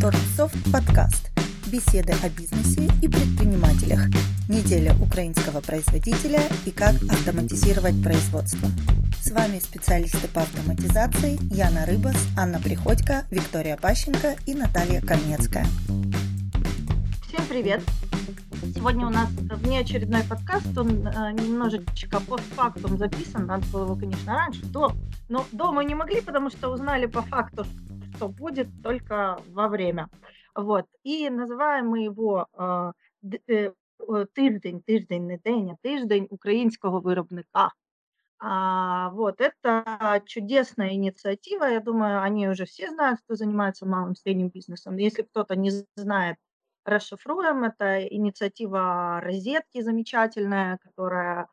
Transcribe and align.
Торгсофт 0.00 0.56
подкаст. 0.72 1.30
Беседы 1.70 2.14
о 2.22 2.28
бизнесе 2.30 2.90
и 3.02 3.08
предпринимателях. 3.08 4.06
Неделя 4.48 4.94
украинского 5.00 5.60
производителя 5.60 6.40
и 6.64 6.70
как 6.70 6.94
автоматизировать 6.94 8.02
производство. 8.02 8.68
С 9.20 9.30
вами 9.30 9.58
специалисты 9.58 10.28
по 10.28 10.42
автоматизации 10.42 11.38
Яна 11.54 11.84
Рыбас, 11.86 12.16
Анна 12.38 12.58
Приходько, 12.58 13.24
Виктория 13.30 13.76
Пащенко 13.76 14.36
и 14.46 14.54
Наталья 14.54 15.00
Камнецкая. 15.00 15.66
Всем 17.28 17.46
привет! 17.48 17.82
Сегодня 18.74 19.06
у 19.06 19.10
нас 19.10 19.28
внеочередной 19.28 20.22
подкаст, 20.24 20.76
он 20.76 21.06
э, 21.06 21.32
немножечко 21.32 22.18
постфактум 22.20 22.96
записан, 22.96 23.46
надо 23.46 23.66
было 23.66 23.84
его, 23.84 23.96
конечно, 23.96 24.34
раньше, 24.34 24.64
до, 24.64 24.92
но 25.28 25.44
до 25.52 25.70
мы 25.70 25.84
не 25.84 25.94
могли, 25.94 26.22
потому 26.22 26.48
что 26.50 26.70
узнали 26.70 27.04
по 27.06 27.20
факту, 27.20 27.64
что 27.64 27.83
будет 28.20 28.68
только 28.82 29.38
во 29.52 29.68
время. 29.68 30.08
Вот. 30.54 30.86
И 31.02 31.30
називаємо 31.30 31.96
його 31.96 32.46
тиждень, 34.34 34.82
тиждень, 34.86 35.26
не 35.26 35.38
день, 35.38 35.70
а 35.70 35.76
тиждень 35.82 36.26
українського 36.30 37.00
виробника. 37.00 37.70
А, 38.38 39.10
вот, 39.10 39.40
это 39.40 40.22
чудесная 40.26 40.92
инициатива. 40.92 41.64
Я 41.64 41.80
думаю, 41.80 42.22
они 42.22 42.48
уже 42.48 42.64
все 42.64 42.90
знают, 42.90 43.20
кто 43.20 43.36
занимается 43.36 43.86
малым 43.86 44.12
и 44.12 44.16
средним 44.16 44.48
бизнесом. 44.48 44.96
Если 44.96 45.22
кто-то 45.22 45.56
не 45.56 45.70
знает, 45.96 46.36
расшифруем. 46.84 47.64
Это 47.64 48.06
инициатива 48.06 49.20
розетки 49.22 49.80
замечательная, 49.80 50.78
которая, 50.78 51.48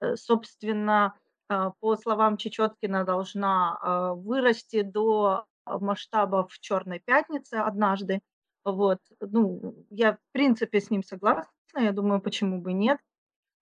э, 0.00 0.16
собственно, 0.16 1.14
э, 1.48 1.70
по 1.80 1.96
словам 1.96 2.36
Чечеткина, 2.36 3.04
должна 3.04 3.78
э, 3.82 4.20
вырасти 4.20 4.82
до 4.82 5.46
масштабов 5.78 6.58
Черной 6.58 7.00
пятницы 7.00 7.54
однажды. 7.54 8.20
Вот. 8.64 8.98
Ну, 9.20 9.74
я, 9.90 10.14
в 10.14 10.18
принципе, 10.32 10.80
с 10.80 10.90
ним 10.90 11.02
согласна. 11.02 11.50
Я 11.74 11.92
думаю, 11.92 12.20
почему 12.20 12.60
бы 12.60 12.72
нет. 12.72 12.98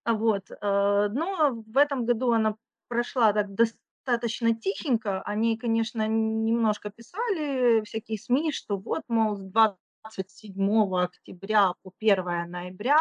Вот. 0.05 0.49
Но 0.61 1.63
в 1.67 1.77
этом 1.77 2.05
году 2.05 2.31
она 2.31 2.55
прошла 2.87 3.31
так 3.33 3.53
достаточно 3.53 4.55
тихенько. 4.55 5.21
Они, 5.21 5.57
конечно, 5.57 6.07
немножко 6.07 6.89
писали 6.89 7.81
всякие 7.83 8.17
СМИ, 8.17 8.51
что 8.51 8.77
вот, 8.77 9.03
мол, 9.07 9.35
с 9.35 9.41
27 9.41 10.95
октября 10.95 11.73
по 11.83 11.91
1 11.99 12.49
ноября 12.49 12.97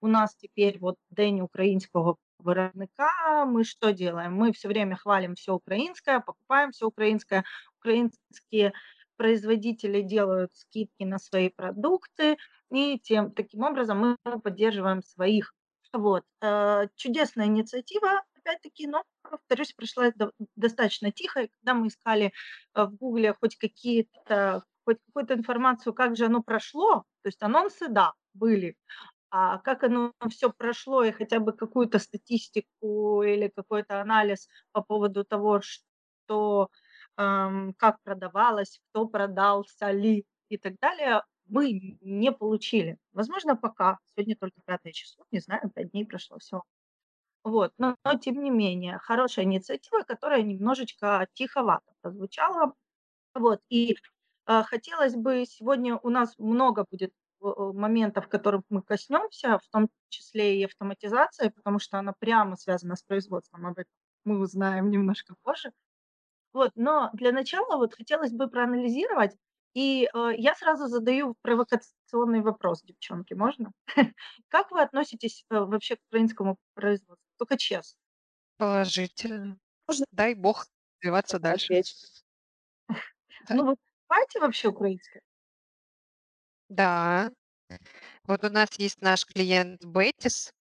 у 0.00 0.06
нас 0.06 0.34
теперь 0.36 0.78
вот 0.78 0.96
День 1.10 1.40
українського 1.42 2.16
виробника. 2.38 3.10
Мы 3.46 3.64
что 3.64 3.92
делаем? 3.92 4.34
Мы 4.34 4.52
все 4.52 4.68
время 4.68 4.96
хвалим 4.96 5.34
все 5.34 5.52
украинское, 5.54 6.20
покупаем 6.20 6.70
все 6.70 6.86
украинское. 6.86 7.44
Украинские 7.86 8.72
производители 9.16 10.02
делают 10.02 10.50
скидки 10.56 11.04
на 11.04 11.18
свои 11.18 11.50
продукты, 11.50 12.36
и 12.72 12.98
тем, 12.98 13.30
таким 13.30 13.62
образом 13.62 13.98
мы 13.98 14.40
поддерживаем 14.40 15.02
своих. 15.02 15.54
Вот. 15.92 16.24
Э, 16.42 16.88
чудесная 16.96 17.46
инициатива, 17.46 18.22
опять-таки, 18.34 18.88
но, 18.88 19.04
повторюсь, 19.22 19.72
пришла 19.72 20.12
достаточно 20.56 21.12
тихо, 21.12 21.42
и 21.42 21.48
когда 21.48 21.74
мы 21.74 21.86
искали 21.86 22.32
э, 22.74 22.84
в 22.84 22.96
Гугле 22.96 23.34
хоть 23.40 23.56
какие-то 23.56 24.64
хоть 24.84 24.98
какую-то 25.06 25.34
информацию, 25.34 25.94
как 25.94 26.16
же 26.16 26.26
оно 26.26 26.42
прошло, 26.42 27.04
то 27.22 27.28
есть 27.28 27.42
анонсы, 27.42 27.88
да, 27.88 28.14
были, 28.34 28.76
а 29.30 29.58
как 29.58 29.84
оно 29.84 30.12
все 30.30 30.50
прошло 30.50 31.04
и 31.04 31.12
хотя 31.12 31.40
бы 31.40 31.52
какую-то 31.52 31.98
статистику 32.00 33.22
или 33.22 33.52
какой-то 33.54 34.00
анализ 34.00 34.48
по 34.72 34.82
поводу 34.82 35.24
того, 35.24 35.60
что 35.62 36.68
как 37.16 38.02
продавалось, 38.02 38.80
кто 38.90 39.06
продался 39.08 39.90
ли 39.90 40.26
и 40.48 40.58
так 40.58 40.74
далее, 40.80 41.22
мы 41.48 41.98
не 42.00 42.32
получили. 42.32 42.98
Возможно, 43.12 43.56
пока. 43.56 43.98
Сегодня 44.14 44.36
только 44.36 44.60
пятое 44.64 44.92
число, 44.92 45.24
не 45.30 45.40
знаю, 45.40 45.70
пять 45.74 45.90
дней 45.92 46.04
прошло, 46.06 46.38
все. 46.38 46.62
Вот, 47.44 47.72
но, 47.78 47.96
но 48.04 48.18
тем 48.18 48.42
не 48.42 48.50
менее, 48.50 48.98
хорошая 48.98 49.44
инициатива, 49.44 50.02
которая 50.02 50.42
немножечко 50.42 51.28
тиховато 51.34 51.92
прозвучала. 52.00 52.74
Вот, 53.34 53.60
и 53.68 53.96
а, 54.46 54.64
хотелось 54.64 55.14
бы 55.14 55.44
сегодня 55.46 55.96
у 55.96 56.10
нас 56.10 56.36
много 56.38 56.84
будет 56.90 57.12
э, 57.42 57.46
моментов, 57.74 58.28
которых 58.28 58.62
мы 58.68 58.82
коснемся, 58.82 59.58
в 59.58 59.68
том 59.70 59.88
числе 60.08 60.60
и 60.60 60.64
автоматизация, 60.64 61.50
потому 61.50 61.78
что 61.78 61.98
она 61.98 62.14
прямо 62.18 62.56
связана 62.56 62.96
с 62.96 63.02
производством. 63.04 63.66
Об 63.66 63.78
этом 63.78 63.92
мы 64.24 64.40
узнаем 64.40 64.90
немножко 64.90 65.36
позже. 65.42 65.72
Вот, 66.56 66.72
но 66.74 67.10
для 67.12 67.32
начала 67.32 67.76
вот 67.76 67.94
хотелось 67.94 68.32
бы 68.32 68.48
проанализировать, 68.48 69.36
и 69.74 70.04
э, 70.04 70.30
я 70.38 70.54
сразу 70.54 70.86
задаю 70.86 71.34
провокационный 71.42 72.40
вопрос, 72.40 72.82
девчонки, 72.82 73.34
можно? 73.34 73.72
Как 74.48 74.70
вы 74.70 74.80
относитесь 74.80 75.44
э, 75.50 75.58
вообще 75.58 75.96
к 75.96 76.00
украинскому 76.08 76.56
производству? 76.72 77.28
Только 77.36 77.58
честно. 77.58 78.00
Положительно. 78.56 79.58
Дай 80.12 80.32
бог 80.34 80.66
развиваться 81.02 81.38
дальше. 81.38 81.82
Ну 83.50 83.64
вот 83.66 83.78
покупаете 84.08 84.40
вообще 84.40 84.68
украинское? 84.68 85.20
Да. 86.70 87.30
Вот 88.24 88.42
у 88.44 88.48
нас 88.48 88.70
есть 88.78 89.02
наш 89.02 89.26
клиент 89.26 89.84
Бетис, 89.84 90.54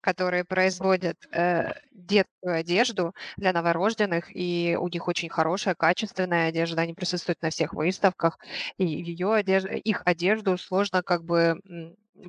которые 0.00 0.44
производят 0.44 1.16
э, 1.32 1.72
детскую 1.92 2.54
одежду 2.56 3.14
для 3.36 3.52
новорожденных, 3.52 4.34
и 4.34 4.76
у 4.80 4.88
них 4.88 5.08
очень 5.08 5.28
хорошая, 5.28 5.74
качественная 5.74 6.48
одежда. 6.48 6.82
Они 6.82 6.94
присутствуют 6.94 7.42
на 7.42 7.50
всех 7.50 7.72
выставках, 7.74 8.38
и 8.78 8.86
ее 8.86 9.34
одежда, 9.34 9.70
их 9.74 10.02
одежду 10.04 10.56
сложно 10.58 11.02
как 11.02 11.24
бы 11.24 11.60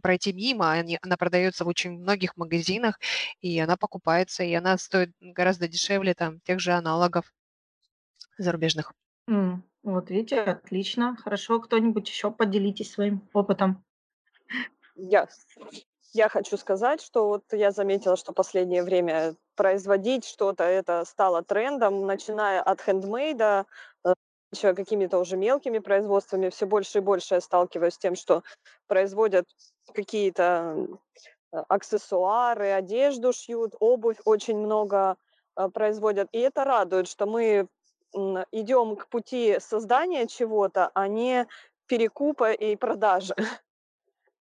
пройти 0.02 0.34
мимо. 0.34 0.72
Они, 0.72 0.98
она 1.02 1.18
продается 1.18 1.66
в 1.66 1.68
очень 1.68 1.92
многих 1.92 2.38
магазинах, 2.38 3.00
и 3.42 3.60
она 3.60 3.78
покупается, 3.78 4.44
и 4.44 4.54
она 4.54 4.78
стоит 4.78 5.12
гораздо 5.20 5.68
дешевле 5.68 6.14
там 6.14 6.40
тех 6.42 6.60
же 6.60 6.72
аналогов 6.74 7.32
зарубежных. 8.38 8.94
М, 9.30 9.64
Вот 9.82 10.10
видите, 10.10 10.42
отлично. 10.42 11.16
Хорошо, 11.16 11.62
кто-нибудь 11.62 12.10
еще 12.10 12.32
поделитесь 12.32 12.92
своим 12.92 13.30
опытом. 13.32 13.86
Я, 14.96 15.28
я 16.14 16.30
хочу 16.30 16.58
сказать, 16.58 17.02
что 17.02 17.28
вот 17.28 17.44
я 17.52 17.72
заметила, 17.72 18.16
что 18.16 18.34
последнее 18.34 18.84
время 18.84 19.36
производить 19.56 20.26
что-то, 20.26 20.64
это 20.64 21.06
стало 21.06 21.44
трендом, 21.44 22.06
начиная 22.06 22.62
от 22.62 22.82
хендмейда, 22.82 23.66
еще 24.52 24.74
какими-то 24.74 25.20
уже 25.20 25.38
мелкими 25.38 25.80
производствами, 25.80 26.50
все 26.50 26.66
больше 26.66 27.00
и 27.00 27.02
больше 27.02 27.36
я 27.36 27.42
сталкиваюсь 27.42 27.94
с 27.94 28.00
тем, 28.00 28.16
что 28.16 28.44
производят 28.88 29.46
какие-то 29.94 30.88
аксессуары, 31.52 32.72
одежду 32.72 33.34
шьют, 33.34 33.76
обувь 33.80 34.20
очень 34.26 34.58
много 34.58 35.18
э, 35.56 35.70
производят. 35.70 36.30
И 36.32 36.40
это 36.40 36.64
радует, 36.64 37.08
что 37.08 37.26
мы 37.26 37.68
идем 38.52 38.96
к 38.96 39.08
пути 39.08 39.58
создания 39.60 40.28
чего-то, 40.28 40.90
а 40.94 41.08
не 41.08 41.48
перекупа 41.88 42.52
и 42.52 42.76
продажи. 42.76 43.36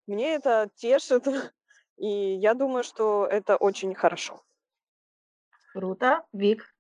Мне 0.07 0.35
это 0.35 0.71
тешит, 0.75 1.27
и 1.99 2.37
я 2.37 2.55
думаю, 2.55 2.85
что 2.85 3.27
это 3.27 3.57
очень 3.57 3.95
хорошо. 3.95 4.43
Круто. 5.73 6.25
Вик? 6.33 6.75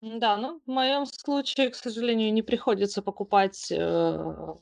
Да, 0.00 0.36
ну, 0.36 0.60
в 0.64 0.70
моем 0.70 1.06
случае, 1.06 1.70
к 1.70 1.74
сожалению, 1.74 2.32
не 2.32 2.42
приходится 2.42 3.02
покупать 3.02 3.72
э, 3.72 4.54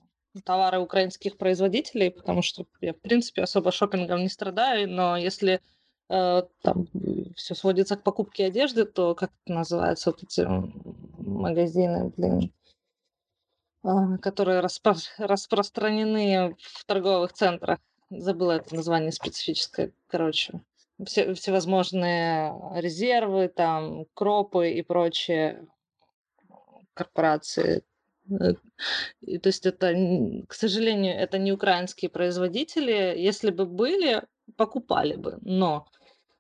товары 0.45 0.79
украинских 0.79 1.37
производителей, 1.37 2.11
потому 2.11 2.43
что 2.43 2.67
я, 2.81 2.95
в 2.95 3.01
принципе, 3.01 3.43
особо 3.43 3.71
шопингом 3.71 4.21
не 4.21 4.29
страдаю, 4.29 4.89
но 4.89 5.17
если 5.17 5.61
э, 6.09 6.43
там 6.63 6.89
все 7.37 7.55
сводится 7.55 7.97
к 7.97 8.03
покупке 8.03 8.47
одежды, 8.47 8.87
то 8.87 9.15
как 9.15 9.31
это 9.45 9.53
называется, 9.53 10.11
вот 10.11 10.23
эти 10.23 10.47
магазины, 11.21 12.13
блин, 12.17 12.53
а, 13.83 14.19
которые 14.19 14.61
распро- 14.61 14.97
распространены 15.19 16.57
в 16.59 16.85
торговых 16.87 17.33
центрах. 17.33 17.79
Забыла 18.11 18.53
это 18.53 18.75
название 18.75 19.13
специфическое, 19.13 19.93
короче. 20.07 20.61
Все, 21.05 21.35
всевозможные 21.35 22.55
резервы, 22.77 23.49
там, 23.49 24.07
кропы 24.15 24.71
и 24.71 24.83
прочие 24.83 25.67
корпорации. 26.95 27.83
Э, 28.31 28.55
и, 29.21 29.39
то 29.39 29.49
есть 29.49 29.67
это, 29.67 29.93
к 30.49 30.55
сожалению, 30.55 31.15
это 31.17 31.39
не 31.39 31.53
украинские 31.53 32.11
производители. 32.11 33.15
Если 33.17 33.51
бы 33.51 33.67
были, 33.67 34.23
покупали 34.57 35.17
бы. 35.17 35.39
Но 35.43 35.87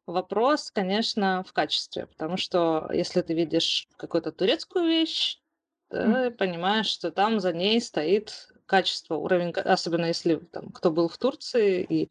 Вопрос, 0.06 0.70
конечно, 0.70 1.42
в 1.42 1.52
качестве, 1.52 2.06
потому 2.06 2.36
что 2.36 2.88
если 2.92 3.22
ты 3.22 3.34
видишь 3.34 3.88
какую-то 3.96 4.30
турецкую 4.30 4.86
вещь, 4.86 5.40
ты 5.90 6.30
понимаешь, 6.30 6.86
что 6.86 7.10
там 7.10 7.40
за 7.40 7.52
ней 7.52 7.80
стоит 7.80 8.52
качество, 8.66 9.14
уровень, 9.16 9.50
особенно 9.52 10.06
если 10.06 10.36
там, 10.36 10.70
кто 10.70 10.90
был 10.90 11.08
в 11.08 11.16
Турции 11.18 11.82
и 11.82 12.10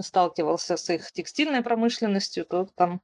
сталкивался 0.00 0.76
с 0.76 0.88
их 0.90 1.12
текстильной 1.12 1.62
промышленностью, 1.62 2.44
то 2.44 2.68
там 2.74 3.02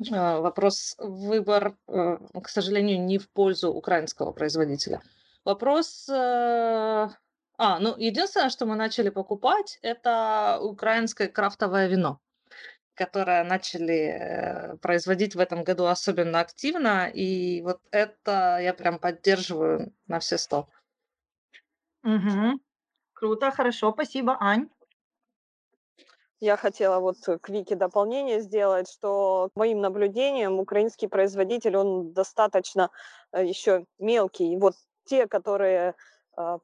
э, 0.00 0.12
вопрос 0.40 0.94
выбор, 0.98 1.76
э, 1.88 2.18
к 2.42 2.48
сожалению, 2.48 3.00
не 3.04 3.18
в 3.18 3.28
пользу 3.30 3.72
украинского 3.72 4.32
производителя. 4.32 5.02
Вопрос 5.44 6.08
э, 6.08 7.08
А, 7.58 7.78
ну, 7.80 7.96
единственное, 7.96 8.50
что 8.50 8.66
мы 8.66 8.76
начали 8.76 9.08
покупать, 9.10 9.78
это 9.82 10.58
украинское 10.60 11.28
крафтовое 11.28 11.88
вино, 11.88 12.20
которое 12.94 13.44
начали 13.44 13.94
э, 13.94 14.76
производить 14.78 15.34
в 15.34 15.40
этом 15.40 15.64
году 15.64 15.86
особенно 15.86 16.40
активно. 16.40 17.08
И 17.08 17.62
вот 17.62 17.80
это 17.90 18.58
я 18.62 18.74
прям 18.74 18.98
поддерживаю 18.98 19.92
на 20.06 20.18
все 20.18 20.36
сто. 20.38 20.68
Угу. 22.06 22.60
Круто, 23.14 23.50
хорошо, 23.50 23.90
спасибо, 23.92 24.36
Ань. 24.40 24.68
Я 26.38 26.56
хотела 26.56 27.00
вот 27.00 27.16
к 27.40 27.48
Вике 27.48 27.74
дополнение 27.74 28.40
сделать, 28.40 28.88
что 28.88 29.48
моим 29.56 29.80
наблюдениям 29.80 30.60
украинский 30.60 31.08
производитель, 31.08 31.76
он 31.76 32.12
достаточно 32.12 32.90
э, 33.32 33.44
еще 33.44 33.86
мелкий. 33.98 34.56
Вот 34.56 34.74
те, 35.04 35.26
которые 35.26 35.94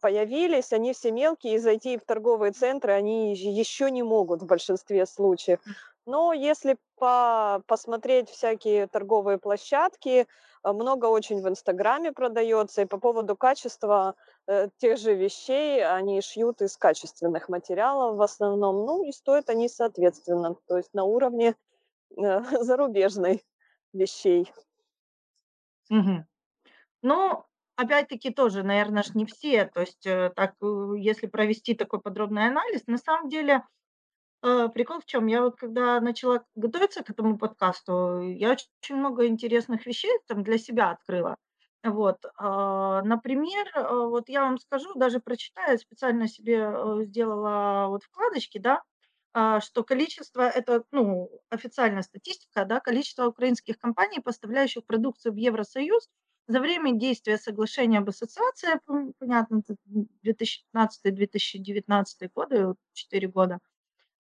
появились, 0.01 0.73
они 0.73 0.93
все 0.93 1.11
мелкие, 1.11 1.55
и 1.55 1.59
зайти 1.59 1.97
в 1.97 2.05
торговые 2.05 2.53
центры 2.53 2.93
они 2.93 3.35
еще 3.35 3.91
не 3.91 4.03
могут 4.03 4.43
в 4.43 4.47
большинстве 4.47 5.07
случаев. 5.07 5.61
Но 6.07 6.33
если 6.33 6.77
по 6.97 7.63
посмотреть 7.67 8.29
всякие 8.29 8.87
торговые 8.87 9.39
площадки, 9.39 10.27
а, 10.63 10.73
много 10.73 11.07
очень 11.07 11.41
в 11.41 11.49
Инстаграме 11.49 12.13
продается, 12.13 12.83
и 12.83 12.87
по 12.87 12.99
поводу 12.99 13.37
качества 13.37 14.15
э, 14.47 14.69
тех 14.79 14.99
же 14.99 15.15
вещей, 15.15 15.85
они 15.85 16.21
шьют 16.21 16.63
из 16.63 16.77
качественных 16.77 17.49
материалов 17.49 18.17
в 18.17 18.23
основном, 18.23 18.85
ну 18.85 19.05
и 19.05 19.13
стоят 19.13 19.49
они 19.51 19.69
соответственно, 19.69 20.57
то 20.67 20.77
есть 20.77 20.95
на 20.95 21.05
уровне 21.05 21.57
э, 22.17 22.43
зарубежной 22.63 23.45
вещей. 23.93 24.53
Угу. 25.91 26.25
Ну, 27.03 27.45
опять-таки 27.77 28.31
тоже, 28.31 28.63
наверное, 28.63 29.03
ж 29.03 29.15
не 29.15 29.27
все. 29.27 29.67
То 29.67 29.81
есть, 29.81 30.07
э, 30.07 30.31
так, 30.37 30.55
э, 30.63 30.93
если 30.99 31.27
провести 31.27 31.75
такой 31.75 32.01
подробный 32.01 32.47
анализ, 32.47 32.87
на 32.87 32.99
самом 32.99 33.29
деле, 33.29 33.63
э, 34.43 34.69
прикол 34.75 35.01
в 35.01 35.07
чем? 35.07 35.27
Я 35.29 35.43
вот 35.43 35.57
когда 35.57 36.01
начала 36.01 36.45
готовиться 36.57 37.03
к 37.05 37.11
этому 37.11 37.39
подкасту, 37.39 38.21
я 38.23 38.53
очень 38.53 38.97
много 38.97 39.27
интересных 39.29 39.87
вещей 39.87 40.13
там 40.29 40.45
для 40.45 40.59
себя 40.59 40.91
открыла. 40.93 41.37
Вот, 41.85 42.19
а, 42.37 43.03
например, 43.03 43.67
вот 43.77 44.29
я 44.29 44.43
вам 44.43 44.59
скажу, 44.59 44.95
даже 44.95 45.21
прочитаю, 45.21 45.79
специально 45.79 46.29
себе 46.29 46.73
сделала 47.05 47.89
вот 47.89 48.05
вкладочки, 48.05 48.59
да, 48.59 48.83
а, 49.35 49.61
что 49.61 49.83
количество, 49.85 50.43
это, 50.43 50.85
ну, 50.93 51.31
официальная 51.51 52.03
статистика, 52.03 52.65
да, 52.67 52.81
количество 52.81 53.27
украинских 53.27 53.79
компаний, 53.79 54.21
поставляющих 54.21 54.85
продукцию 54.85 55.33
в 55.33 55.37
Евросоюз, 55.37 56.09
за 56.47 56.61
время 56.61 56.93
действия 56.93 57.39
соглашения 57.39 57.99
об 57.99 58.09
ассоциации, 58.09 58.81
понятно, 59.19 59.63
2015-2019 60.25 62.31
годы, 62.35 62.75
4 62.93 63.29
года, 63.29 63.59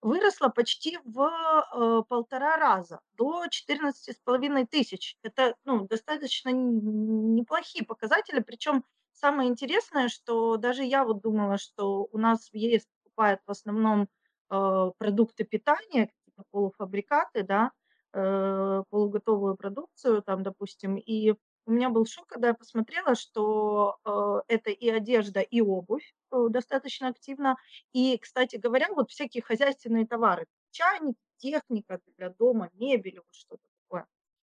выросла 0.02 0.48
почти 0.48 0.98
в 1.04 1.22
э, 1.22 2.02
полтора 2.08 2.56
раза, 2.56 3.00
до 3.16 3.44
14,5 3.46 4.66
тысяч. 4.66 5.16
Это 5.22 5.54
ну, 5.64 5.86
достаточно 5.86 6.50
неплохие 6.50 7.84
показатели, 7.84 8.40
причем 8.40 8.84
самое 9.12 9.48
интересное, 9.48 10.08
что 10.08 10.56
даже 10.56 10.84
я 10.84 11.04
вот 11.04 11.22
думала, 11.22 11.56
что 11.58 12.08
у 12.10 12.18
нас 12.18 12.50
в 12.50 12.56
ЕС 12.56 12.86
покупают 13.04 13.40
в 13.46 13.50
основном 13.50 14.08
э, 14.50 14.90
продукты 14.98 15.44
питания, 15.44 16.10
полуфабрикаты, 16.50 17.44
да, 17.44 17.70
э, 18.12 18.82
полуготовую 18.90 19.56
продукцию, 19.56 20.22
там, 20.22 20.42
допустим, 20.42 20.96
и 20.96 21.34
у 21.66 21.72
меня 21.72 21.90
был 21.90 22.06
шок, 22.06 22.26
когда 22.26 22.48
я 22.48 22.54
посмотрела, 22.54 23.14
что 23.14 23.96
э, 24.04 24.54
это 24.54 24.70
и 24.70 24.88
одежда, 24.88 25.40
и 25.40 25.60
обувь 25.60 26.14
э, 26.32 26.46
достаточно 26.50 27.08
активно. 27.08 27.56
И, 27.92 28.18
кстати 28.18 28.56
говоря, 28.56 28.88
вот 28.90 29.10
всякие 29.10 29.42
хозяйственные 29.42 30.06
товары, 30.06 30.46
чайник, 30.70 31.16
техника 31.38 32.00
для 32.16 32.30
дома, 32.30 32.70
мебель, 32.74 33.18
вот 33.18 33.26
что-то 33.30 33.62
такое. 33.84 34.06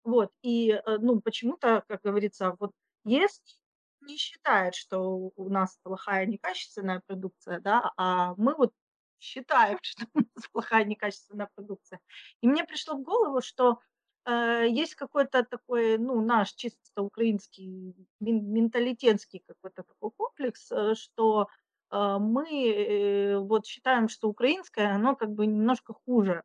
Вот, 0.03 0.31
и, 0.41 0.71
э, 0.71 0.97
ну, 0.99 1.21
почему-то, 1.21 1.83
как 1.87 2.01
говорится, 2.03 2.55
вот 2.59 2.71
есть 3.05 3.59
не 4.01 4.17
считает, 4.17 4.75
что 4.75 5.31
у 5.35 5.49
нас 5.49 5.77
плохая 5.83 6.25
некачественная 6.25 7.01
продукция, 7.05 7.59
да, 7.59 7.93
а 7.97 8.35
мы 8.37 8.55
вот 8.55 8.73
считаем, 9.19 9.79
что 9.83 10.05
у 10.13 10.19
нас 10.19 10.47
плохая 10.51 10.85
некачественная 10.85 11.49
продукция. 11.55 11.99
И 12.41 12.47
мне 12.47 12.63
пришло 12.65 12.95
в 12.95 13.03
голову, 13.03 13.41
что 13.41 13.79
э, 14.25 14.67
есть 14.69 14.95
какой-то 14.95 15.43
такой, 15.43 15.97
ну, 15.97 16.21
наш 16.21 16.53
чисто 16.53 17.01
украинский 17.01 17.95
менталитетский 18.19 19.43
какой-то 19.47 19.83
такой 19.83 20.11
комплекс, 20.17 20.71
э, 20.71 20.95
что 20.95 21.47
э, 21.91 22.17
мы 22.19 23.37
вот 23.47 23.65
считаем, 23.65 24.09
что 24.09 24.29
украинское, 24.29 24.93
оно 24.95 25.15
как 25.15 25.31
бы 25.31 25.45
немножко 25.47 25.93
хуже. 26.05 26.43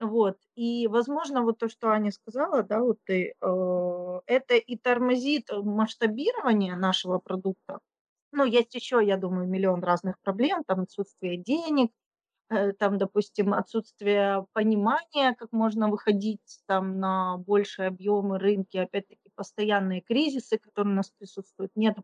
Вот. 0.00 0.38
И, 0.56 0.88
возможно, 0.88 1.42
вот 1.42 1.58
то, 1.58 1.68
что 1.68 1.90
Аня 1.90 2.10
сказала, 2.12 2.62
да, 2.62 2.80
вот 2.80 2.98
ты, 3.04 3.34
это 3.40 4.56
и 4.56 4.76
тормозит 4.76 5.50
масштабирование 5.52 6.76
нашего 6.76 7.18
продукта. 7.18 7.78
Ну, 8.32 8.44
есть 8.44 8.74
еще, 8.74 9.00
я 9.02 9.16
думаю, 9.16 9.48
миллион 9.48 9.82
разных 9.84 10.18
проблем, 10.20 10.64
там 10.66 10.80
отсутствие 10.80 11.36
денег, 11.36 11.92
там, 12.78 12.98
допустим, 12.98 13.54
отсутствие 13.54 14.46
понимания, 14.52 15.34
как 15.34 15.52
можно 15.52 15.88
выходить 15.88 16.60
там 16.66 16.98
на 16.98 17.38
большие 17.38 17.88
объемы 17.88 18.38
рынки, 18.38 18.76
опять-таки 18.76 19.30
постоянные 19.34 20.00
кризисы, 20.02 20.58
которые 20.58 20.92
у 20.92 20.96
нас 20.96 21.10
присутствуют, 21.10 21.72
нет 21.74 21.96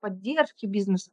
поддержки 0.00 0.66
бизнеса. 0.66 1.10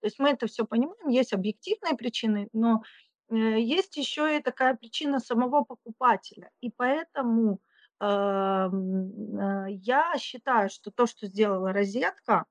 То 0.00 0.06
есть 0.06 0.18
мы 0.18 0.30
это 0.30 0.46
все 0.46 0.64
понимаем, 0.66 1.08
есть 1.08 1.32
объективные 1.32 1.94
причины, 1.96 2.48
но 2.52 2.82
э, 3.30 3.60
есть 3.60 3.96
еще 3.96 4.36
и 4.36 4.42
такая 4.42 4.74
причина 4.74 5.20
самого 5.20 5.62
покупателя. 5.62 6.50
И 6.60 6.70
поэтому 6.70 7.60
эм, 8.00 9.38
э, 9.38 9.66
я 9.70 10.12
считаю, 10.18 10.70
что 10.70 10.90
то, 10.90 11.06
что 11.06 11.26
сделала 11.28 11.72
розетка, 11.72 12.46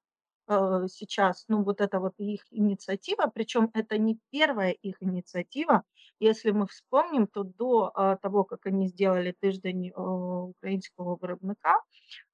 э, 0.48 0.88
сейчас, 0.90 1.46
ну, 1.48 1.64
вот 1.64 1.82
это 1.82 2.00
вот 2.00 2.14
их 2.18 2.42
инициатива, 2.52 3.32
причем 3.34 3.70
это 3.74 3.98
не 3.98 4.20
первая 4.32 4.72
их 4.72 4.98
инициатива. 5.02 5.84
Если 6.20 6.52
мы 6.52 6.68
вспомним, 6.68 7.28
то 7.28 7.44
до 7.44 7.92
э, 7.96 8.18
того, 8.22 8.44
как 8.44 8.66
они 8.66 8.88
сделали 8.88 9.36
тиждень 9.42 9.90
э, 9.90 9.94
українського 10.00 11.18
виробника, 11.22 11.82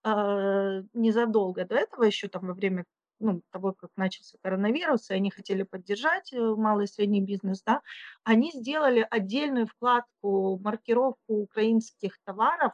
э, 0.03 0.83
незадолго 0.93 1.65
до 1.65 1.75
этого, 1.75 2.03
еще 2.03 2.27
там 2.27 2.47
во 2.47 2.53
время 2.53 2.85
ну, 3.19 3.41
того, 3.51 3.73
как 3.73 3.89
начался 3.95 4.37
коронавирус, 4.43 5.09
и 5.09 5.13
они 5.13 5.31
хотели 5.31 5.63
поддержать 5.63 6.31
малый 6.33 6.85
и 6.85 6.87
средний 6.87 7.21
бизнес, 7.21 7.63
да, 7.63 7.81
они 8.23 8.51
сделали 8.51 9.07
отдельную 9.09 9.67
вкладку, 9.67 10.59
маркировку 10.59 11.33
украинских 11.41 12.17
товаров 12.25 12.73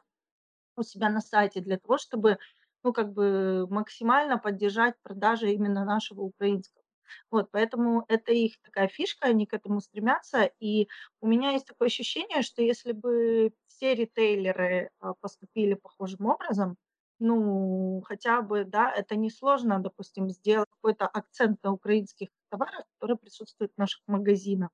у 0.76 0.84
себя 0.84 1.10
на 1.10 1.22
сайте 1.22 1.62
для 1.62 1.78
того, 1.78 1.98
чтобы 1.98 2.38
ну, 2.84 2.94
как 2.94 3.14
бы 3.14 3.68
максимально 3.70 4.38
поддержать 4.38 4.96
продажи 5.04 5.52
именно 5.52 5.86
нашего 5.86 6.22
украинского. 6.22 6.84
Вот, 7.32 7.50
поэтому 7.52 8.06
это 8.08 8.32
их 8.34 8.60
такая 8.62 8.88
фишка, 8.88 9.28
они 9.28 9.46
к 9.46 9.54
этому 9.54 9.82
стремятся. 9.82 10.50
И 10.60 10.88
у 11.22 11.28
меня 11.28 11.52
есть 11.52 11.68
такое 11.68 11.88
ощущение, 11.88 12.42
что 12.42 12.62
если 12.62 12.92
бы 12.94 13.54
все 13.68 13.94
ритейлеры 13.96 14.90
а, 15.00 15.14
поступили 15.16 15.74
похожим 15.76 16.26
образом, 16.26 16.78
ну, 17.20 18.02
хотя 18.06 18.42
бы, 18.42 18.66
да, 18.66 18.92
это 18.92 19.16
несложно, 19.16 19.80
допустим, 19.80 20.30
сделать 20.30 20.70
какой-то 20.72 21.08
акцент 21.08 21.64
на 21.64 21.72
украинских 21.74 22.30
товарах, 22.50 22.84
которые 23.00 23.18
присутствуют 23.18 23.74
в 23.76 23.78
наших 23.80 24.02
магазинах. 24.08 24.70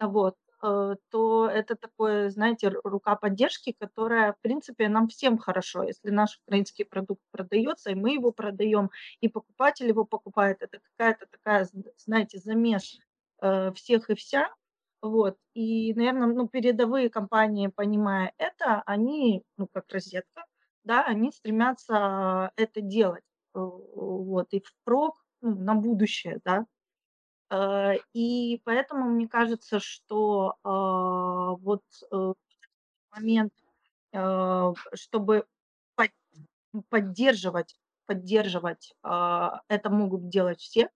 Вот. 0.00 0.36
Э, 0.66 0.96
то 1.10 1.48
это 1.48 1.76
такое, 1.76 2.30
знаете, 2.30 2.68
рука 2.84 3.14
поддержки, 3.16 3.72
которая, 3.78 4.32
в 4.32 4.40
принципе, 4.40 4.88
нам 4.88 5.06
всем 5.08 5.38
хорошо. 5.38 5.84
Если 5.84 6.10
наш 6.10 6.40
украинский 6.44 6.84
продукт 6.84 7.22
продается, 7.30 7.90
и 7.90 7.94
мы 7.94 8.14
его 8.14 8.32
продаем, 8.32 8.90
и 9.20 9.28
покупатель 9.28 9.86
его 9.88 10.04
покупает, 10.04 10.62
это 10.62 10.80
какая-то 10.80 11.26
такая, 11.30 11.68
знаете, 11.98 12.38
замес 12.38 12.98
э, 13.42 13.72
всех 13.74 14.10
и 14.10 14.14
вся. 14.16 14.48
Вот. 15.02 15.36
И, 15.54 15.94
наверное, 15.94 16.28
ну, 16.28 16.48
передовые 16.48 17.10
компании, 17.10 17.68
понимая 17.68 18.32
это, 18.38 18.82
они, 18.86 19.44
ну, 19.58 19.68
как 19.72 19.84
розетка, 19.92 20.44
да, 20.84 21.04
они 21.04 21.30
стремятся 21.32 22.50
это 22.56 22.80
делать. 22.80 23.24
Э, 23.54 23.60
вот. 23.60 24.48
И 24.52 24.60
впрок 24.60 25.24
ну, 25.42 25.54
на 25.54 25.74
будущее, 25.76 26.40
да, 26.44 26.66
Э, 26.66 26.75
и 28.12 28.60
поэтому 28.64 29.04
мне 29.10 29.28
кажется, 29.28 29.78
что, 29.80 30.56
а, 30.64 31.52
вот, 31.56 31.82
э, 32.12 32.32
момент, 33.12 33.52
э, 34.12 34.72
чтобы 34.94 35.46
под 35.96 36.10
поддерживать 36.90 37.76
поддерживать, 38.06 38.94
а, 39.02 39.62
это 39.68 39.90
могут 39.90 40.28
делать 40.28 40.60
все. 40.60 40.90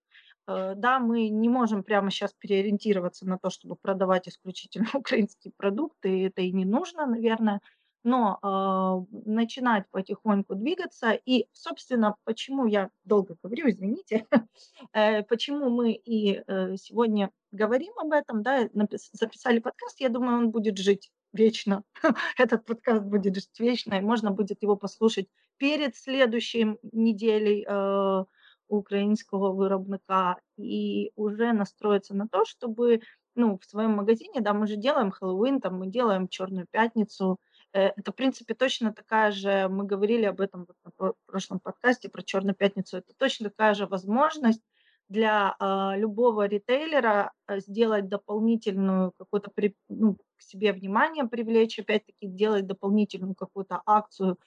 Да, 0.47 0.99
мы 1.01 1.29
не 1.29 1.49
можем 1.49 1.85
прямо 1.85 2.11
сейчас 2.11 2.35
переориентироваться 2.35 3.27
на 3.27 3.39
то, 3.39 3.51
чтобы 3.51 3.77
продавать 3.77 4.29
исключительно 4.29 4.89
украинские 4.95 5.53
продукты, 5.57 6.27
это 6.27 6.43
и 6.43 6.53
не 6.53 6.65
нужно, 6.65 7.07
наверное. 7.07 7.61
Но 8.03 8.39
э, 8.43 9.19
начинать 9.27 9.85
потихоньку 9.91 10.55
двигаться. 10.55 11.13
И, 11.13 11.47
собственно, 11.53 12.17
почему 12.25 12.67
я 12.67 12.91
долго 13.05 13.37
говорю, 13.43 13.69
извините, 13.69 14.27
э, 14.93 15.23
почему 15.25 15.71
мы 15.71 15.93
и 15.93 16.43
э, 16.47 16.77
сегодня 16.77 17.31
говорим 17.53 17.93
об 17.99 18.13
этом, 18.13 18.43
да, 18.43 18.69
записали 19.13 19.59
подкаст, 19.59 20.01
я 20.01 20.09
думаю, 20.09 20.39
он 20.39 20.51
будет 20.51 20.79
жить 20.79 21.11
вечно. 21.33 21.83
Этот 22.39 22.65
подкаст 22.65 23.05
будет 23.05 23.35
жить 23.35 23.59
вечно, 23.59 23.95
и 23.95 24.01
можно 24.01 24.31
будет 24.31 24.63
его 24.63 24.77
послушать 24.77 25.27
перед 25.59 25.97
следующей 25.97 26.79
неделей 26.93 27.67
э, 27.69 28.25
украинского 28.69 29.53
виробника 29.63 30.37
и 30.57 31.13
уже 31.17 31.53
настроиться 31.53 32.15
на 32.15 32.29
то, 32.29 32.45
чтобы 32.45 33.01
ну, 33.35 33.59
в 33.59 33.65
своем 33.65 33.93
магазине, 33.93 34.41
да, 34.41 34.55
мы 34.55 34.67
же 34.67 34.77
делаем 34.77 35.11
Хэллоуин, 35.11 35.61
там 35.61 35.79
мы 35.79 35.87
делаем 35.87 36.29
Черную 36.29 36.67
пятницу, 36.71 37.39
это, 37.73 38.13
в 38.13 38.15
принципе, 38.15 38.55
точно 38.55 38.93
такая 38.93 39.31
же, 39.31 39.69
мы 39.69 39.85
говорили 39.85 40.25
об 40.25 40.41
этом 40.41 40.67
на 40.85 41.13
прошлом 41.27 41.61
подкасте 41.61 42.09
про 42.09 42.23
Черную 42.23 42.55
пятницу, 42.55 42.99
это 42.99 43.13
точно 43.17 43.51
такая 43.51 43.75
же 43.75 43.87
возможность 43.87 44.63
для 45.09 45.57
э, 45.59 45.99
любого 45.99 46.47
ритейлера 46.47 47.33
э, 47.49 47.59
сделать 47.61 48.09
дополнительную 48.09 49.13
какую-то 49.19 49.51
ну, 49.89 50.15
к 50.15 50.43
себе 50.43 50.73
внимание 50.73 51.25
привлечь, 51.27 51.79
опять-таки 51.81 52.29
делать 52.29 52.67
дополнительную 52.67 53.35
какую-то 53.35 53.83
акцию 53.87 54.39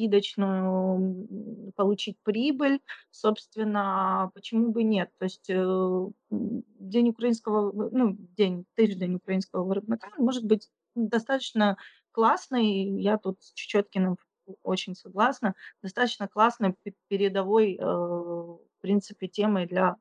скидочную, 0.00 1.72
получить 1.76 2.16
прибыль, 2.22 2.80
собственно, 3.10 4.30
почему 4.34 4.72
бы 4.72 4.82
нет? 4.82 5.10
То 5.18 5.24
есть 5.24 5.48
э, 5.48 6.08
день 6.30 7.08
украинского, 7.10 7.90
ну, 7.92 8.16
день, 8.36 8.64
тиждень 8.76 9.14
украинского 9.14 9.68
виробника 9.68 10.08
может 10.18 10.44
быть 10.44 10.68
достаточно 10.94 11.76
классный, 12.12 13.00
я 13.00 13.18
тут 13.18 13.42
с 13.42 13.52
Чечеткиным 13.52 14.16
очень 14.62 14.94
согласна, 14.94 15.54
достаточно 15.82 16.28
классной 16.28 16.74
передовой, 17.08 17.76
э, 17.76 17.84
в 17.84 18.60
принципе, 18.80 19.28
темой 19.28 19.66
для 19.66 19.96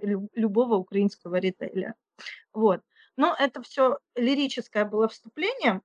любого 0.00 0.76
украинского 0.76 1.36
ритейля. 1.36 1.94
Вот. 2.52 2.82
Но 3.16 3.34
это 3.38 3.62
все 3.62 3.98
лирическое 4.14 4.84
было 4.84 5.08
вступление. 5.08 5.82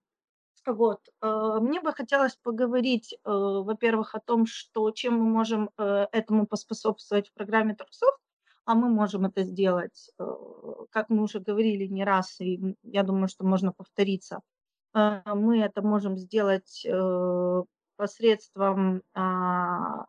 Вот. 0.65 0.99
Э, 1.21 1.59
мне 1.61 1.81
бы 1.81 1.93
хотелось 1.93 2.35
поговорить, 2.35 3.13
э, 3.13 3.17
во-первых, 3.23 4.15
о 4.15 4.19
том, 4.19 4.45
что 4.45 4.91
чем 4.91 5.19
мы 5.19 5.25
можем 5.29 5.69
этому 5.77 6.47
поспособствовать 6.47 7.29
в 7.29 7.33
программе 7.33 7.75
Торксофт, 7.75 8.19
а 8.65 8.73
мы 8.73 8.89
можем 8.89 9.25
это 9.25 9.43
сделать, 9.43 10.09
как 10.89 11.09
мы 11.09 11.21
уже 11.21 11.39
говорили 11.39 11.85
не 11.85 12.03
раз, 12.03 12.41
и 12.41 12.75
я 12.81 13.03
думаю, 13.03 13.27
что 13.27 13.45
можно 13.45 13.71
повториться– 13.71 14.41
мы 14.95 15.59
это 15.59 15.81
можем 15.81 16.17
сделать 16.17 16.85
э, 16.85 17.63
посредством 17.97 19.01
а, 19.13 20.05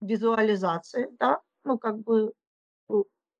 визуализации, 0.00 1.08
да, 1.18 1.40
ну, 1.64 1.78
как 1.78 1.98
бы 1.98 2.32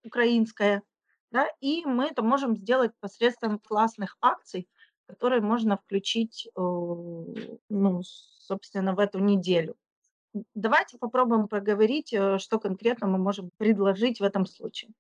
украинская, 0.05 0.83
да, 1.31 1.47
и 1.61 1.85
мы 1.85 2.07
это 2.07 2.23
можем 2.23 2.57
сделать 2.57 2.93
посредством 3.01 3.59
классных 3.59 4.17
акций, 4.21 4.69
которые 5.07 5.41
можно 5.41 5.77
включить, 5.77 6.47
э, 6.47 6.51
ну, 6.61 8.03
собственно, 8.03 8.95
в 8.95 8.99
эту 8.99 9.19
неделю. 9.19 9.77
Давайте 10.55 10.99
попробуем 10.99 11.49
поговорить, 11.49 12.13
э, 12.13 12.39
что 12.39 12.59
конкретно 12.59 13.07
мы 13.07 13.19
можем 13.19 13.51
предложить 13.57 14.21
в 14.21 14.25
этом 14.25 14.47
случае. 14.47 14.91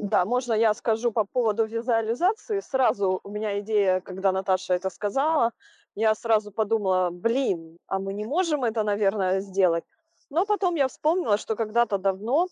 Да, 0.00 0.24
можно 0.24 0.52
я 0.52 0.74
скажу 0.74 1.10
по 1.10 1.24
поводу 1.24 1.66
визуализации. 1.66 2.60
Сразу 2.60 3.20
у 3.24 3.30
меня 3.30 3.58
идея, 3.58 4.00
когда 4.00 4.30
Наташа 4.30 4.74
это 4.74 4.90
сказала, 4.90 5.50
я 5.96 6.14
сразу 6.14 6.52
подумала, 6.52 7.10
блин, 7.10 7.78
а 7.88 7.98
мы 7.98 8.14
не 8.14 8.24
можем 8.24 8.62
это, 8.62 8.84
наверное, 8.84 9.40
сделать. 9.40 9.82
Но 10.30 10.46
потом 10.46 10.76
я 10.76 10.86
вспомнила, 10.86 11.36
что 11.36 11.56
когда-то 11.56 11.98
давно, 11.98 12.46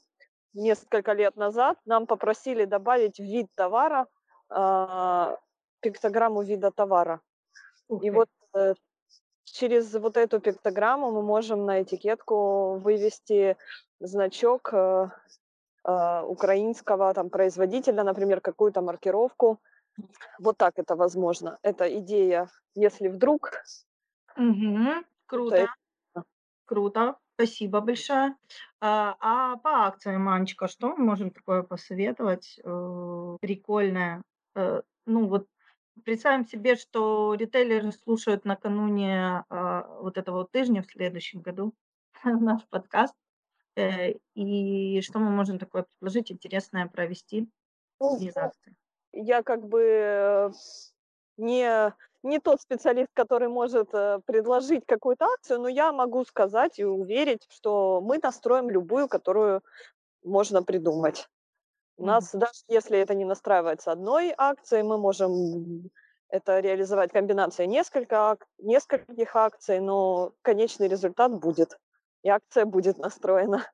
несколько 0.54 1.12
лет 1.12 1.36
назад, 1.36 1.78
нам 1.84 2.06
попросили 2.06 2.64
добавить 2.64 3.20
вид 3.20 3.46
товара, 3.54 4.08
э, 4.50 5.36
пиктограмму 5.80 6.42
вида 6.42 6.72
товара. 6.72 7.20
И 8.02 8.10
вот 8.10 8.28
э, 8.56 8.74
через 9.44 9.94
вот 9.94 10.16
эту 10.16 10.40
пиктограмму 10.40 11.12
мы 11.12 11.22
можем 11.22 11.64
на 11.64 11.82
этикетку 11.82 12.78
вывести 12.78 13.56
значок 14.00 14.70
э, 14.72 15.10
э, 15.86 16.22
украинского 16.22 17.14
там 17.14 17.30
производителя, 17.30 18.02
например, 18.04 18.40
какую-то 18.40 18.82
маркировку. 18.82 19.58
Вот 20.38 20.58
так 20.58 20.74
это 20.76 20.96
возможно. 20.96 21.58
Это 21.62 21.98
идея, 21.98 22.48
если 22.74 23.08
вдруг. 23.08 23.52
Угу, 24.36 25.04
круто. 25.26 25.56
Это... 25.56 26.24
Круто. 26.66 27.16
Спасибо 27.34 27.80
большое. 27.80 28.34
А, 28.80 29.16
а 29.20 29.56
по 29.56 29.86
акциям, 29.86 30.28
Анечка, 30.28 30.68
что 30.68 30.96
мы 30.96 31.04
можем 31.04 31.30
такое 31.30 31.62
посоветовать? 31.62 32.58
Э, 32.64 33.36
прикольное. 33.40 34.22
Э, 34.54 34.80
ну 35.04 35.28
вот 35.28 35.46
представим 36.04 36.46
себе, 36.46 36.76
что 36.76 37.34
ритейлеры 37.34 37.92
слушают 37.92 38.44
накануне 38.44 39.44
э, 39.50 39.82
вот 40.00 40.18
этого 40.18 40.38
вот 40.38 40.50
тыжня 40.50 40.82
в 40.82 40.86
следующем 40.86 41.40
году 41.40 41.74
наш 42.24 42.66
подкаст. 42.68 43.14
Э, 43.76 44.12
и 44.34 45.00
что 45.02 45.18
мы 45.18 45.30
можем 45.30 45.58
такое 45.58 45.84
предложить 45.98 46.32
интересное 46.32 46.86
провести 46.88 47.48
ну, 48.00 48.18
из 48.18 48.36
акции? 48.36 48.74
Я 49.12 49.42
как 49.42 49.66
бы 49.68 49.82
э, 49.82 50.50
не, 51.36 51.94
не 52.22 52.38
тот 52.38 52.60
специалист, 52.62 53.10
который 53.12 53.48
может 53.48 53.90
э, 53.92 54.20
предложить 54.24 54.86
какую-то 54.86 55.26
акцию, 55.26 55.60
но 55.60 55.68
я 55.68 55.92
могу 55.92 56.24
сказать 56.24 56.78
и 56.78 56.84
уверить, 56.84 57.46
что 57.50 58.00
мы 58.00 58.18
настроим 58.22 58.70
любую, 58.70 59.08
которую 59.08 59.62
можно 60.24 60.62
придумать. 60.62 61.28
У 61.98 62.04
нас, 62.04 62.32
даже 62.32 62.60
если 62.68 62.98
это 62.98 63.14
не 63.14 63.24
настраивается 63.24 63.92
одной 63.92 64.34
акцией, 64.36 64.82
мы 64.82 64.98
можем 64.98 65.90
это 66.28 66.60
реализовать 66.60 67.12
комбинацией 67.12 67.68
несколько, 67.68 68.38
нескольких 68.58 69.36
акций, 69.36 69.80
но 69.80 70.32
конечный 70.42 70.88
результат 70.88 71.32
будет 71.38 71.78
и 72.26 72.28
акция 72.28 72.64
будет 72.64 72.98
настроена. 72.98 73.70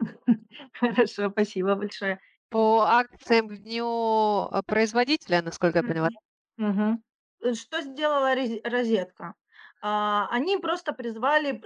Хорошо, 0.72 1.30
спасибо 1.30 1.76
большое. 1.76 2.18
По 2.50 2.80
акциям 2.80 3.48
к 3.48 3.56
дню 3.56 4.48
э, 4.50 4.62
производителя, 4.66 5.42
насколько 5.42 5.78
я 5.78 5.84
поняла. 5.84 6.08
Э, 6.58 7.54
что 7.54 7.82
сделала 7.82 8.34
розетка? 8.64 9.34
А, 9.80 10.26
они 10.30 10.56
просто 10.56 10.92
призвали 10.92 11.62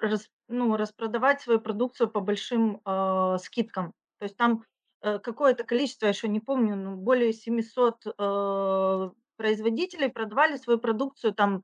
ну, 0.49 0.77
распродавать 0.77 1.41
свою 1.41 1.61
продукцию 1.61 2.11
по 2.11 2.21
большим, 2.21 2.81
а, 2.85 3.39
скидкам. 3.39 3.95
То 4.19 4.25
есть 4.25 4.37
там, 4.37 4.65
э, 5.01 5.19
какое-то 5.21 5.65
количество, 5.65 6.07
я 6.07 6.11
еще 6.11 6.29
не 6.29 6.41
помню, 6.41 6.77
ну, 6.77 6.97
более 6.97 7.33
700, 7.33 8.07
э, 8.07 9.11
производителей 9.37 10.11
продавали 10.11 10.57
свою 10.57 10.79
продукцию 10.79 11.33
там 11.33 11.63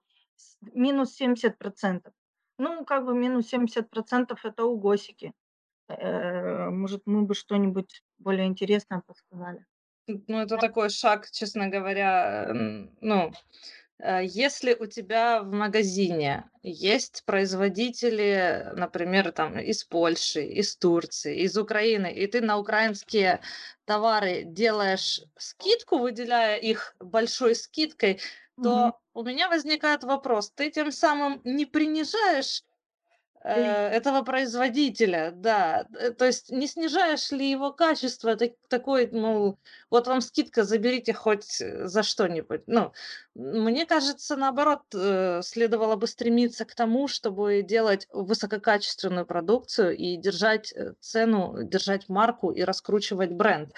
минус 0.73 1.15
70 1.15 1.59
ну, 2.59 2.85
как 2.85 3.05
бы 3.05 3.15
минус 3.15 3.49
70 3.49 3.89
это 4.45 4.65
угосики. 4.65 5.33
Э, 5.89 6.71
может, 6.71 7.03
мы 7.07 7.23
бы 7.23 7.35
что-нибудь 7.35 8.03
более 8.19 8.47
интересное 8.47 9.03
подсказали. 9.07 9.65
Ну, 10.07 10.39
это 10.39 10.57
такой 10.57 10.91
шаг, 10.91 11.31
честно 11.31 11.69
говоря, 11.69 12.51
ну, 13.01 13.33
э, 13.99 14.21
если 14.25 14.75
у 14.75 14.87
тебя 14.87 15.43
в 15.43 15.51
магазине 15.51 16.45
есть 16.63 17.25
производители, 17.25 18.71
например, 18.77 19.33
там 19.33 19.59
из 19.59 19.85
Польши, 19.85 20.45
из 20.45 20.77
Турции, 20.77 21.41
из 21.41 21.57
Украины, 21.57 22.13
и 22.13 22.27
ты 22.27 22.43
на 22.43 22.59
украинские 22.59 23.41
товары 23.87 24.45
делаешь 24.45 25.23
скидку, 25.39 25.99
выделяя 25.99 26.59
их 26.59 26.95
большой 27.01 27.55
скидкой, 27.55 28.21
то 28.63 28.89
угу. 29.15 29.21
у 29.21 29.25
меня 29.25 29.49
возникает 29.49 30.05
вопрос: 30.05 30.51
ты 30.51 30.71
тем 30.71 30.93
самым 30.93 31.41
не 31.45 31.67
принижаешь 31.67 32.63
э, 33.43 33.89
этого 33.89 34.23
производителя, 34.23 35.33
да. 35.35 35.87
Э, 35.99 36.11
то 36.11 36.25
есть 36.25 36.51
не 36.51 36.67
снижаешь 36.67 37.31
ли 37.33 37.51
его 37.51 37.73
качество 37.73 38.37
так, 38.37 38.53
такой, 38.69 39.09
ну, 39.13 39.59
вот 39.91 40.07
вам 40.07 40.21
скидка, 40.21 40.65
заберите 40.65 41.13
хоть 41.13 41.61
э, 41.61 41.87
за 41.87 42.03
что-нибудь. 42.03 42.63
Ну, 42.67 42.93
мне 43.35 43.87
кажется, 43.87 44.37
наоборот, 44.37 44.83
э, 44.95 45.43
следовало 45.43 45.97
бы 45.97 46.07
стремиться 46.07 46.65
к 46.65 46.75
тому, 46.75 47.09
чтобы 47.09 47.63
делать 47.63 48.07
высококачественную 48.13 49.27
продукцию 49.27 49.97
и 49.97 50.17
держать 50.17 50.73
цену, 51.01 51.63
держать 51.65 52.09
марку 52.09 52.51
и 52.51 52.63
раскручивать 52.63 53.33
бренд 53.33 53.73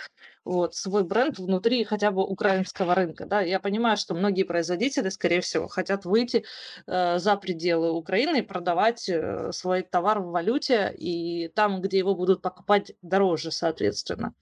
вот, 0.46 0.74
свой 0.74 1.02
бренд 1.04 1.38
внутри 1.38 1.84
хотя 1.84 2.10
бы 2.10 2.24
украинского 2.24 2.94
рынка. 2.94 3.26
Да? 3.26 3.40
Я 3.40 3.58
понимаю, 3.60 3.96
что 3.96 4.14
многие 4.14 4.44
производители, 4.44 5.08
скорее 5.08 5.40
всего, 5.40 5.66
хотят 5.66 6.04
выйти 6.04 6.44
э, 6.86 7.18
за 7.18 7.36
пределы 7.36 7.90
Украины 7.90 8.38
и 8.38 8.42
продавать 8.42 9.08
э, 9.08 9.50
свой 9.52 9.82
товар 9.82 10.20
в 10.20 10.30
валюте, 10.30 10.94
и 10.96 11.48
там, 11.48 11.82
где 11.82 11.98
его 11.98 12.14
будут 12.14 12.42
покупать 12.42 12.92
дороже, 13.02 13.50
соответственно. 13.50 14.34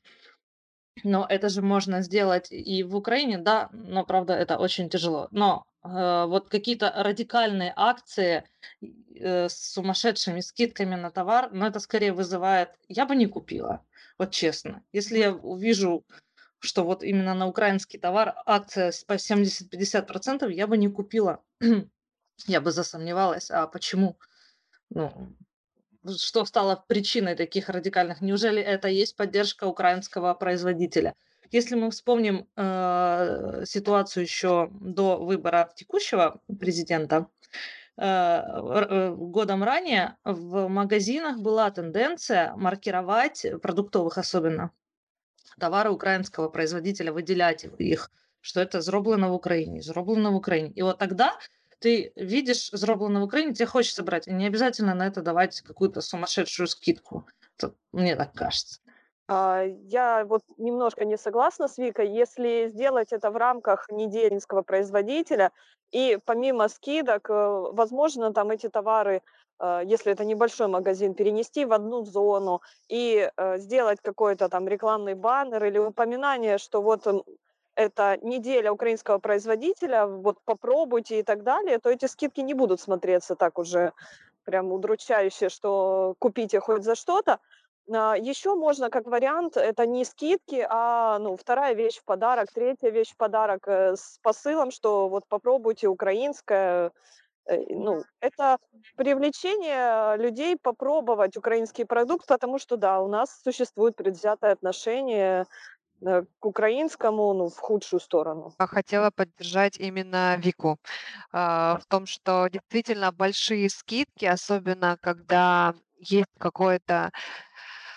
Но 1.03 1.27
это 1.29 1.49
же 1.49 1.63
можно 1.63 2.03
сделать 2.03 2.49
и 2.51 2.85
в 2.85 2.95
Украине, 2.95 3.39
да, 3.39 3.69
но 3.73 4.05
правда 4.05 4.35
это 4.35 4.59
очень 4.59 4.89
тяжело. 4.91 5.29
Но 5.31 5.65
э, 5.83 6.27
вот 6.27 6.51
какие-то 6.51 6.93
радикальные 6.95 7.73
акции 7.75 8.45
э, 9.19 9.49
с 9.49 9.73
сумасшедшими 9.73 10.41
скидками 10.41 10.97
на 10.97 11.11
товар, 11.11 11.49
но 11.53 11.67
это 11.67 11.81
скорее 11.81 12.13
вызывает... 12.13 12.69
Я 12.89 13.07
бы 13.07 13.17
не 13.17 13.27
купила, 13.27 13.81
вот 14.19 14.31
честно. 14.31 14.83
Если 14.93 15.19
я 15.19 15.33
увижу, 15.33 16.05
что 16.61 16.85
вот 16.85 17.03
именно 17.03 17.35
на 17.35 17.47
украинский 17.47 17.99
товар 17.99 18.35
акция 18.47 18.93
по 19.07 19.15
70-50%, 19.15 20.51
я 20.53 20.67
бы 20.67 20.77
не 20.77 20.89
купила. 20.89 21.43
я 22.47 22.61
бы 22.61 22.71
засомневалась. 22.71 23.51
А 23.51 23.67
почему? 23.67 24.19
Ну, 24.91 25.35
что 26.17 26.45
стало 26.45 26.85
причиной 26.87 27.35
таких 27.35 27.69
радикальных? 27.69 28.21
Неужели 28.21 28.63
это 28.63 28.89
есть 28.89 29.17
поддержка 29.17 29.65
украинского 29.65 30.35
производителя? 30.35 31.15
Если 31.51 31.77
мы 31.77 31.91
вспомним 31.91 32.49
э, 32.57 33.65
ситуацию 33.67 34.25
еще 34.25 34.71
до 34.73 35.19
выбора 35.19 35.71
текущего 35.77 36.41
президента, 36.59 37.29
годом 37.97 39.63
ранее 39.63 40.17
в 40.25 40.69
магазинах 40.69 41.39
была 41.39 41.71
тенденция 41.71 42.55
маркировать, 42.57 43.47
продуктовых 43.63 44.19
особенно, 44.19 44.73
товары 45.59 45.91
украинского 45.91 46.49
производителя, 46.49 47.13
выделять 47.13 47.67
их, 47.79 48.11
что 48.41 48.61
это 48.61 48.81
зроблено 48.81 49.31
в 49.31 49.35
Украине, 49.35 49.81
зроблено 49.81 50.33
в 50.33 50.37
Украине. 50.37 50.73
И 50.75 50.83
вот 50.83 50.99
тогда 50.99 51.39
ты 51.79 52.13
видишь 52.17 52.71
зроблено 52.73 53.21
в 53.21 53.25
Украине, 53.25 53.55
тебе 53.55 53.67
хочется 53.67 54.03
брать. 54.03 54.27
И 54.27 54.33
не 54.33 54.47
обязательно 54.47 54.95
на 54.95 55.07
это 55.07 55.23
давать 55.23 55.61
какую-то 55.61 56.01
сумасшедшую 56.01 56.67
скидку. 56.67 57.27
Это, 57.57 57.75
мне 57.93 58.17
так 58.17 58.33
кажется. 58.33 58.81
А, 59.27 59.63
я 59.89 60.25
вот 60.27 60.43
немножко 60.59 61.05
не 61.05 61.17
согласна 61.17 61.69
с 61.69 61.79
Викой. 61.79 62.09
Если 62.09 62.69
сделать 62.69 63.13
это 63.13 63.31
в 63.31 63.37
рамках 63.37 63.89
неделинского 63.91 64.63
производителя, 64.63 65.51
и 65.93 66.19
помимо 66.25 66.69
скидок, 66.69 67.31
э, 67.31 67.35
возможно, 67.73 68.33
там 68.33 68.51
эти 68.51 68.69
товары, 68.69 69.23
э, 69.61 69.83
если 69.87 70.13
это 70.13 70.25
небольшой 70.25 70.67
магазин, 70.69 71.15
перенести 71.15 71.65
в 71.65 71.73
одну 71.73 72.05
зону 72.05 72.61
и 72.89 73.31
э, 73.37 73.59
сделать 73.59 74.01
какой-то 74.03 74.49
там 74.49 74.69
рекламный 74.69 75.15
баннер 75.15 75.65
или 75.65 75.79
упоминание, 75.79 76.59
что 76.59 76.83
вот 76.83 77.07
это 77.77 78.19
неделя 78.23 78.73
украинского 78.73 79.19
производителя, 79.19 80.07
вот 80.07 80.39
попробуйте 80.45 81.21
и 81.21 81.23
так 81.23 81.43
далее, 81.45 81.79
то 81.79 81.91
эти 81.91 82.07
скидки 82.07 82.41
не 82.41 82.55
будут 82.55 82.81
смотреться 82.81 83.37
так 83.37 83.59
уже 83.59 83.93
прям 84.45 84.73
удручающе, 84.73 85.49
что 85.49 86.15
купите 86.19 86.61
хоть 86.61 86.85
за 86.85 86.95
что-то. 86.95 87.39
А, 87.93 88.17
Еще 88.17 88.55
можно, 88.55 88.91
как 88.91 89.07
вариант, 89.07 89.57
это 89.57 89.87
не 89.87 90.05
скидки, 90.05 90.67
а 90.69 91.19
ну, 91.19 91.37
вторая 91.37 91.75
вещь 91.75 91.99
в 91.99 92.05
подарок, 92.05 92.49
третья 92.53 92.91
вещь 92.91 93.13
в 93.13 93.17
подарок 93.17 93.69
э, 93.69 93.95
с 93.97 94.19
посылом, 94.23 94.71
что 94.71 95.09
вот 95.09 95.25
попробуйте 95.29 95.89
украинское. 95.89 96.93
Э, 97.47 97.57
Ну, 97.71 98.05
это 98.21 98.59
привлечение 98.97 100.17
людей 100.17 100.57
попробовать 100.63 101.37
украинский 101.37 101.85
продукт, 101.85 102.27
потому 102.27 102.59
что, 102.59 102.77
да, 102.77 103.01
у 103.01 103.09
нас 103.09 103.43
существует 103.43 103.97
предвзятое 103.97 104.53
отношение 104.53 105.47
э, 106.03 106.23
к 106.41 106.47
украинскому, 106.47 107.35
ну, 107.35 107.49
в 107.49 107.59
худшую 107.59 108.01
сторону. 108.01 108.55
А 108.59 108.67
хотела 108.67 109.11
поддержать 109.11 109.79
именно 109.79 110.37
Вику 110.37 110.79
а, 111.33 111.79
в 111.79 111.87
том, 111.87 112.07
что 112.07 112.49
действительно 112.49 113.13
большие 113.13 113.69
скидки, 113.71 114.25
особенно 114.25 114.97
когда 115.01 115.75
есть 115.99 116.29
какое-то 116.39 117.11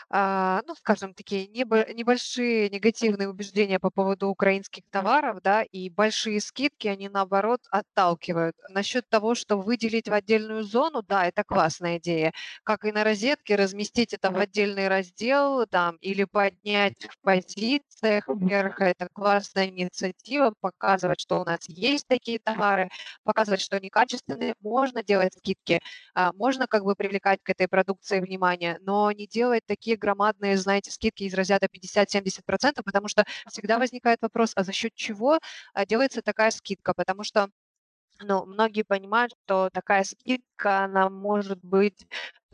ну, 0.09 0.75
скажем, 0.75 1.13
такие 1.13 1.47
небо 1.47 1.85
небольшие 1.93 2.69
негативные 2.69 3.27
убеждения 3.29 3.77
по 3.79 3.89
поводу 3.89 4.29
украинских 4.29 4.83
товаров, 4.89 5.41
да, 5.43 5.63
и 5.63 5.89
большие 5.89 6.39
скидки, 6.39 6.87
они, 6.87 7.09
наоборот, 7.09 7.61
отталкивают. 7.71 8.55
Насчет 8.69 9.07
того, 9.09 9.35
что 9.35 9.57
выделить 9.57 10.07
в 10.07 10.13
отдельную 10.13 10.63
зону, 10.63 11.01
да, 11.03 11.25
это 11.25 11.43
классная 11.43 11.97
идея. 11.97 12.31
Как 12.63 12.85
и 12.85 12.91
на 12.93 13.03
розетке, 13.03 13.55
разместить 13.55 14.13
это 14.13 14.31
в 14.31 14.37
отдельный 14.37 14.87
раздел 14.87 15.65
там 15.67 15.97
или 15.97 16.23
поднять 16.23 17.05
в 17.09 17.19
позициях 17.21 18.25
вверх. 18.29 18.79
Это 18.81 19.09
классная 19.11 19.67
инициатива, 19.67 20.53
показывать, 20.61 21.19
что 21.19 21.41
у 21.41 21.43
нас 21.45 21.59
есть 21.67 22.07
такие 22.07 22.39
товары, 22.39 22.89
показывать, 23.23 23.61
что 23.61 23.75
они 23.77 23.89
качественные. 23.89 24.55
Можно 24.61 25.03
делать 25.03 25.33
скидки, 25.37 25.81
а, 26.13 26.31
можно 26.33 26.67
как 26.67 26.83
бы 26.83 26.95
привлекать 26.95 27.39
к 27.43 27.49
этой 27.49 27.67
продукции 27.67 28.19
внимание, 28.21 28.77
но 28.81 29.11
не 29.11 29.27
делать 29.27 29.63
такие 29.65 29.96
громадные, 29.97 30.57
знаете, 30.57 30.91
скидки 30.91 31.23
из 31.23 31.33
разряда 31.33 31.67
50-70%, 31.67 32.83
потому 32.83 33.07
что 33.07 33.25
всегда 33.49 33.79
возникает 33.79 34.21
вопрос, 34.21 34.53
а 34.55 34.63
за 34.63 34.73
счет 34.73 34.93
чего 34.95 35.39
а, 35.73 35.85
делается 35.85 36.21
такая 36.21 36.51
скидка? 36.51 36.93
Потому 36.93 37.23
что 37.23 37.49
ну, 38.19 38.45
многие 38.45 38.83
понимают, 38.83 39.33
что 39.45 39.69
такая 39.71 40.03
скидка, 40.03 40.85
она 40.85 41.09
может 41.09 41.59
быть 41.63 42.07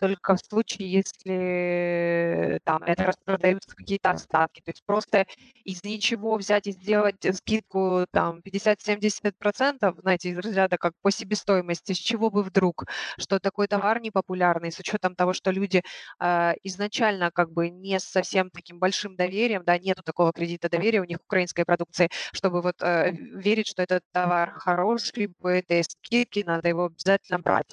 только 0.04 0.36
в 0.36 0.40
случае, 0.42 0.92
если 0.92 2.60
там 2.66 2.84
это 2.84 3.06
распродаются 3.06 3.74
какие-то 3.74 4.12
остатки. 4.12 4.60
То 4.60 4.72
есть 4.72 4.84
просто 4.86 5.26
из 5.64 5.82
ничего 5.86 6.36
взять 6.36 6.68
и 6.68 6.72
сделать 6.74 7.26
скидку 7.34 8.06
там 8.12 8.42
50-70%, 8.42 9.96
знаете, 10.02 10.32
из 10.32 10.38
разряда 10.40 10.78
как 10.78 10.92
по 11.02 11.10
себестоимости, 11.10 11.94
с 11.94 11.98
чего 11.98 12.30
бы 12.30 12.44
вдруг, 12.44 12.84
что 13.18 13.40
такой 13.40 13.68
товар 13.68 14.02
непопулярный, 14.02 14.74
с 14.74 14.80
учетом 14.80 15.16
того, 15.16 15.32
что 15.32 15.52
люди 15.52 15.82
э, 16.20 16.54
изначально 16.64 17.32
как 17.32 17.54
бы 17.54 17.70
не 17.70 17.98
с 17.98 18.04
совсем 18.04 18.50
таким 18.50 18.80
большим 18.80 19.16
доверием, 19.16 19.64
да, 19.64 19.78
нету 19.80 20.04
такого 20.04 20.34
кредита 20.34 20.68
доверия 20.70 21.00
у 21.00 21.06
них 21.06 21.20
украинской 21.24 21.64
продукции, 21.64 22.10
чтобы 22.34 22.62
вот 22.62 22.76
э, 22.82 23.12
верить, 23.12 23.68
что 23.68 23.84
этот 23.84 24.02
товар 24.12 24.52
хороший, 24.60 25.30
по 25.30 25.48
этой 25.48 25.82
скидке 25.86 26.44
надо 26.46 26.68
его 26.68 26.88
обязательно 26.88 27.40
брать. 27.40 27.72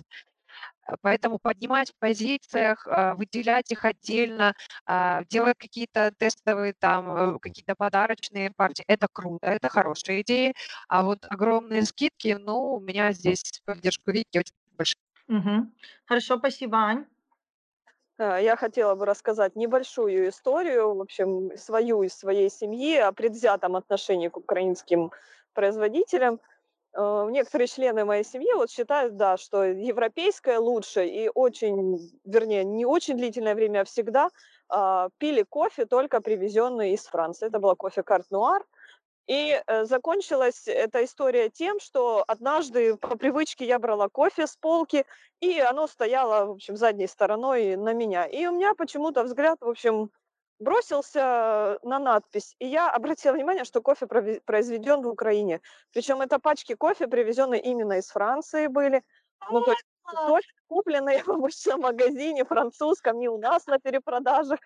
Э, 0.91 0.97
поэтому 1.01 1.39
поднимать 1.39 1.91
в 1.91 1.99
позициях, 1.99 2.87
а, 2.87 3.15
выделять 3.15 3.71
их 3.71 3.85
отдельно, 3.85 4.55
а, 4.87 5.25
делать 5.25 5.57
какие-то 5.59 6.13
тестовые 6.19 6.75
там, 6.79 7.37
э, 7.37 7.39
какие-то 7.39 7.75
подарочные 7.77 8.51
партии. 8.51 8.85
Это 8.87 9.07
круто, 9.13 9.47
это 9.47 9.69
хорошая 9.69 10.23
идея. 10.23 10.55
А 10.89 11.03
вот 11.03 11.19
огромные 11.29 11.83
скидки, 11.83 12.37
ну, 12.41 12.75
у 12.75 12.81
меня 12.81 13.13
здесь 13.13 13.43
поддержку 13.65 14.11
Вики 14.11 14.39
очень 14.39 14.55
большая. 14.77 15.01
Угу. 15.29 15.71
Хорошо, 16.07 16.39
спасибо, 16.39 16.79
Ань. 16.79 17.07
Я 18.19 18.57
хотела 18.57 18.95
бы 18.97 19.07
рассказать 19.07 19.57
небольшую 19.57 20.29
историю, 20.29 20.95
в 20.95 21.01
общем, 21.01 21.57
свою 21.57 22.03
из 22.03 22.13
своей 22.13 22.51
семьи 22.51 22.97
о 22.97 23.13
предвзятом 23.13 23.77
отношении 23.77 24.29
к 24.29 24.37
украинским 24.37 25.11
производителям. 25.55 26.39
Э, 26.93 27.27
некоторые 27.31 27.69
члены 27.69 28.05
моей 28.05 28.25
семьи 28.25 28.53
вот 28.55 28.71
считают, 28.71 29.17
да, 29.17 29.37
что 29.37 29.65
европейское 29.65 30.59
лучше 30.59 31.07
и 31.07 31.31
очень, 31.33 31.99
вернее, 32.25 32.65
не 32.65 32.85
очень 32.85 33.17
длительное 33.17 33.55
время, 33.55 33.81
а 33.81 33.85
всегда 33.85 34.31
э, 34.73 35.09
пили 35.19 35.43
кофе 35.43 35.87
только 35.87 36.21
привезенный 36.21 36.93
из 36.93 37.07
Франции. 37.07 37.47
Это 37.47 37.59
была 37.61 37.75
кофе 37.75 38.03
Карт 38.03 38.27
Нуар. 38.31 38.65
И 39.29 39.63
э, 39.65 39.85
закончилась 39.85 40.67
эта 40.67 41.05
история 41.05 41.51
тем, 41.51 41.79
что 41.79 42.25
однажды 42.27 42.97
по 42.97 43.17
привычке 43.17 43.65
я 43.65 43.79
брала 43.79 44.09
кофе 44.09 44.49
с 44.49 44.57
полки, 44.57 45.05
и 45.41 45.61
оно 45.61 45.87
стояло, 45.87 46.47
в 46.47 46.51
общем, 46.53 46.77
задней 46.77 47.07
стороной 47.07 47.77
на 47.77 47.93
меня. 47.93 48.27
И 48.27 48.47
у 48.47 48.53
меня 48.53 48.75
почему-то 48.75 49.23
взгляд, 49.23 49.59
в 49.61 49.69
общем, 49.69 50.11
бросился 50.61 51.79
на 51.83 51.99
надпись, 51.99 52.55
и 52.59 52.67
я 52.67 52.91
обратила 52.91 53.33
внимание, 53.35 53.65
что 53.65 53.83
кофе 53.83 54.07
произведен 54.07 55.03
в 55.03 55.09
Украине. 55.09 55.61
Причем 55.93 56.21
это 56.21 56.39
пачки 56.39 56.75
кофе, 56.75 57.09
привезенные 57.09 57.61
именно 57.63 57.95
из 57.95 58.09
Франции 58.09 58.67
были. 58.69 59.03
Ну, 59.51 59.63
то 59.63 59.73
есть 59.73 59.85
кофе, 60.27 60.49
купленные 60.69 61.23
в 61.25 61.29
обычном 61.29 61.81
магазине 61.81 62.45
французском, 62.45 63.19
не 63.19 63.29
у 63.29 63.39
нас 63.39 63.67
на 63.67 63.79
перепродажах. 63.79 64.61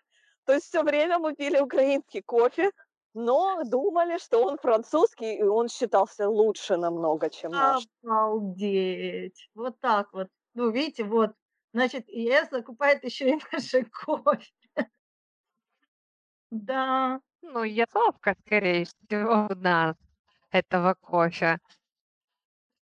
То 0.47 0.53
есть 0.53 0.67
все 0.67 0.83
время 0.83 1.19
мы 1.19 1.35
пили 1.35 1.59
украинский 1.59 2.23
кофе, 2.23 2.71
но 3.15 3.63
думали, 3.65 4.19
что 4.19 4.43
он 4.45 4.59
французский, 4.59 5.37
и 5.37 5.43
он 5.43 5.69
считался 5.69 6.29
лучше 6.29 6.77
намного, 6.77 7.31
чем 7.31 7.53
наш. 7.53 7.85
Обалдеть! 8.03 9.49
Вот 9.55 9.81
так 9.81 10.13
вот. 10.13 10.29
Ну, 10.55 10.71
видите, 10.71 11.05
вот, 11.05 11.31
значит, 11.73 12.09
ЕС 12.09 12.49
закупает 12.51 13.05
еще 13.05 13.31
и 13.31 13.39
наши 13.53 13.85
кофе. 13.85 14.53
Да. 16.55 17.21
Ну, 17.43 17.65
ятовка, 17.65 18.35
скорее 18.47 18.85
всего, 18.87 19.49
у 19.51 19.55
нас 19.57 19.97
этого 20.51 20.95
кофе, 20.95 21.59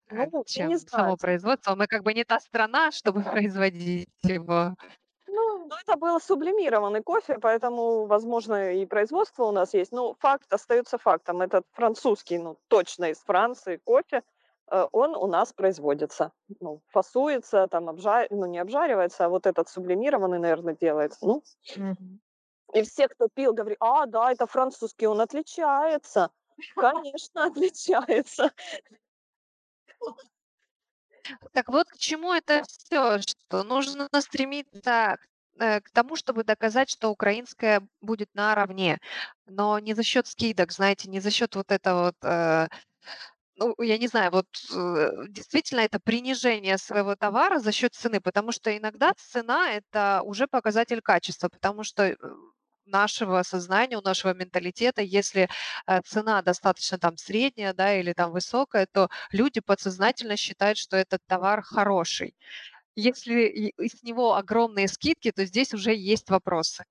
э, 0.09 0.25
Ну, 0.31 0.43
я 0.43 0.43
чем 0.45 0.69
не 0.69 0.77
само 0.77 1.15
знаю. 1.15 1.17
производство. 1.17 1.75
Мы 1.75 1.87
как 1.87 2.03
бы 2.03 2.13
не 2.13 2.23
та 2.23 2.39
страна, 2.39 2.91
чтобы 2.91 3.23
производить 3.23 4.09
его. 4.23 4.75
Ну, 5.27 5.67
ну, 5.67 5.75
это 5.85 5.97
был 5.97 6.19
сублимированный 6.19 7.01
кофе, 7.03 7.37
поэтому, 7.39 8.05
возможно, 8.05 8.73
и 8.73 8.85
производство 8.85 9.45
у 9.45 9.51
нас 9.51 9.73
есть. 9.73 9.91
Но 9.91 10.13
факт 10.15 10.51
остается 10.53 10.97
фактом. 10.97 11.41
Этот 11.41 11.65
французский, 11.71 12.37
ну, 12.39 12.57
точно 12.67 13.05
из 13.11 13.19
Франции 13.19 13.77
кофе, 13.77 14.23
э, 14.71 14.87
он 14.91 15.15
у 15.15 15.27
нас 15.27 15.53
производится. 15.53 16.31
Ну, 16.59 16.81
фасуется, 16.87 17.67
там, 17.67 17.89
обжар... 17.89 18.27
ну, 18.31 18.45
не 18.45 18.59
обжаривается, 18.59 19.25
а 19.25 19.29
вот 19.29 19.45
этот 19.47 19.69
сублимированный, 19.69 20.39
наверное, 20.39 20.75
делается. 20.75 21.19
Ну, 21.25 21.43
Мгм. 21.77 22.19
И 22.73 22.83
все, 22.83 23.07
кто 23.07 23.27
пил, 23.27 23.53
говорили, 23.53 23.77
а, 23.79 24.05
да, 24.05 24.31
это 24.31 24.47
французский, 24.47 25.07
он 25.07 25.21
отличается. 25.21 26.29
Конечно, 26.75 27.43
отличается. 27.45 28.51
Так 31.53 31.67
вот, 31.69 31.87
к 31.89 31.97
чему 31.97 32.33
это 32.33 32.63
все, 32.67 33.19
что 33.21 33.63
нужно 33.63 34.09
стремиться 34.19 35.17
э, 35.59 35.81
к 35.81 35.89
тому, 35.91 36.15
чтобы 36.15 36.43
доказать, 36.43 36.89
что 36.89 37.09
украинская 37.09 37.87
будет 38.01 38.29
наравне, 38.33 38.99
но 39.45 39.79
не 39.79 39.93
за 39.93 40.03
счет 40.03 40.27
скидок, 40.27 40.71
знаете, 40.71 41.09
не 41.09 41.19
за 41.19 41.29
счет 41.29 41.55
вот 41.55 41.71
этого 41.71 42.05
вот, 42.05 42.15
э, 42.23 42.67
ну, 43.57 43.75
я 43.79 43.97
не 43.99 44.07
знаю, 44.07 44.31
вот 44.31 44.47
э, 44.73 45.25
действительно 45.29 45.81
это 45.81 45.99
принижение 45.99 46.77
своего 46.77 47.15
товара 47.15 47.59
за 47.59 47.71
счет 47.71 47.93
цены, 47.93 48.19
потому 48.19 48.51
что 48.51 48.75
иногда 48.75 49.13
цена 49.15 49.71
это 49.71 50.21
уже 50.23 50.47
показатель 50.47 51.01
качества, 51.01 51.49
потому 51.49 51.83
что 51.83 52.03
э, 52.03 52.15
нашего 52.91 53.43
сознания, 53.43 53.97
у 53.97 54.01
нашего 54.01 54.33
менталитета, 54.33 55.01
если 55.01 55.49
э, 55.87 56.01
цена 56.05 56.41
достаточно 56.41 56.97
там 56.99 57.17
средняя, 57.17 57.73
да, 57.73 57.93
или 57.99 58.13
там 58.13 58.31
высокая, 58.31 58.87
то 58.91 59.09
люди 59.31 59.59
подсознательно 59.61 60.37
считают, 60.37 60.77
что 60.77 60.97
этот 60.97 61.21
товар 61.27 61.61
хороший. 61.63 62.35
Если 62.95 63.43
и- 63.47 63.73
и 63.77 63.89
с 63.89 64.03
него 64.03 64.35
огромные 64.35 64.87
скидки, 64.87 65.31
то 65.31 65.45
здесь 65.45 65.73
уже 65.73 65.95
есть 65.95 66.29
вопросы. 66.29 66.85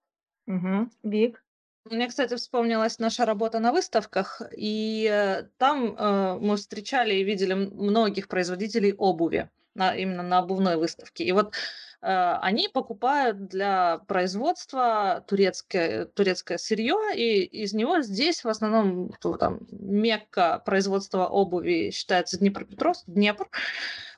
Мгм. 0.46 0.90
Вик? 1.02 1.44
Мне, 1.84 2.08
кстати, 2.08 2.34
вспомнилась 2.36 2.98
наша 2.98 3.24
работа 3.24 3.58
на 3.58 3.72
выставках, 3.72 4.42
и 4.56 5.08
э, 5.10 5.44
там 5.56 5.96
э, 5.96 6.38
мы 6.38 6.56
встречали 6.56 7.14
и 7.14 7.24
видели 7.24 7.54
многих 7.54 8.28
производителей 8.28 8.92
обуви, 8.92 9.50
на, 9.74 9.94
именно 9.94 10.22
на 10.22 10.38
обувной 10.38 10.76
выставке. 10.76 11.24
И 11.24 11.32
вот 11.32 11.54
э, 12.02 12.36
они 12.40 12.68
покупают 12.68 13.46
для 13.48 13.98
производства 14.06 15.24
турецкое, 15.26 16.06
турецкое 16.06 16.58
сырье, 16.58 16.96
и 17.14 17.42
из 17.42 17.72
него 17.72 18.00
здесь 18.00 18.44
в 18.44 18.48
основном 18.48 19.12
то, 19.20 19.36
там, 19.36 19.60
мекка 19.70 20.62
производства 20.64 21.26
обуви 21.26 21.90
считается 21.92 22.38
Днепропетровск, 22.38 23.04
Днепр. 23.06 23.48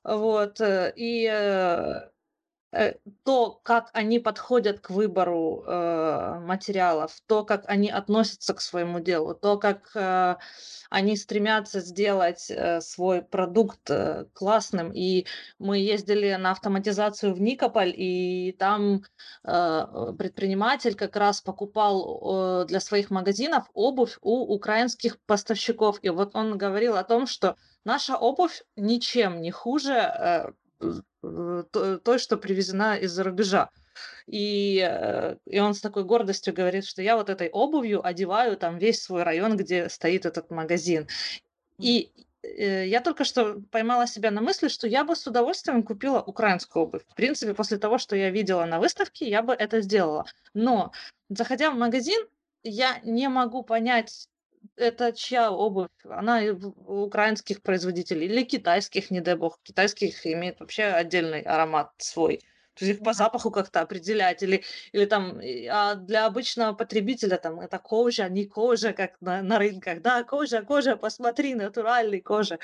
Вот, 0.05 0.61
э, 0.61 0.93
и 0.97 1.29
э, 1.31 2.12
то, 3.24 3.61
как 3.62 3.90
они 3.92 4.18
подходят 4.18 4.80
к 4.80 4.90
выбору 4.90 5.62
э, 5.66 6.40
материалов, 6.40 7.12
то, 7.26 7.44
как 7.44 7.64
они 7.66 7.90
относятся 7.90 8.54
к 8.54 8.61
своему 8.61 9.00
делу, 9.00 9.35
то, 9.35 9.58
как 9.58 9.90
э, 9.94 10.37
они 10.88 11.16
стремятся 11.16 11.80
сделать 11.80 12.50
э, 12.50 12.80
свой 12.80 13.22
продукт 13.22 13.90
э, 13.90 14.24
классным. 14.32 14.90
И 14.92 15.26
мы 15.58 15.78
ездили 15.78 16.35
на 16.35 16.52
автоматизацию 16.52 17.35
в 17.35 17.40
Никополь, 17.40 17.92
и 17.94 18.56
там 18.58 19.02
э, 19.44 20.12
предприниматель 20.18 20.94
как 20.94 21.16
раз 21.16 21.42
покупал 21.42 22.62
э, 22.62 22.66
для 22.66 22.80
своих 22.80 23.11
магазинов 23.11 23.64
обувь 23.74 24.16
у 24.22 24.54
украинских 24.54 25.18
поставщиков. 25.26 25.98
И 26.02 26.08
вот 26.08 26.35
он 26.35 26.56
говорил 26.56 26.96
о 26.96 27.04
том, 27.04 27.26
что 27.26 27.56
наша 27.85 28.16
обувь 28.16 28.62
ничем 28.76 29.40
не 29.42 29.50
хуже 29.50 29.92
э, 29.92 30.48
э, 30.48 30.52
той, 31.21 32.18
что 32.18 32.37
привезена 32.37 32.97
из-за 32.97 33.23
рубежа. 33.25 33.71
И, 34.27 34.79
э, 34.79 35.37
и 35.47 35.61
он 35.61 35.75
с 35.75 35.81
такой 35.81 36.05
гордостью 36.05 36.55
говорит, 36.55 36.85
что 36.85 37.03
я 37.03 37.16
вот 37.16 37.29
этой 37.29 37.49
обувью 37.51 38.05
одеваю 38.05 38.57
там 38.57 38.79
весь 38.79 39.03
свой 39.03 39.23
район, 39.23 39.57
где 39.57 39.88
стоит 39.88 40.27
этот 40.27 40.51
магазин. 40.51 41.07
И 41.79 42.11
э, 42.42 42.87
я 42.88 43.01
только 43.01 43.25
что 43.25 43.61
поймала 43.71 44.07
себя 44.07 44.31
на 44.31 44.40
мысли, 44.40 44.68
что 44.68 44.87
я 44.87 45.05
бы 45.05 45.14
с 45.14 45.27
удовольствием 45.27 45.83
купила 45.83 46.23
украинскую 46.23 46.85
обувь. 46.85 47.03
В 47.09 47.14
принципе, 47.14 47.55
после 47.55 47.79
того, 47.79 47.99
что 47.99 48.16
я 48.16 48.31
видела 48.31 48.64
на 48.64 48.79
выставке, 48.81 49.29
я 49.29 49.42
бы 49.42 49.53
это 49.53 49.81
сделала. 49.81 50.25
Но, 50.55 50.92
заходя 51.29 51.71
в 51.71 51.77
магазин, 51.77 52.27
я 52.62 53.01
не 53.05 53.29
могу 53.29 53.62
понять, 53.62 54.29
это 54.76 55.12
чья 55.12 55.50
обувь? 55.50 55.90
Она 56.04 56.42
украинских 56.87 57.62
производителей 57.62 58.26
или 58.26 58.42
китайских, 58.42 59.11
не 59.11 59.20
дай 59.20 59.37
бог. 59.37 59.58
Китайских 59.62 60.26
имеет 60.26 60.61
вообще 60.61 60.85
отдельный 60.85 61.42
аромат 61.42 61.92
свой. 61.98 62.38
То 62.74 62.85
есть 62.85 62.98
их 62.98 63.04
по 63.04 63.12
запаху 63.12 63.50
как-то 63.50 63.80
определять. 63.80 64.42
Или, 64.42 64.64
или 64.92 65.04
там, 65.04 65.40
а 65.70 65.94
для 65.94 66.26
обычного 66.26 66.72
потребителя 66.72 67.37
там 67.37 67.61
это 67.61 67.78
кожа, 67.78 68.28
не 68.28 68.46
кожа, 68.46 68.92
как 68.92 69.20
на, 69.20 69.42
на 69.42 69.58
рынках. 69.58 70.00
Да, 70.00 70.24
кожа, 70.24 70.62
кожа, 70.62 70.96
посмотри, 70.96 71.54
натуральный 71.54 72.20
кожа. 72.20 72.58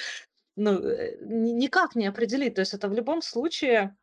Ну, 0.57 0.81
э, 0.81 1.19
ни- 1.21 1.53
никак 1.53 1.95
не 1.95 2.07
определить. 2.07 2.55
То 2.55 2.63
есть 2.63 2.75
это 2.75 2.89
в 2.89 2.95
любом 2.95 3.23
случае 3.23 3.97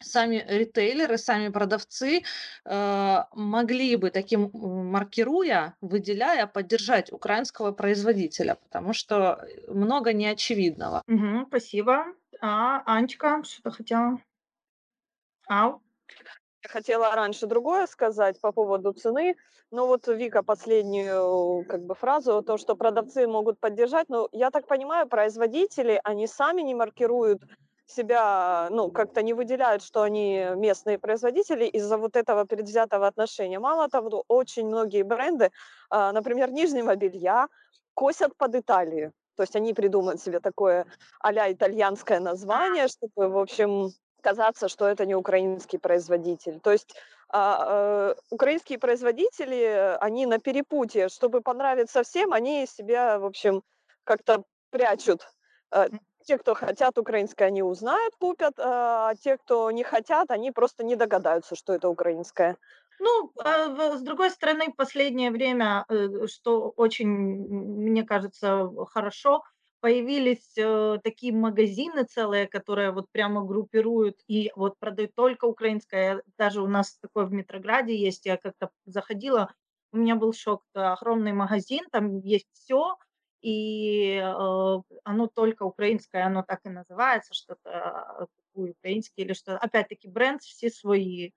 сами 0.00 0.44
ритейлеры, 0.48 1.18
сами 1.18 1.48
продавцы 1.48 2.22
э, 2.64 3.24
могли 3.32 3.96
бы 3.96 4.10
таким 4.10 4.50
маркируя, 4.52 5.76
выделяя, 5.80 6.46
поддержать 6.46 7.12
украинского 7.12 7.72
производителя, 7.72 8.56
потому 8.56 8.92
что 8.92 9.44
много 9.68 10.12
неочевидного. 10.12 11.02
Мгм, 11.06 11.46
спасибо. 11.48 12.06
А, 12.40 12.82
Анечка, 12.86 13.42
что-то 13.44 13.70
хотела? 13.70 14.18
Ау? 15.48 15.80
Я 16.64 16.70
хотела 16.70 17.14
раньше 17.14 17.46
другое 17.46 17.86
сказать 17.86 18.40
по 18.40 18.52
поводу 18.52 18.92
цены. 18.92 19.36
Ну 19.70 19.86
вот 19.86 20.08
Вика 20.08 20.42
последнюю 20.42 21.64
как 21.68 21.84
бы 21.84 21.94
фразу, 21.94 22.42
то, 22.42 22.58
что 22.58 22.74
продавцы 22.74 23.26
могут 23.26 23.60
поддержать. 23.60 24.08
Но 24.08 24.28
я 24.32 24.50
так 24.50 24.66
понимаю, 24.66 25.08
производители, 25.08 26.00
они 26.04 26.26
сами 26.26 26.62
не 26.62 26.74
маркируют 26.74 27.42
себя, 27.88 28.68
ну, 28.70 28.90
как-то 28.90 29.22
не 29.22 29.34
выделяют, 29.34 29.82
что 29.82 30.02
они 30.02 30.46
местные 30.56 30.98
производители 30.98 31.64
из-за 31.64 31.96
вот 31.96 32.16
этого 32.16 32.44
предвзятого 32.44 33.06
отношения. 33.06 33.58
Мало 33.58 33.88
того, 33.88 34.24
очень 34.28 34.66
многие 34.66 35.02
бренды, 35.02 35.50
а, 35.90 36.12
например, 36.12 36.50
нижнего 36.50 36.94
белья, 36.96 37.48
косят 37.94 38.36
под 38.36 38.54
Италию. 38.54 39.12
То 39.36 39.42
есть 39.42 39.56
они 39.56 39.72
придумают 39.72 40.20
себе 40.20 40.40
такое 40.40 40.84
а 41.20 41.32
итальянское 41.52 42.20
название, 42.20 42.88
чтобы, 42.88 43.28
в 43.28 43.38
общем, 43.38 43.90
казаться, 44.20 44.68
что 44.68 44.86
это 44.86 45.06
не 45.06 45.14
украинский 45.14 45.78
производитель. 45.78 46.60
То 46.60 46.72
есть 46.72 46.94
а, 47.30 48.14
э, 48.14 48.20
украинские 48.30 48.78
производители, 48.78 49.96
они 50.00 50.26
на 50.26 50.38
перепутье, 50.38 51.08
чтобы 51.08 51.40
понравиться 51.40 52.02
всем, 52.02 52.32
они 52.32 52.66
себя, 52.66 53.18
в 53.18 53.24
общем, 53.24 53.62
как-то 54.04 54.42
прячут. 54.70 55.22
Те, 56.28 56.36
кто 56.36 56.54
хотят 56.54 56.98
украинское, 56.98 57.48
они 57.48 57.62
узнают, 57.62 58.14
купят, 58.20 58.52
а 58.58 59.14
те, 59.14 59.38
кто 59.38 59.70
не 59.70 59.82
хотят, 59.82 60.30
они 60.30 60.50
просто 60.50 60.84
не 60.84 60.94
догадаются, 60.94 61.56
что 61.56 61.72
это 61.72 61.88
украинское. 61.88 62.58
Ну, 62.98 63.32
а, 63.42 63.96
с 63.96 64.02
другой 64.02 64.28
стороны, 64.28 64.70
последнее 64.76 65.30
время, 65.30 65.86
э, 65.88 66.26
что 66.26 66.68
очень, 66.76 67.08
мне 67.08 68.02
кажется, 68.02 68.68
хорошо, 68.90 69.42
появились 69.80 70.52
э, 70.58 70.98
такие 71.02 71.32
магазины 71.32 72.04
целые, 72.04 72.46
которые 72.46 72.90
вот 72.90 73.06
прямо 73.10 73.42
группируют 73.42 74.16
и 74.26 74.52
вот 74.54 74.78
продают 74.78 75.14
только 75.14 75.46
украинское. 75.46 76.22
Даже 76.36 76.60
у 76.60 76.68
нас 76.68 76.98
такое 76.98 77.24
в 77.24 77.32
Метрограде 77.32 77.96
есть, 77.96 78.26
я 78.26 78.36
как-то 78.36 78.68
заходила, 78.84 79.54
у 79.92 79.96
меня 79.96 80.14
был 80.14 80.34
шок, 80.34 80.62
огромный 80.74 81.32
магазин, 81.32 81.86
там 81.90 82.18
есть 82.18 82.48
все, 82.52 82.98
и 83.42 84.14
э, 84.16 84.82
оно 85.04 85.26
только 85.28 85.62
украинское, 85.64 86.24
оно 86.26 86.42
так 86.42 86.60
и 86.64 86.68
называется, 86.68 87.34
что-то 87.34 88.28
э, 88.54 88.60
украинский 88.70 89.24
или 89.24 89.32
что. 89.32 89.56
Опять-таки 89.56 90.08
бренд 90.08 90.42
все 90.42 90.70
свои. 90.70 91.30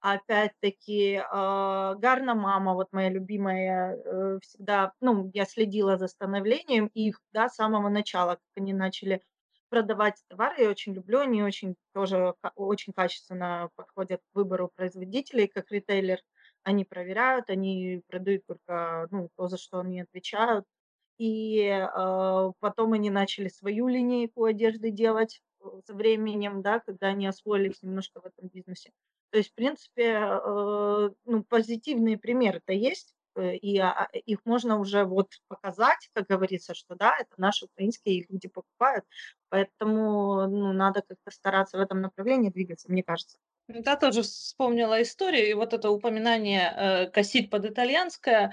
Опять-таки, 0.00 1.20
а, 1.30 1.94
Гарна 1.96 2.34
мама, 2.34 2.74
вот 2.74 2.88
моя 2.92 3.08
любимая, 3.10 3.96
э, 3.96 4.38
всегда, 4.42 4.92
ну, 5.00 5.30
я 5.34 5.44
следила 5.44 5.96
за 5.96 6.06
становлением 6.08 6.86
их, 6.94 7.20
да, 7.32 7.48
с 7.48 7.56
самого 7.56 7.88
начала, 7.88 8.32
как 8.32 8.42
они 8.56 8.72
начали 8.72 9.22
продавать 9.70 10.22
товары. 10.28 10.62
Я 10.62 10.70
очень 10.70 10.94
люблю, 10.94 11.20
они 11.20 11.42
очень 11.42 11.74
тоже 11.92 12.34
очень 12.54 12.92
качественно 12.92 13.70
подходят 13.76 14.20
к 14.22 14.34
выбору 14.36 14.70
производителей, 14.74 15.48
как 15.48 15.70
ритейлер. 15.70 16.20
Они 16.62 16.84
проверяют, 16.84 17.50
они 17.50 18.02
продают 18.08 18.44
только, 18.46 19.08
ну, 19.10 19.30
то, 19.36 19.48
за 19.48 19.58
что 19.58 19.80
они 19.80 20.00
отвечают. 20.00 20.64
И 21.18 21.68
а, 21.68 22.52
потом 22.60 22.92
они 22.92 23.10
начали 23.10 23.48
свою 23.48 23.88
линейку 23.88 24.44
одежды 24.44 24.90
делать 24.90 25.42
э, 25.60 25.64
со 25.84 25.94
временем, 25.94 26.62
да, 26.62 26.78
когда 26.80 27.08
они 27.08 27.26
освоились 27.26 27.82
немножко 27.82 28.20
в 28.20 28.26
этом 28.26 28.48
бизнесе. 28.48 28.92
То 29.30 29.38
есть, 29.38 29.50
в 29.50 29.54
принципе, 29.54 30.04
э, 30.04 31.10
ну, 31.24 31.42
позитивные 31.42 32.18
примеры-то 32.18 32.72
есть, 32.72 33.14
э, 33.34 33.56
и 33.56 33.78
а, 33.78 33.90
а, 33.90 34.08
их 34.16 34.38
можно 34.44 34.78
уже 34.78 35.04
вот 35.04 35.32
показать, 35.48 36.08
как 36.14 36.28
говорится, 36.28 36.74
что 36.74 36.94
да, 36.94 37.14
это 37.18 37.32
наши 37.36 37.66
украинские, 37.66 38.26
люди 38.28 38.48
покупают, 38.48 39.04
поэтому 39.50 40.46
ну, 40.46 40.72
надо 40.72 41.02
как-то 41.02 41.30
стараться 41.30 41.76
в 41.78 41.80
этом 41.80 42.00
направлении 42.00 42.50
двигаться, 42.50 42.90
мне 42.90 43.02
кажется. 43.02 43.38
Я 43.68 43.96
тоже 43.96 44.22
вспомнила 44.22 45.02
историю, 45.02 45.50
и 45.50 45.54
вот 45.54 45.74
это 45.74 45.90
упоминание 45.90 46.72
э, 46.74 47.10
косить 47.10 47.50
под 47.50 47.66
итальянское 47.66 48.46
э, 48.46 48.50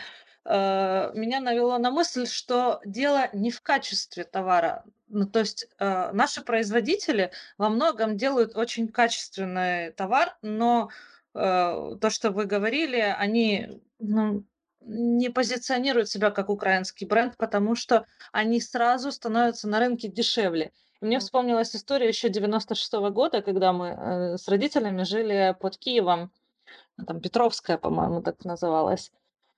меня 0.47 1.39
навело 1.39 1.77
на 1.79 1.89
мысль, 1.89 2.27
что 2.27 2.79
дело 2.85 3.29
не 3.33 3.49
в 3.49 3.61
качестве 3.61 4.25
товара. 4.25 4.83
Ну, 5.07 5.25
то 5.27 5.39
есть 5.39 5.67
э, 5.77 6.11
наши 6.11 6.41
производители 6.41 7.31
во 7.57 7.69
многом 7.69 8.17
делают 8.17 8.55
очень 8.55 8.87
качественный 8.87 9.91
товар, 9.91 10.35
но 10.41 10.89
э, 11.33 11.95
то, 12.01 12.09
что 12.09 12.31
вы 12.31 12.45
говорили, 12.45 12.97
они 12.97 13.81
ну, 13.99 14.43
не 14.81 15.29
позиционируют 15.29 16.09
себя 16.09 16.31
как 16.31 16.49
украинский 16.49 17.05
бренд, 17.05 17.37
потому 17.37 17.75
что 17.75 18.05
они 18.31 18.59
сразу 18.59 19.11
становятся 19.11 19.67
на 19.67 19.79
рынке 19.79 20.07
дешевле. 20.07 20.71
Мне 21.01 21.19
вспомнилась 21.19 21.75
история 21.75 22.07
еще 22.07 22.29
96 22.29 22.93
года, 23.11 23.41
когда 23.41 23.73
мы 23.73 23.87
э, 23.87 24.37
с 24.37 24.47
родителями 24.47 25.03
жили 25.03 25.55
под 25.59 25.77
Киевом. 25.77 26.31
Там 27.05 27.19
Петровская, 27.19 27.77
по-моему, 27.77 28.21
так 28.21 28.43
называлась. 28.43 29.11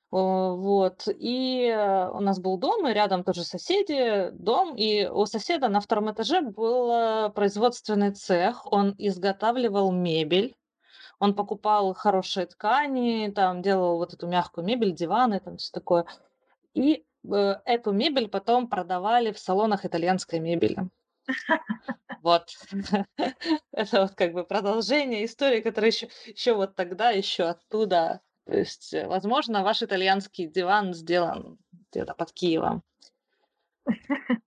Вот. 0.09 1.07
И 1.07 1.65
э, 1.65 2.09
у 2.09 2.21
нас 2.21 2.39
был 2.39 2.57
дом, 2.57 2.87
и 2.87 2.93
рядом 2.93 3.23
тоже 3.23 3.43
соседи, 3.43 4.29
дом, 4.31 4.75
и 4.75 5.05
у 5.05 5.25
соседа 5.25 5.67
на 5.67 5.81
втором 5.81 6.11
этаже 6.11 6.41
был 6.41 6.91
э, 6.91 7.29
производственный 7.31 8.11
цех. 8.11 8.71
Он 8.71 8.95
изготавливал 8.97 9.91
мебель, 9.91 10.55
он 11.19 11.35
покупал 11.35 11.93
хорошие 11.93 12.45
ткани, 12.45 13.31
там 13.35 13.61
делал 13.61 13.97
вот 13.97 14.13
эту 14.13 14.27
мягкую 14.27 14.65
мебель, 14.65 14.93
диваны, 14.93 15.41
там 15.41 15.57
все 15.57 15.71
такое. 15.73 16.05
И 16.73 17.05
э, 17.29 17.55
эту 17.65 17.91
мебель 17.91 18.29
потом 18.29 18.69
продавали 18.69 19.33
в 19.33 19.39
салонах 19.39 19.83
итальянской 19.83 20.39
мебели. 20.39 20.89
Вот. 22.21 22.49
Это 23.71 24.01
вот 24.01 24.15
как 24.15 24.31
бы 24.31 24.45
продолжение 24.45 25.25
истории, 25.25 25.59
которая 25.59 25.91
еще, 25.91 26.07
еще 26.25 26.53
вот 26.53 26.75
тогда, 26.75 27.09
еще 27.09 27.43
оттуда 27.43 28.21
то 28.47 28.57
есть, 28.57 28.93
э, 28.93 29.07
возможно, 29.07 29.63
ваш 29.63 29.83
итальянский 29.83 30.47
диван 30.47 30.93
сделан 30.93 31.57
где-то 31.91 32.13
под 32.13 32.31
Киевом. 32.31 32.81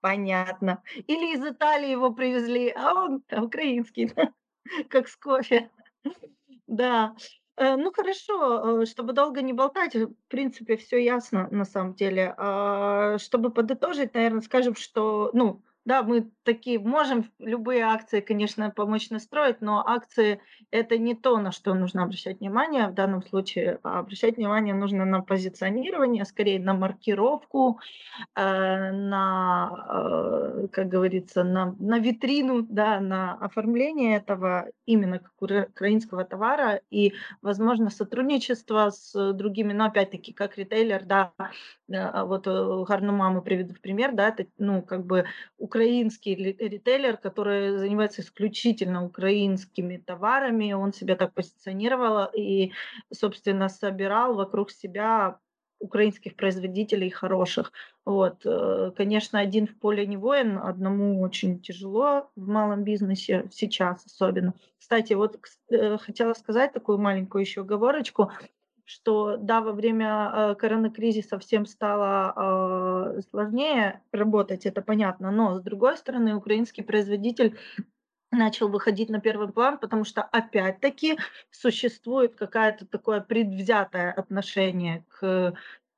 Понятно. 0.00 0.82
Или 1.06 1.34
из 1.34 1.46
Италии 1.46 1.90
его 1.90 2.12
привезли, 2.12 2.70
а 2.70 2.94
он 2.94 3.22
украинский, 3.30 4.10
как 4.88 5.08
с 5.08 5.16
кофе. 5.16 5.70
Да. 6.66 7.14
Э, 7.56 7.76
ну 7.76 7.92
хорошо, 7.92 8.82
э, 8.82 8.86
чтобы 8.86 9.12
долго 9.12 9.42
не 9.42 9.52
болтать, 9.52 9.94
в 9.94 10.14
принципе, 10.28 10.78
все 10.78 11.04
ясно 11.04 11.48
на 11.50 11.66
самом 11.66 11.94
деле. 11.94 12.34
А, 12.38 13.18
чтобы 13.18 13.50
подытожить, 13.50 14.14
наверное, 14.14 14.40
скажем, 14.40 14.74
что, 14.74 15.30
ну, 15.34 15.62
да, 15.84 16.02
мы 16.02 16.30
такие 16.44 16.78
можем 16.78 17.30
любые 17.38 17.82
акции, 17.82 18.20
конечно, 18.20 18.70
помочь 18.70 19.10
настроить, 19.10 19.60
но 19.60 19.84
акции 19.84 20.40
это 20.70 20.96
не 20.96 21.14
то, 21.14 21.38
на 21.38 21.50
что 21.50 21.74
нужно 21.74 22.04
обращать 22.04 22.38
внимание 22.38 22.86
в 22.86 22.94
данном 22.94 23.22
случае. 23.22 23.80
Обращать 23.82 24.36
внимание 24.36 24.74
нужно 24.74 25.04
на 25.04 25.22
позиционирование, 25.22 26.24
скорее 26.24 26.60
на 26.60 26.74
маркировку, 26.74 27.80
э, 28.36 28.92
на, 28.92 30.62
э, 30.64 30.68
как 30.70 30.88
говорится, 30.88 31.42
на, 31.42 31.74
на 31.80 31.98
витрину, 31.98 32.62
да, 32.62 33.00
на 33.00 33.34
оформление 33.34 34.16
этого 34.16 34.68
именно 34.86 35.18
как 35.18 35.32
украинского 35.40 36.24
товара 36.24 36.80
и, 36.90 37.12
возможно, 37.42 37.90
сотрудничество 37.90 38.90
с 38.90 39.32
другими, 39.32 39.72
но 39.72 39.86
опять-таки, 39.86 40.32
как 40.32 40.56
ритейлер, 40.56 41.04
да, 41.04 41.32
э, 41.88 42.22
вот 42.24 42.46
Гарну 42.46 43.12
маму 43.12 43.42
приведу 43.42 43.74
в 43.74 43.80
пример, 43.80 44.12
да, 44.12 44.28
это, 44.28 44.46
ну, 44.58 44.82
как 44.82 45.04
бы 45.04 45.24
украинский 45.72 46.34
ритейлер, 46.34 47.16
который 47.16 47.78
занимается 47.78 48.20
исключительно 48.20 49.06
украинскими 49.06 49.96
товарами, 49.96 50.74
он 50.74 50.92
себя 50.92 51.16
так 51.16 51.32
позиционировал 51.32 52.28
и, 52.36 52.72
собственно, 53.10 53.70
собирал 53.70 54.34
вокруг 54.34 54.70
себя 54.70 55.38
украинских 55.80 56.36
производителей 56.36 57.08
хороших. 57.08 57.72
Вот. 58.04 58.42
Э, 58.44 58.92
конечно, 58.94 59.40
один 59.40 59.66
в 59.66 59.78
поле 59.78 60.06
не 60.06 60.18
воин, 60.18 60.58
одному 60.58 61.22
очень 61.22 61.58
тяжело 61.60 62.30
в 62.36 62.46
малом 62.46 62.84
бизнесе 62.84 63.48
сейчас 63.50 64.04
особенно. 64.04 64.52
Кстати, 64.78 65.14
вот 65.14 65.40
э, 65.70 65.96
хотела 65.96 66.34
сказать 66.34 66.74
такую 66.74 66.98
маленькую 66.98 67.40
еще 67.42 67.62
оговорочку 67.62 68.30
что 68.84 69.36
да, 69.36 69.60
во 69.60 69.72
время 69.72 70.30
э, 70.32 70.54
коронакризиса 70.56 71.38
всем 71.38 71.66
стало 71.66 73.14
э, 73.16 73.20
сложнее 73.30 74.02
работать, 74.12 74.66
это 74.66 74.82
понятно, 74.82 75.30
но 75.30 75.58
с 75.58 75.62
другой 75.62 75.96
стороны 75.96 76.34
украинский 76.34 76.82
производитель 76.82 77.56
начал 78.30 78.68
выходить 78.68 79.10
на 79.10 79.20
первый 79.20 79.48
план, 79.48 79.78
потому 79.78 80.04
что 80.04 80.22
опять-таки 80.22 81.18
существует 81.50 82.34
какое-то 82.34 82.86
такое 82.86 83.20
предвзятое 83.20 84.12
отношение 84.12 85.04
к 85.08 85.54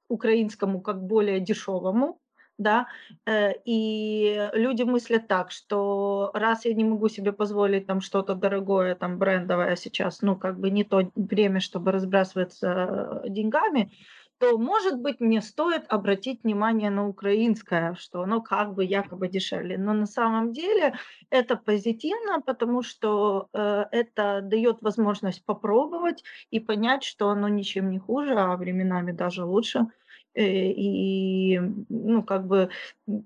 украинскому 0.08 0.80
как 0.80 1.02
более 1.06 1.40
дешевому 1.40 2.20
да, 2.58 2.86
э, 3.26 3.52
и 3.64 4.48
люди 4.52 4.82
мыслят 4.82 5.28
так, 5.28 5.50
что 5.50 6.30
раз 6.34 6.64
я 6.64 6.74
не 6.74 6.84
могу 6.84 7.08
себе 7.08 7.32
позволить 7.32 7.86
там 7.86 8.00
что-то 8.00 8.34
дорогое, 8.34 8.94
там 8.94 9.18
брендовое 9.18 9.76
сейчас, 9.76 10.22
ну 10.22 10.36
как 10.36 10.58
бы 10.58 10.70
не 10.70 10.84
то 10.84 11.10
время, 11.14 11.60
чтобы 11.60 11.92
разбрасываться 11.92 13.22
э, 13.24 13.28
деньгами, 13.28 13.92
то, 14.38 14.58
может 14.58 15.00
быть, 15.00 15.20
мне 15.20 15.40
стоит 15.40 15.84
обратить 15.88 16.42
внимание 16.42 16.90
на 16.90 17.08
украинское, 17.08 17.94
что 17.94 18.22
оно 18.22 18.40
как 18.42 18.74
бы 18.74 18.84
якобы 18.84 19.28
дешевле. 19.28 19.78
Но 19.78 19.92
на 19.92 20.06
самом 20.06 20.52
деле 20.52 20.94
это 21.30 21.56
позитивно, 21.56 22.40
потому 22.40 22.82
что 22.82 23.48
э, 23.52 23.84
это 23.92 24.40
дает 24.42 24.82
возможность 24.82 25.44
попробовать 25.44 26.24
и 26.50 26.60
понять, 26.60 27.04
что 27.04 27.30
оно 27.30 27.48
ничем 27.48 27.90
не 27.90 27.98
хуже, 27.98 28.34
а 28.34 28.56
временами 28.56 29.12
даже 29.12 29.44
лучше. 29.44 29.86
Э, 30.34 30.42
и, 30.42 31.60
ну, 31.88 32.22
как 32.22 32.46
бы 32.46 32.70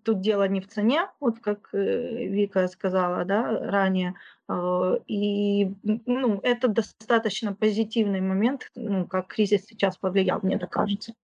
тут 0.05 0.21
дело 0.21 0.47
не 0.47 0.61
в 0.61 0.69
цене, 0.69 1.09
вот 1.21 1.41
как 1.41 1.71
э, 1.73 2.27
Вика 2.27 2.69
сказала, 2.69 3.25
да, 3.25 3.59
ранее. 3.71 4.15
А, 4.47 4.95
и, 5.07 5.75
ну, 5.83 6.41
это 6.43 6.69
достаточно 6.69 7.55
позитивный 7.55 8.21
момент, 8.21 8.71
ну, 8.75 9.07
как 9.07 9.29
кризис 9.29 9.65
сейчас 9.65 9.97
повлиял, 9.97 10.41
мне 10.43 10.59
так 10.59 10.71
кажется. 10.71 11.15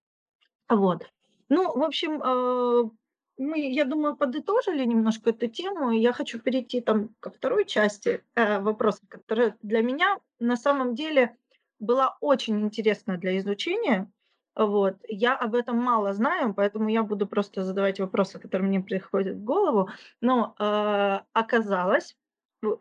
Вот. 0.69 1.11
Ну, 1.51 1.77
в 1.77 1.83
общем, 1.83 2.23
а, 2.23 2.91
мы, 3.37 3.71
я 3.71 3.85
думаю, 3.85 4.17
подытожили 4.17 4.85
немножко 4.85 5.31
эту 5.31 5.49
тему. 5.49 5.91
Я 5.91 6.13
хочу 6.13 6.39
перейти 6.39 6.81
там 6.81 7.11
ко 7.21 7.31
второй 7.31 7.67
части 7.67 8.23
э, 8.35 8.61
вопроса, 8.61 9.03
которая 9.09 9.57
для 9.63 9.83
меня 9.83 10.19
на 10.39 10.57
самом 10.57 10.95
деле 10.95 11.37
была 11.79 12.17
очень 12.21 12.61
интересна 12.63 13.19
для 13.19 13.37
изучения. 13.39 14.11
Вот. 14.57 14.97
Я 15.09 15.37
об 15.37 15.55
этом 15.55 15.79
мало 15.79 16.13
знаю, 16.13 16.55
поэтому 16.55 16.89
я 16.89 17.03
буду 17.03 17.27
просто 17.27 17.65
задавать 17.65 17.99
вопросы, 17.99 18.39
которые 18.39 18.69
мне 18.69 18.81
приходят 18.81 19.37
в 19.37 19.45
голову. 19.45 19.91
Но 20.21 20.55
э, 20.59 21.21
оказалось, 21.33 22.17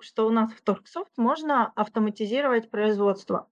что 0.02 0.28
у 0.28 0.30
нас 0.30 0.54
в 0.54 0.62
Торксофт 0.62 1.12
можно 1.18 1.72
автоматизировать 1.76 2.70
производство. 2.70 3.50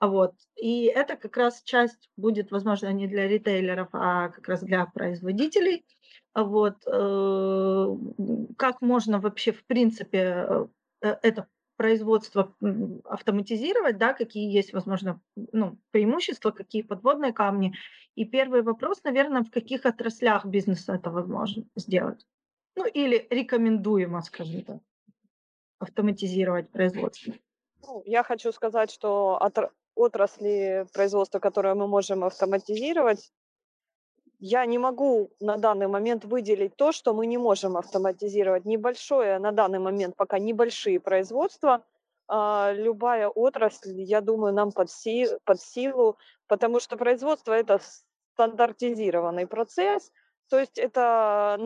Вот. 0.00 0.34
И 0.56 0.84
это 0.84 1.16
как 1.16 1.36
раз 1.36 1.62
часть 1.62 2.10
будет, 2.16 2.50
возможно, 2.50 2.92
не 2.92 3.06
для 3.06 3.28
ритейлеров, 3.28 3.88
а 3.92 4.28
как 4.30 4.48
раз 4.48 4.62
для 4.62 4.86
производителей. 4.86 5.84
Вот. 6.34 6.76
Э, 6.86 7.96
как 8.56 8.82
можно 8.82 9.18
вообще, 9.18 9.52
в 9.52 9.64
принципе, 9.64 10.46
э, 11.00 11.16
это 11.22 11.48
производство 11.80 12.54
автоматизировать, 13.04 13.96
да, 13.96 14.12
какие 14.12 14.54
есть, 14.54 14.74
возможно, 14.74 15.18
ну, 15.52 15.78
преимущества, 15.92 16.50
какие 16.50 16.82
подводные 16.82 17.32
камни. 17.32 17.72
И 18.16 18.26
первый 18.26 18.60
вопрос, 18.60 19.02
наверное, 19.02 19.42
в 19.42 19.50
каких 19.50 19.86
отраслях 19.86 20.44
бизнеса 20.44 20.92
это 20.92 21.10
возможно 21.10 21.64
сделать? 21.76 22.26
Ну, 22.76 22.84
или 22.84 23.26
рекомендуемо, 23.30 24.20
скажем 24.20 24.62
так, 24.62 24.80
автоматизировать 25.78 26.68
производство. 26.68 27.32
Ну, 27.86 28.02
я 28.04 28.24
хочу 28.24 28.52
сказать, 28.52 28.90
что 28.90 29.38
от 29.40 29.72
отрасли 29.94 30.86
производства, 30.92 31.38
которые 31.38 31.74
мы 31.74 31.86
можем 31.86 32.24
автоматизировать, 32.24 33.32
я 34.40 34.64
не 34.64 34.78
могу 34.78 35.30
на 35.38 35.58
данный 35.58 35.86
момент 35.86 36.24
выделить 36.24 36.74
то, 36.74 36.92
что 36.92 37.12
мы 37.12 37.26
не 37.26 37.36
можем 37.38 37.76
автоматизировать. 37.76 38.64
Небольшое 38.64 39.38
на 39.38 39.52
данный 39.52 39.78
момент 39.78 40.16
пока 40.16 40.38
небольшие 40.38 40.98
производства, 40.98 41.84
а, 42.26 42.72
любая 42.72 43.28
отрасль, 43.28 44.00
я 44.00 44.22
думаю, 44.22 44.54
нам 44.54 44.72
под, 44.72 44.90
си, 44.90 45.26
под 45.44 45.60
силу, 45.60 46.16
потому 46.46 46.80
что 46.80 46.96
производство 46.96 47.52
это 47.52 47.80
стандартизированный 48.34 49.46
процесс, 49.46 50.10
то 50.48 50.58
есть 50.58 50.78
это 50.78 51.58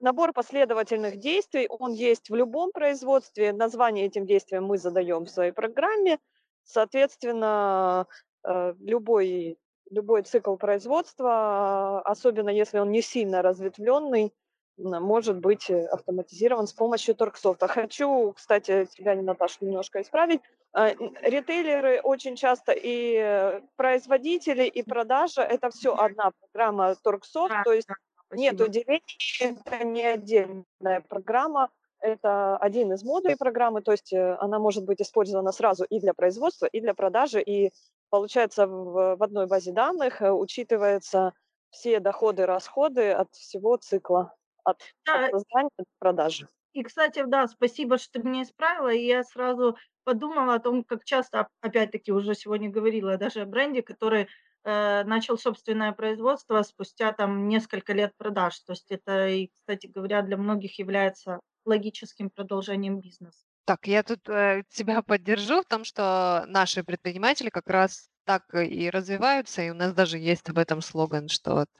набор 0.00 0.32
последовательных 0.32 1.18
действий, 1.18 1.66
он 1.68 1.92
есть 1.92 2.30
в 2.30 2.34
любом 2.34 2.72
производстве, 2.72 3.52
название 3.52 4.06
этим 4.06 4.24
действиям 4.24 4.64
мы 4.64 4.78
задаем 4.78 5.24
в 5.24 5.30
своей 5.30 5.52
программе, 5.52 6.18
соответственно, 6.64 8.06
э, 8.44 8.74
любой 8.78 9.58
любой 9.94 10.22
цикл 10.22 10.56
производства, 10.56 12.00
особенно 12.02 12.50
если 12.50 12.78
он 12.78 12.90
не 12.90 13.02
сильно 13.02 13.42
разветвленный, 13.42 14.34
может 14.76 15.38
быть 15.38 15.70
э, 15.70 15.86
автоматизирован 15.86 16.66
с 16.66 16.72
помощью 16.72 17.14
торксофта. 17.14 17.68
Хочу, 17.68 18.32
кстати, 18.32 18.86
тебя, 18.86 19.14
Наташа, 19.14 19.58
немножко 19.60 20.02
исправить. 20.02 20.40
А, 20.72 20.90
ритейлеры 21.22 22.00
очень 22.02 22.34
часто 22.34 22.72
и 22.72 23.16
э, 23.16 23.60
производители, 23.76 24.64
и 24.64 24.82
продажа– 24.82 25.42
это 25.42 25.70
все 25.70 25.94
одна 25.94 26.32
программа 26.40 26.96
торксофт, 26.96 27.54
то 27.64 27.72
есть 27.72 27.88
нет 28.32 28.56
деления, 28.56 29.00
это 29.40 29.84
не 29.84 30.04
отдельная 30.04 31.00
программа, 31.08 31.70
это 32.04 32.56
один 32.58 32.92
из 32.92 33.02
модулей 33.02 33.36
программы, 33.36 33.80
то 33.80 33.92
есть 33.92 34.12
э, 34.12 34.36
она 34.38 34.58
может 34.58 34.84
быть 34.84 35.00
использована 35.00 35.52
сразу 35.52 35.84
и 35.84 36.00
для 36.00 36.12
производства, 36.12 36.66
и 36.66 36.80
для 36.80 36.94
продажи, 36.94 37.40
и 37.40 37.72
получается, 38.10 38.66
в, 38.66 39.16
в 39.16 39.22
одной 39.22 39.46
базе 39.46 39.72
данных 39.72 40.20
э, 40.20 40.30
учитываются 40.30 41.32
все 41.70 42.00
доходы, 42.00 42.46
расходы 42.46 43.10
от 43.10 43.32
всего 43.34 43.76
цикла, 43.76 44.34
от, 44.64 44.80
да. 45.06 45.26
от 45.26 45.30
создания 45.30 45.70
до 45.78 45.84
продажи. 45.98 46.48
И, 46.74 46.82
кстати, 46.82 47.24
да, 47.26 47.48
спасибо, 47.48 47.98
что 47.98 48.20
ты 48.20 48.28
меня 48.28 48.42
исправила. 48.42 48.92
И 48.92 49.06
я 49.06 49.24
сразу 49.24 49.76
подумала 50.04 50.54
о 50.54 50.60
том, 50.60 50.84
как 50.84 51.04
часто, 51.04 51.48
опять-таки, 51.60 52.12
уже 52.12 52.34
сегодня 52.34 52.68
говорила 52.68 53.16
даже 53.16 53.42
о 53.42 53.46
бренде, 53.46 53.82
который 53.82 54.28
э, 54.64 55.04
начал 55.04 55.38
собственное 55.38 55.92
производство 55.92 56.62
спустя 56.62 57.12
там 57.12 57.48
несколько 57.48 57.92
лет 57.94 58.12
продаж. 58.16 58.58
То 58.60 58.72
есть 58.72 58.90
это, 58.90 59.28
и, 59.28 59.48
кстати 59.48 59.86
говоря, 59.86 60.22
для 60.22 60.36
многих 60.36 60.78
является 60.78 61.40
логическим 61.64 62.30
продолжением 62.30 63.00
бизнеса. 63.00 63.44
Так, 63.66 63.86
я 63.86 64.02
тут 64.02 64.28
э, 64.28 64.62
тебя 64.68 65.02
поддержу 65.02 65.62
в 65.62 65.66
том, 65.66 65.84
что 65.84 66.44
наши 66.48 66.84
предприниматели 66.84 67.48
как 67.48 67.68
раз 67.70 68.10
так 68.24 68.54
и 68.54 68.90
развиваются, 68.90 69.62
и 69.62 69.70
у 69.70 69.74
нас 69.74 69.92
даже 69.94 70.18
есть 70.18 70.48
об 70.48 70.58
этом 70.58 70.80
слоган, 70.80 71.28
что 71.28 71.58
от 71.58 71.70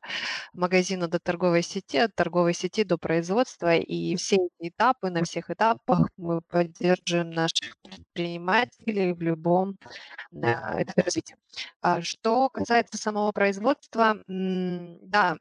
магазина 0.52 1.08
до 1.08 1.18
торговой 1.18 1.62
сети, 1.62 1.98
от 1.98 2.14
торговой 2.14 2.54
сети 2.54 2.84
до 2.84 2.98
производства, 2.98 3.74
и 3.76 4.16
все 4.16 4.36
эти 4.36 4.68
этапы, 4.70 5.10
на 5.10 5.24
всех 5.24 5.50
этапах 5.50 6.08
мы 6.16 6.40
поддерживаем 6.42 7.30
наших 7.30 7.76
предпринимателей 7.82 9.12
в 9.12 9.22
любом 9.22 9.76
э, 10.32 10.82
этапе 10.82 11.02
развития. 11.02 11.36
А 11.82 12.02
что 12.02 12.48
касается 12.48 12.98
самого 12.98 13.32
производства, 13.32 14.16
да, 14.26 15.36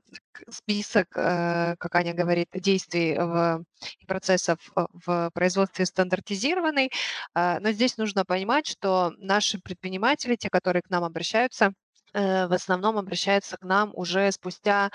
список, 0.50 1.08
э, 1.16 1.76
как 1.78 1.96
Аня 1.96 2.13
говорит, 2.13 2.50
действий 2.54 3.16
в, 3.18 3.63
и 4.00 4.06
процессов 4.06 4.58
э, 4.76 4.86
в 5.06 5.32
производстве 5.34 5.86
стандартизированный, 5.86 6.92
а, 7.34 7.60
но 7.60 7.72
здесь 7.72 7.98
нужно 7.98 8.26
понимать, 8.26 8.68
что 8.68 9.13
наши 9.18 9.60
предприниматели, 9.60 10.36
те, 10.36 10.50
которые 10.50 10.82
к 10.82 10.89
нам 10.93 11.03
обращаются, 11.03 11.73
э, 12.13 12.47
в 12.47 12.53
основном 12.53 12.97
обращаются 12.97 13.58
к 13.58 13.63
нам 13.63 13.91
уже 13.95 14.32
спустя 14.32 14.91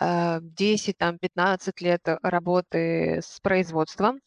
э, 0.00 0.38
10, 0.42 0.98
там, 0.98 1.18
15 1.18 1.80
лет 1.82 2.00
работы 2.22 3.20
с 3.22 3.40
производством. 3.40 4.20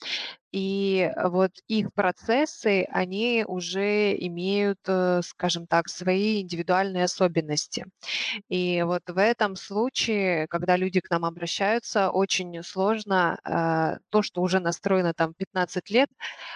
И 0.58 1.12
вот 1.24 1.52
их 1.67 1.93
процессы, 1.93 2.88
они 2.89 3.46
уже 3.48 4.15
имеют, 4.17 4.80
э, 4.88 5.22
скажем 5.24 5.67
так, 5.67 5.88
свои 5.88 6.41
индивидуальные 6.41 7.04
особенности. 7.04 7.86
И 8.50 8.82
вот 8.84 9.04
в 9.08 9.20
этом 9.20 9.56
случае, 9.56 10.48
когда 10.48 10.76
люди 10.76 11.00
к 11.00 11.12
нам 11.12 11.26
обращаются, 11.26 12.10
очень 12.10 12.63
сложно 12.63 13.39
э, 13.46 14.00
то, 14.10 14.22
что 14.24 14.41
уже 14.41 14.60
настроено 14.60 15.13
там 15.13 15.36
15 15.36 15.91
лет, 15.91 16.10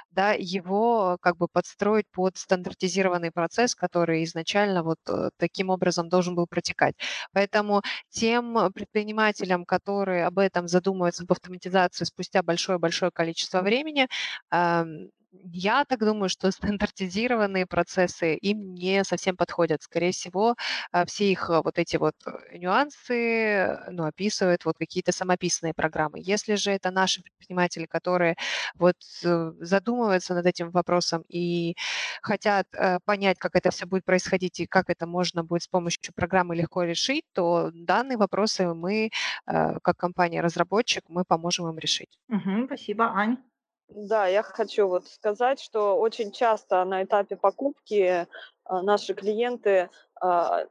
да, 0.10 0.34
его 0.34 1.18
как 1.22 1.38
бы 1.38 1.48
подстроить 1.48 2.06
под 2.12 2.38
стандартизированный 2.38 3.32
процесс, 3.32 3.76
который 3.76 4.24
изначально 4.24 4.82
вот 4.84 4.98
э, 5.08 5.30
таким 5.38 5.70
образом 5.70 6.10
должен 6.10 6.34
был 6.34 6.48
протекать. 6.48 6.96
Поэтому 7.34 7.84
тем 8.10 8.72
предпринимателям, 8.74 9.64
которые 9.66 10.26
об 10.26 10.40
этом 10.40 10.68
задумываются 10.68 11.24
об 11.24 11.32
автоматизации 11.32 12.06
спустя 12.06 12.42
большое-большое 12.42 13.12
количество 13.12 13.62
времени, 13.62 13.91
ам, 14.50 15.10
я 15.32 15.86
так 15.86 16.00
думаю, 16.00 16.30
что 16.30 16.52
стандартизированные 16.52 17.66
процессы 17.66 18.36
им 18.36 18.74
не 18.76 19.04
совсем 19.04 19.38
подходят. 19.38 19.82
Скорее 19.82 20.12
всего, 20.12 20.56
а, 20.92 21.06
все 21.06 21.32
их 21.32 21.50
а, 21.50 21.62
вот 21.62 21.80
эти 21.80 21.98
вот 21.98 22.16
э, 22.26 22.58
нюансы, 22.58 23.14
э, 23.14 23.92
ну, 23.92 24.06
описывают 24.06 24.66
вот 24.66 24.78
какие-то 24.78 25.12
самописные 25.12 25.74
программы. 25.74 26.20
Если 26.22 26.56
же 26.56 26.72
это 26.72 26.92
наши 26.92 27.22
предприниматели, 27.22 27.86
которые 27.86 28.36
вот 28.76 28.98
э, 29.24 29.54
задумываются 29.60 30.34
над 30.34 30.46
этим 30.46 30.72
вопросом 30.72 31.24
и 31.30 31.76
хотят 32.22 32.68
понять, 33.06 33.38
как 33.40 33.56
это 33.56 33.72
все 33.72 33.86
будет 33.86 34.06
происходить 34.06 34.60
и 34.60 34.66
как 34.66 34.90
это 34.90 35.08
можно 35.08 35.44
будет 35.44 35.64
с 35.64 35.68
помощью 35.68 36.14
программы 36.14 36.56
легко 36.56 36.84
решить, 36.84 37.24
то 37.34 37.72
данные 37.74 38.18
вопросы 38.18 38.74
мы, 38.74 39.10
как 39.46 39.98
компания-разработчик, 39.98 41.04
мы 41.10 41.24
поможем 41.26 41.70
им 41.70 41.78
решить. 41.78 42.20
Мгм, 42.28 42.66
спасибо, 42.66 43.12
Ань. 43.14 43.38
Да, 43.94 44.26
я 44.28 44.42
хочу 44.42 44.88
вот 44.88 45.08
сказать, 45.08 45.60
что 45.60 45.98
очень 45.98 46.32
часто 46.32 46.84
на 46.86 47.04
этапе 47.04 47.36
покупки 47.36 48.26
а, 48.64 48.82
наши 48.82 49.14
клиенты 49.14 49.90
а, 50.22 50.66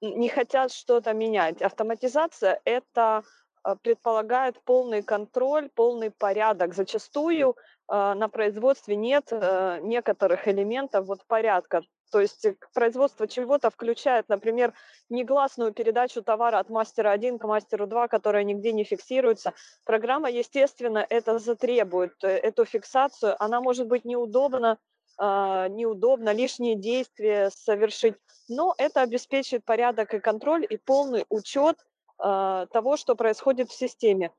не 0.00 0.28
хотят 0.28 0.72
что-то 0.72 1.12
менять. 1.12 1.62
Автоматизация 1.62 2.60
это 2.64 3.22
а, 3.62 3.76
предполагает 3.76 4.60
полный 4.64 5.02
контроль, 5.02 5.70
полный 5.70 6.10
порядок. 6.10 6.74
Зачастую 6.74 7.56
а, 7.86 8.16
на 8.16 8.28
производстве 8.28 8.96
нет 8.96 9.28
а, 9.30 9.78
некоторых 9.78 10.48
элементов 10.48 11.06
вот 11.06 11.24
порядка. 11.26 11.82
То 12.14 12.20
есть 12.20 12.44
э, 12.44 12.54
производство 12.72 13.26
чего-то 13.26 13.70
включает, 13.70 14.28
например, 14.28 14.72
негласную 15.08 15.72
передачу 15.72 16.22
товара 16.22 16.60
от 16.60 16.70
мастера 16.70 17.10
1 17.10 17.40
к 17.40 17.44
мастеру 17.44 17.88
2, 17.88 18.06
которая 18.06 18.44
нигде 18.44 18.70
не 18.70 18.84
фиксируется. 18.84 19.52
Программа, 19.84 20.30
естественно, 20.30 21.04
это 21.10 21.40
затребует, 21.40 22.12
э, 22.22 22.28
эту 22.28 22.66
фиксацию. 22.66 23.34
Она 23.42 23.60
может 23.60 23.88
быть 23.88 24.04
неудобна, 24.04 24.78
неудобно 25.18 26.32
лишние 26.32 26.74
действия 26.74 27.50
совершить, 27.50 28.14
но 28.48 28.74
это 28.78 29.00
обеспечит 29.00 29.64
порядок 29.64 30.14
и 30.14 30.18
контроль 30.18 30.66
и 30.68 30.76
полный 30.76 31.24
учет 31.28 31.78
а, 32.18 32.66
того, 32.66 32.96
что 32.96 33.14
происходит 33.14 33.70
в 33.70 33.74
системе. 33.74 34.32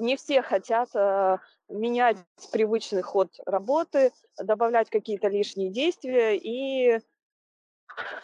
Не 0.00 0.16
все 0.16 0.40
хотят 0.40 0.88
а, 0.96 1.40
менять 1.68 2.16
привычный 2.52 3.02
ход 3.02 3.28
работы, 3.44 4.12
добавлять 4.38 4.88
какие-то 4.88 5.28
лишние 5.28 5.70
действия 5.70 6.36
и 6.36 7.00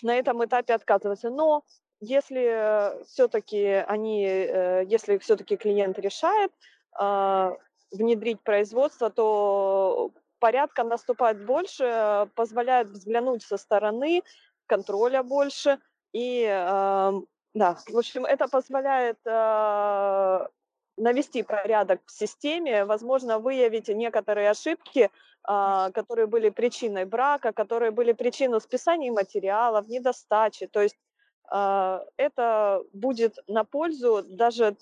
на 0.01 0.17
этом 0.17 0.43
этапе 0.43 0.73
отказываться. 0.73 1.29
Но 1.29 1.65
если 2.01 3.05
все-таки 3.05 3.63
они, 3.65 4.25
э, 4.25 4.85
если 4.87 5.19
все-таки 5.19 5.57
клиент 5.57 5.99
решает 5.99 6.51
а, 6.93 7.53
внедрить 7.93 8.41
производство, 8.43 9.11
то 9.11 10.13
порядка 10.39 10.83
наступает 10.83 11.45
больше, 11.45 11.85
э, 11.85 12.27
позволяет 12.35 12.89
взглянуть 12.89 13.43
со 13.43 13.59
стороны, 13.59 14.23
контроля 14.67 15.23
больше. 15.23 15.79
И 16.13 16.47
ам, 16.47 17.27
да, 17.53 17.77
в 17.87 17.99
общем, 17.99 18.25
это 18.25 18.49
позволяет 18.49 19.19
а, 19.27 20.49
навести 20.97 21.43
порядок 21.43 22.01
в 22.07 22.13
системе, 22.13 22.85
возможно, 22.85 23.39
выявить 23.39 23.89
некоторые 23.89 24.51
ошибки, 24.51 25.11
а, 25.43 25.91
которые 25.93 26.27
были 26.27 26.51
причиной 26.51 27.05
брака, 27.05 27.53
которые 27.53 27.91
были 27.91 28.13
причиной 28.13 28.61
списания 28.61 29.13
материалов, 29.13 29.89
недостачи. 29.89 30.67
То 30.67 30.83
есть 30.83 30.97
а, 31.49 32.03
это 32.17 32.83
будет 32.93 33.39
на 33.47 33.65
пользу 33.65 34.25
даже 34.29 34.65
э, 34.67 34.75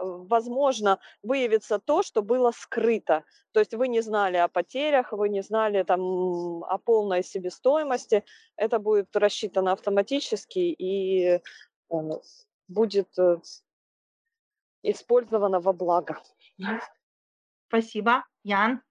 возможно 0.00 0.98
выявится 1.22 1.78
то, 1.78 2.02
что 2.02 2.22
было 2.22 2.52
скрыто. 2.52 3.24
То 3.52 3.60
есть 3.60 3.74
вы 3.74 3.88
не 3.88 4.00
знали 4.00 4.36
о 4.36 4.48
потерях, 4.48 5.12
вы 5.12 5.28
не 5.28 5.42
знали 5.42 5.82
там 5.82 6.64
о 6.64 6.78
полной 6.78 7.22
себестоимости. 7.22 8.24
Это 8.56 8.78
будет 8.78 9.14
рассчитано 9.16 9.72
автоматически 9.72 10.58
и 10.58 11.24
э, 11.26 11.40
будет 12.68 13.18
э, 13.18 13.38
использовано 14.82 15.60
во 15.60 15.72
благо. 15.72 16.20
Спасибо, 17.68 18.24
Ян. 18.44 18.82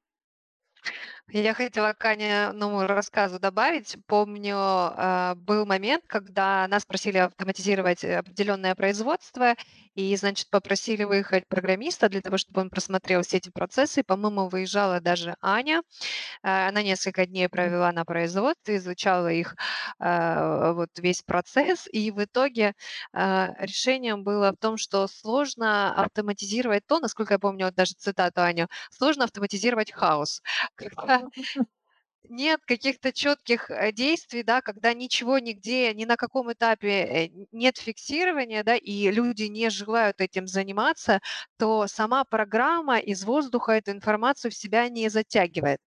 Я 1.30 1.54
хотела 1.54 1.92
к 1.92 2.06
Аниному 2.06 2.88
рассказу 2.88 3.38
добавить. 3.38 3.98
Помню, 4.08 4.56
а, 4.58 5.36
был 5.36 5.66
момент, 5.66 6.06
когда 6.08 6.66
нас 6.70 6.86
просили 6.86 7.18
автоматизировать 7.18 8.02
определенное 8.06 8.76
производство, 8.76 9.56
и, 9.94 10.16
значит, 10.16 10.50
попросили 10.50 11.04
выехать 11.04 11.46
программиста 11.50 12.08
для 12.08 12.22
того, 12.22 12.38
чтобы 12.38 12.62
он 12.62 12.70
просмотрел 12.70 13.24
все 13.24 13.38
эти 13.38 13.50
процессы. 13.50 14.04
По-моему, 14.04 14.48
выезжала 14.48 15.02
даже 15.02 15.36
Аня. 15.42 15.82
А, 16.44 16.68
Она 16.70 16.82
несколько 16.84 17.26
дней 17.26 17.50
провела 17.50 17.92
на 17.92 18.06
производстве, 18.06 18.78
изучала 18.78 19.30
их 19.32 19.56
а, 20.00 20.74
вот 20.74 20.90
весь 21.00 21.22
процесс, 21.24 21.88
и 21.92 22.12
в 22.12 22.24
итоге 22.24 22.74
решением 23.14 24.24
было 24.24 24.52
в 24.52 24.58
том, 24.58 24.78
что 24.78 25.08
сложно 25.08 25.94
автоматизировать 25.96 26.84
то, 26.88 27.00
насколько 27.00 27.34
я 27.36 27.40
помню, 27.40 27.66
вот 27.66 27.76
даже 27.76 27.94
цитату 27.94 28.42
Аню, 28.42 28.68
сложно 28.92 29.24
автоматизировать 29.26 29.92
хаос. 29.92 30.42
Когда 30.76 31.17
нет 32.30 32.62
каких-то 32.66 33.14
четких 33.14 33.70
э, 33.72 33.92
действий, 33.92 34.44
да, 34.44 34.62
когда 34.62 34.94
ничего 34.94 35.40
нигде, 35.40 35.94
ни 35.94 36.06
на 36.06 36.18
каком 36.18 36.52
этапе 36.52 36.90
э, 36.90 37.30
нет 37.52 37.78
фиксирования, 37.78 38.64
да, 38.64 38.76
и 38.76 39.12
люди 39.12 39.44
не 39.44 39.70
желают 39.70 40.22
этим 40.22 40.48
заниматься, 40.48 41.22
то 41.58 41.88
сама 41.88 42.24
программа 42.26 43.00
из 43.00 43.24
воздуха 43.24 43.74
эту 43.74 43.92
информацию 43.92 44.52
в 44.52 44.56
себя 44.56 44.90
не 44.90 45.10
затягивает. 45.10 45.80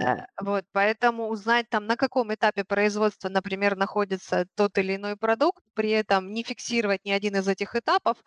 Э, 0.00 0.26
Вот, 0.40 0.64
поэтому 0.72 1.28
узнать 1.28 1.68
там, 1.68 1.86
на 1.86 1.96
каком 1.96 2.32
этапе 2.34 2.64
производства, 2.64 3.28
например, 3.28 3.76
находится 3.76 4.46
тот 4.54 4.78
или 4.78 4.96
иной 4.96 5.16
продукт, 5.16 5.62
при 5.74 5.90
этом 5.90 6.32
не 6.32 6.42
фиксировать 6.42 7.04
ни 7.04 7.10
один 7.10 7.36
из 7.36 7.48
этих 7.48 7.74
этапов, 7.76 8.18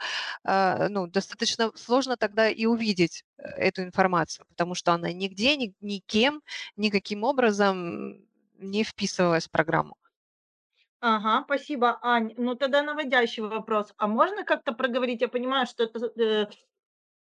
а, 0.43 0.89
ну, 0.89 1.07
достаточно 1.07 1.71
сложно 1.75 2.17
тогда 2.17 2.49
и 2.49 2.65
увидеть 2.65 3.23
э, 3.37 3.43
эту 3.43 3.83
информацию, 3.83 4.45
потому 4.49 4.75
что 4.75 4.93
она 4.93 5.11
нигде, 5.13 5.55
ни- 5.57 5.73
никем, 5.81 6.41
никаким 6.75 7.23
образом 7.23 8.25
не 8.57 8.83
вписывалась 8.83 9.47
в 9.47 9.51
программу. 9.51 9.95
Ага, 10.99 11.43
спасибо, 11.45 11.99
Ань. 12.01 12.33
Ну 12.37 12.55
тогда 12.55 12.81
наводящий 12.81 13.43
вопрос. 13.43 13.93
А 13.97 14.07
можно 14.07 14.43
как-то 14.45 14.71
проговорить? 14.73 15.21
Я 15.21 15.27
понимаю, 15.27 15.65
что 15.67 15.83
это 15.83 15.99
э, 16.21 16.47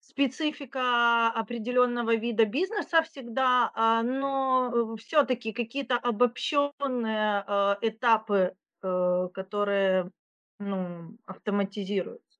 специфика 0.01 1.29
определенного 1.29 2.17
вида 2.17 2.45
бизнеса 2.45 3.03
всегда, 3.03 3.71
а, 3.75 4.03
но 4.03 4.97
все-таки 4.97 5.53
какие-то 5.53 5.97
обобщенные 5.97 7.45
э, 7.47 7.77
этапы, 7.83 8.55
э, 8.83 9.29
которые 9.35 10.11
ну, 10.59 11.17
автоматизируются. 11.27 12.39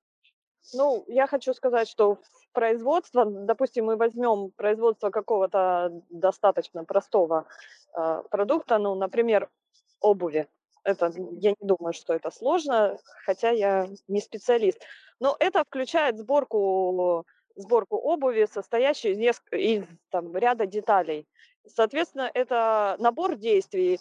Ну, 0.73 1.05
я 1.07 1.27
хочу 1.27 1.53
сказать, 1.53 1.87
что 1.87 2.19
производство, 2.53 3.25
допустим, 3.25 3.85
мы 3.85 3.95
возьмем 3.95 4.51
производство 4.51 5.09
какого-то 5.09 5.91
достаточно 6.09 6.83
простого 6.83 7.47
э, 7.95 8.23
продукта, 8.29 8.77
ну, 8.77 8.95
например, 8.95 9.49
обуви. 9.99 10.47
Это, 10.83 11.11
я 11.15 11.51
не 11.51 11.67
думаю, 11.67 11.93
что 11.93 12.13
это 12.13 12.31
сложно, 12.31 12.97
хотя 13.25 13.51
я 13.51 13.87
не 14.07 14.21
специалист. 14.21 14.81
Но 15.19 15.35
это 15.39 15.63
включает 15.63 16.17
сборку, 16.17 17.25
сборку 17.59 17.97
обуви, 17.97 18.47
состоящую 18.51 19.15
из, 19.15 19.41
из 19.51 19.83
там, 20.09 20.35
ряда 20.35 20.65
деталей. 20.65 21.27
Соответственно, 21.67 22.29
это 22.33 22.95
набор 22.99 23.35
действий, 23.35 23.99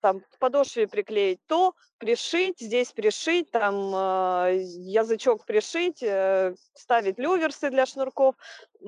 там 0.00 0.22
подошве 0.38 0.86
приклеить 0.86 1.40
то, 1.46 1.74
пришить, 1.98 2.60
здесь 2.60 2.92
пришить, 2.92 3.50
там 3.50 3.74
э, 3.94 4.62
язычок 4.62 5.44
пришить, 5.44 6.02
э, 6.02 6.54
ставить 6.74 7.18
люверсы 7.18 7.70
для 7.70 7.86
шнурков. 7.86 8.36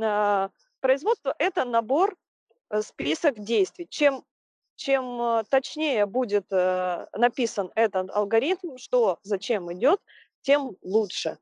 Э, 0.00 0.48
производство– 0.80 1.34
это 1.38 1.64
набор, 1.64 2.16
э, 2.70 2.82
список 2.82 3.40
действий. 3.40 3.88
Чем, 3.90 4.24
чем 4.76 5.20
э, 5.20 5.44
точнее 5.50 6.06
будет 6.06 6.46
э, 6.52 7.06
написан 7.12 7.72
этот 7.74 8.10
алгоритм, 8.10 8.76
что 8.76 9.18
зачем 9.22 9.72
идет, 9.72 10.00
тем 10.42 10.76
лучше. 10.82 11.38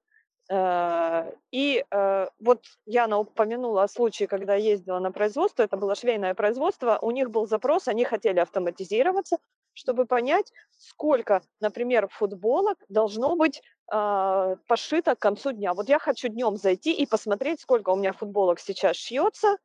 Э, 0.50 1.30
и 1.50 1.84
э, 1.90 2.26
вот 2.40 2.64
Яна 2.86 3.18
упомянула 3.18 3.82
о 3.82 3.88
случае, 3.88 4.28
когда 4.28 4.54
ездила 4.54 4.98
на 4.98 5.12
производство, 5.12 5.62
это 5.62 5.76
было 5.76 5.94
швейное 5.94 6.34
производство, 6.34 6.98
у 7.02 7.10
них 7.10 7.30
был 7.30 7.46
запрос, 7.46 7.86
они 7.88 8.04
хотели 8.04 8.38
автоматизироваться, 8.38 9.38
чтобы 9.74 10.06
понять, 10.06 10.52
сколько, 10.78 11.42
например, 11.60 12.08
футболок 12.08 12.78
должно 12.88 13.36
быть 13.36 13.62
э, 13.92 14.56
пошито 14.66 15.14
к 15.14 15.18
концу 15.18 15.52
дня. 15.52 15.74
Вот 15.74 15.88
я 15.88 15.98
хочу 15.98 16.28
днем 16.28 16.56
зайти 16.56 16.92
и 16.92 17.06
посмотреть, 17.06 17.60
сколько 17.60 17.90
у 17.90 17.96
меня 17.96 18.12
футболок 18.12 18.58
сейчас 18.58 18.96
шьется, 18.96 19.56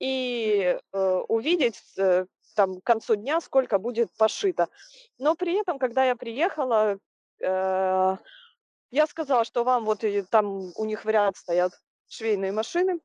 и 0.00 0.76
увидеть 1.28 1.80
там 2.56 2.80
к 2.80 2.84
концу 2.84 3.14
дня, 3.14 3.40
сколько 3.40 3.78
будет 3.78 4.10
пошито. 4.18 4.68
Но 5.18 5.36
при 5.36 5.58
этом, 5.58 5.78
когда 5.78 6.04
я 6.04 6.16
приехала, 6.16 6.98
я 8.90 9.06
сказала, 9.06 9.44
что 9.44 9.64
вам 9.64 9.84
вот 9.84 10.04
и 10.04 10.22
там 10.22 10.72
у 10.76 10.84
них 10.84 11.04
в 11.04 11.08
ряд 11.08 11.36
стоят 11.36 11.72
швейные 12.08 12.52
машины, 12.52 13.00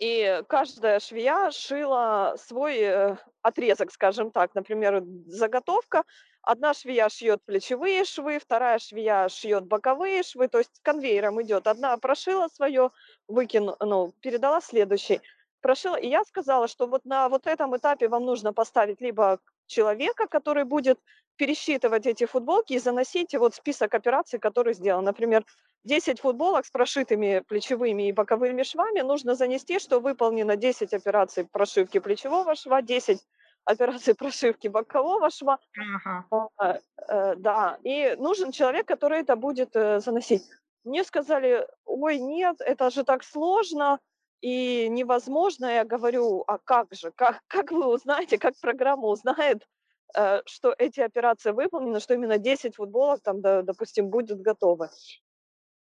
и 0.00 0.42
каждая 0.48 1.00
швея 1.00 1.50
шила 1.50 2.36
свой 2.38 2.78
э, 2.78 3.16
отрезок, 3.42 3.92
скажем 3.92 4.30
так. 4.30 4.54
Например, 4.54 5.02
заготовка. 5.26 6.04
Одна 6.42 6.74
швея 6.74 7.08
шьет 7.08 7.42
плечевые 7.44 8.04
швы, 8.04 8.38
вторая 8.38 8.78
швея 8.78 9.28
шьет 9.28 9.66
боковые 9.66 10.22
швы, 10.22 10.48
то 10.48 10.58
есть 10.58 10.80
конвейером 10.82 11.42
идет. 11.42 11.66
Одна 11.66 11.96
прошила 11.96 12.48
свое, 12.48 12.90
выкинула, 13.26 13.76
ну, 13.80 14.12
передала 14.20 14.60
следующей. 14.60 15.20
Прошила. 15.66 15.96
И 15.96 16.08
я 16.08 16.22
сказала, 16.22 16.68
что 16.68 16.86
вот 16.86 17.04
на 17.04 17.28
вот 17.28 17.48
этом 17.48 17.76
этапе 17.76 18.06
вам 18.06 18.24
нужно 18.24 18.52
поставить 18.52 19.00
либо 19.00 19.40
человека, 19.66 20.28
который 20.28 20.62
будет 20.62 21.00
пересчитывать 21.34 22.06
эти 22.06 22.24
футболки 22.24 22.74
и 22.74 22.78
заносить 22.78 23.34
вот 23.34 23.56
список 23.56 23.92
операций, 23.94 24.38
которые 24.38 24.74
сделан. 24.74 25.04
Например, 25.04 25.44
10 25.82 26.20
футболок 26.20 26.66
с 26.66 26.70
прошитыми 26.70 27.42
плечевыми 27.48 28.08
и 28.08 28.12
боковыми 28.12 28.62
швами 28.62 29.00
нужно 29.00 29.34
занести, 29.34 29.80
что 29.80 29.98
выполнено 29.98 30.54
10 30.54 30.94
операций 30.94 31.44
прошивки 31.44 31.98
плечевого 31.98 32.54
шва, 32.54 32.80
10 32.80 33.18
операций 33.64 34.14
прошивки 34.14 34.68
бокового 34.68 35.30
шва. 35.30 35.58
Ага. 35.76 36.48
А, 36.58 36.78
э, 37.08 37.34
да, 37.38 37.78
и 37.82 38.14
нужен 38.18 38.52
человек, 38.52 38.86
который 38.86 39.18
это 39.18 39.34
будет 39.34 39.74
э, 39.74 39.98
заносить. 39.98 40.44
Мне 40.84 41.02
сказали, 41.02 41.66
ой, 41.84 42.18
нет, 42.20 42.60
это 42.60 42.90
же 42.90 43.02
так 43.02 43.24
сложно 43.24 43.98
и 44.40 44.88
невозможно. 44.88 45.66
Я 45.66 45.84
говорю, 45.84 46.44
а 46.46 46.58
как 46.58 46.92
же, 46.92 47.12
как, 47.12 47.40
как 47.48 47.70
вы 47.70 47.86
узнаете, 47.86 48.38
как 48.38 48.54
программа 48.60 49.08
узнает, 49.08 49.66
Э, 50.14 50.40
что 50.46 50.74
эти 50.78 51.00
операции 51.00 51.50
выполнены, 51.50 52.00
что 52.00 52.14
именно 52.14 52.38
10 52.38 52.76
футболок 52.76 53.20
там, 53.22 53.40
допустим, 53.40 54.08
будет 54.08 54.40
готовы. 54.40 54.88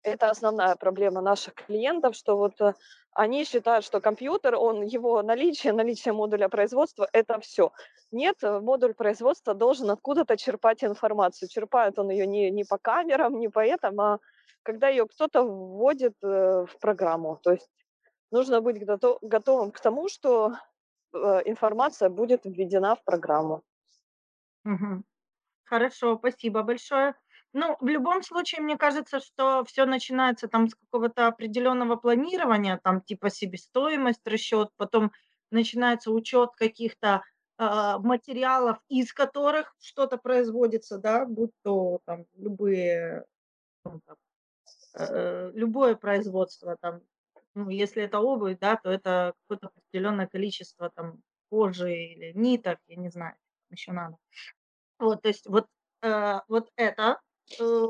Это 0.04 0.30
основная 0.30 0.76
проблема 0.76 1.22
наших 1.22 1.54
клиентов, 1.56 2.16
что 2.16 2.38
вот 2.38 2.60
э, 2.62 2.74
они 3.12 3.46
считают, 3.46 3.86
что 3.86 4.00
компьютер, 4.02 4.56
он, 4.56 4.84
его 4.84 5.22
наличие, 5.22 5.74
наличие 5.74 6.14
модуля 6.14 6.50
производства– 6.50 7.08
это 7.14 7.40
все. 7.40 7.72
Нет, 8.12 8.38
э, 8.44 8.60
модуль 8.60 8.94
производства 8.94 9.54
должен 9.54 9.90
откуда-то 9.92 10.38
черпать 10.38 10.84
информацию. 10.84 11.50
Черпает 11.50 12.00
он 12.00 12.10
ее 12.10 12.28
не, 12.28 12.52
не 12.52 12.64
по 12.64 12.78
камерам, 12.78 13.40
не 13.40 13.50
по 13.50 13.66
этому, 13.66 14.02
а 14.02 14.20
когда 14.64 14.90
ее 14.90 15.08
кто-то 15.08 15.44
вводит 15.44 16.16
в 16.22 16.70
программу. 16.82 17.40
То 17.42 17.52
есть 17.54 17.70
нужно 18.32 18.62
быть 18.62 18.84
готовым 19.22 19.72
к 19.72 19.80
тому, 19.80 20.10
что 20.10 20.54
информация 21.14 22.10
будет 22.10 22.46
введена 22.46 22.96
в 22.96 23.04
программу. 23.04 23.64
Мгм. 24.64 25.04
Хорошо, 25.66 26.18
спасибо 26.18 26.64
большое. 26.64 27.16
Ну, 27.54 27.78
в 27.82 27.88
любом 27.88 28.24
случае, 28.24 28.62
мне 28.62 28.78
кажется, 28.78 29.20
что 29.20 29.64
все 29.66 29.86
начинается 29.86 30.48
там 30.48 30.68
с 30.70 30.76
какого-то 30.76 31.28
определенного 31.28 31.96
планирования, 31.96 32.80
там 32.84 33.02
типа 33.02 33.30
себестоимость, 33.30 34.26
расчет, 34.28 34.70
потом 34.78 35.12
начинается 35.52 36.12
учет 36.12 36.52
каких-то 36.56 37.24
а, 37.58 38.00
материалов, 38.00 38.80
из 38.90 39.14
которых 39.14 39.76
что-то 39.80 40.18
производится, 40.18 40.98
да, 41.00 41.26
будь 41.26 41.52
то 41.64 42.00
там 42.06 42.26
любые, 42.36 43.26
ну, 43.86 44.02
там, 44.06 44.18
э, 45.00 45.52
любое 45.54 45.96
производство, 45.96 46.78
там, 46.82 47.02
ну, 47.58 47.70
если 47.70 48.04
это 48.04 48.20
обувь, 48.20 48.58
да, 48.60 48.76
то 48.76 48.92
это 48.92 49.34
какое-то 49.42 49.72
определенное 49.76 50.28
количество 50.28 50.92
там 50.92 51.22
кожи 51.50 51.92
или 51.92 52.32
ниток, 52.34 52.78
я 52.88 52.96
не 52.98 53.10
знаю, 53.10 53.36
еще 53.72 53.92
надо. 53.92 54.18
Вот, 55.00 55.24
то 55.24 55.28
есть 55.28 55.48
вот, 55.48 55.66
э, 56.04 56.40
вот 56.48 56.70
это 56.76 57.20
э, 57.60 57.84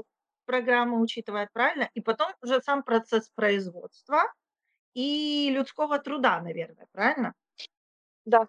программа 0.45 0.99
учитывает 0.99 1.49
правильно, 1.51 1.89
и 1.93 2.01
потом 2.01 2.31
уже 2.41 2.61
сам 2.61 2.83
процесс 2.83 3.29
производства 3.35 4.21
и 4.93 5.51
людского 5.51 5.99
труда, 5.99 6.41
наверное, 6.41 6.87
правильно? 6.93 7.33
Да. 8.25 8.47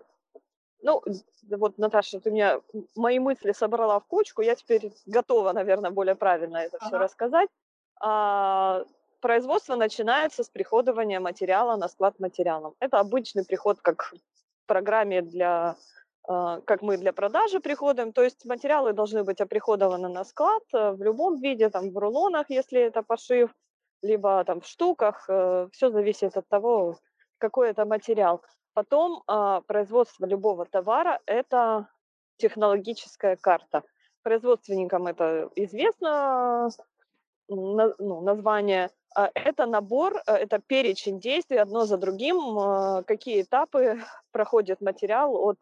Ну, 0.82 1.02
вот, 1.50 1.78
Наташа, 1.78 2.20
ты 2.20 2.30
меня 2.30 2.60
мои 2.94 3.18
мысли 3.18 3.50
собрала 3.50 3.98
в 3.98 4.06
кучку, 4.06 4.42
я 4.42 4.54
теперь 4.54 4.92
готова, 5.06 5.52
наверное, 5.52 5.90
более 5.90 6.14
правильно 6.14 6.58
это 6.58 6.78
все 6.78 6.96
рассказать. 6.96 7.48
А, 8.00 8.84
производство 9.20 9.76
начинается 9.76 10.42
с 10.42 10.48
приходования 10.48 11.20
материала 11.20 11.76
на 11.76 11.88
склад 11.88 12.18
материалом. 12.20 12.74
Это 12.80 12.98
обычный 13.00 13.44
приход, 13.44 13.80
как 13.80 14.12
в 14.12 14.66
программе 14.66 15.22
для 15.22 15.76
а, 16.28 16.60
как 16.60 16.82
мы 16.82 16.98
для 16.98 17.12
продажи 17.12 17.58
приходим. 17.58 18.12
То 18.12 18.22
есть 18.22 18.44
материалы 18.44 18.92
должны 18.92 19.24
быть 19.24 19.40
оприходованы 19.40 20.08
на 20.08 20.24
склад 20.24 20.62
э, 20.74 20.90
в 20.92 21.02
любом 21.02 21.40
виде, 21.40 21.70
там 21.70 21.90
в 21.90 21.96
рулонах, 21.96 22.50
если 22.50 22.82
это 22.82 23.02
пошив, 23.02 23.50
либо 24.02 24.44
там 24.44 24.60
в 24.60 24.66
штуках. 24.66 25.24
Э, 25.30 25.68
Все 25.72 25.90
зависит 25.90 26.36
от 26.36 26.46
того, 26.48 26.98
какой 27.38 27.70
это 27.70 27.86
материал. 27.86 28.42
Потом 28.74 29.22
а, 29.26 29.62
производство 29.62 30.26
любого 30.26 30.66
товара– 30.66 31.20
это 31.26 31.88
технологическая 32.36 33.36
карта. 33.36 33.82
Производственникам 34.22 35.06
это 35.06 35.50
известно, 35.56 36.68
ну, 37.48 38.20
название. 38.20 38.90
А, 39.14 39.30
это 39.34 39.66
набор, 39.66 40.22
э, 40.26 40.32
это 40.32 40.58
перечень 40.58 41.20
действий 41.20 41.58
одно 41.58 41.84
за 41.84 41.96
другим, 41.96 43.04
какие 43.04 43.42
этапы 43.42 44.00
проходит 44.32 44.80
материал 44.80 45.34
от 45.34 45.58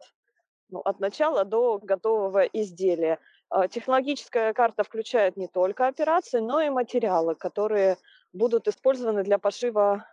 ну, 0.69 0.81
от 0.81 0.99
начала 0.99 1.45
до 1.45 1.79
готового 1.79 2.43
изделия. 2.43 3.19
А, 3.49 3.67
технологическая 3.67 4.53
карта 4.53 4.83
включает 4.83 5.37
не 5.37 5.47
только 5.47 5.87
операции, 5.87 6.39
но 6.39 6.61
и 6.61 6.69
материалы, 6.69 7.35
которые 7.35 7.97
будут 8.33 8.67
использованы 8.67 9.23
для 9.23 9.37
пошива 9.37 10.05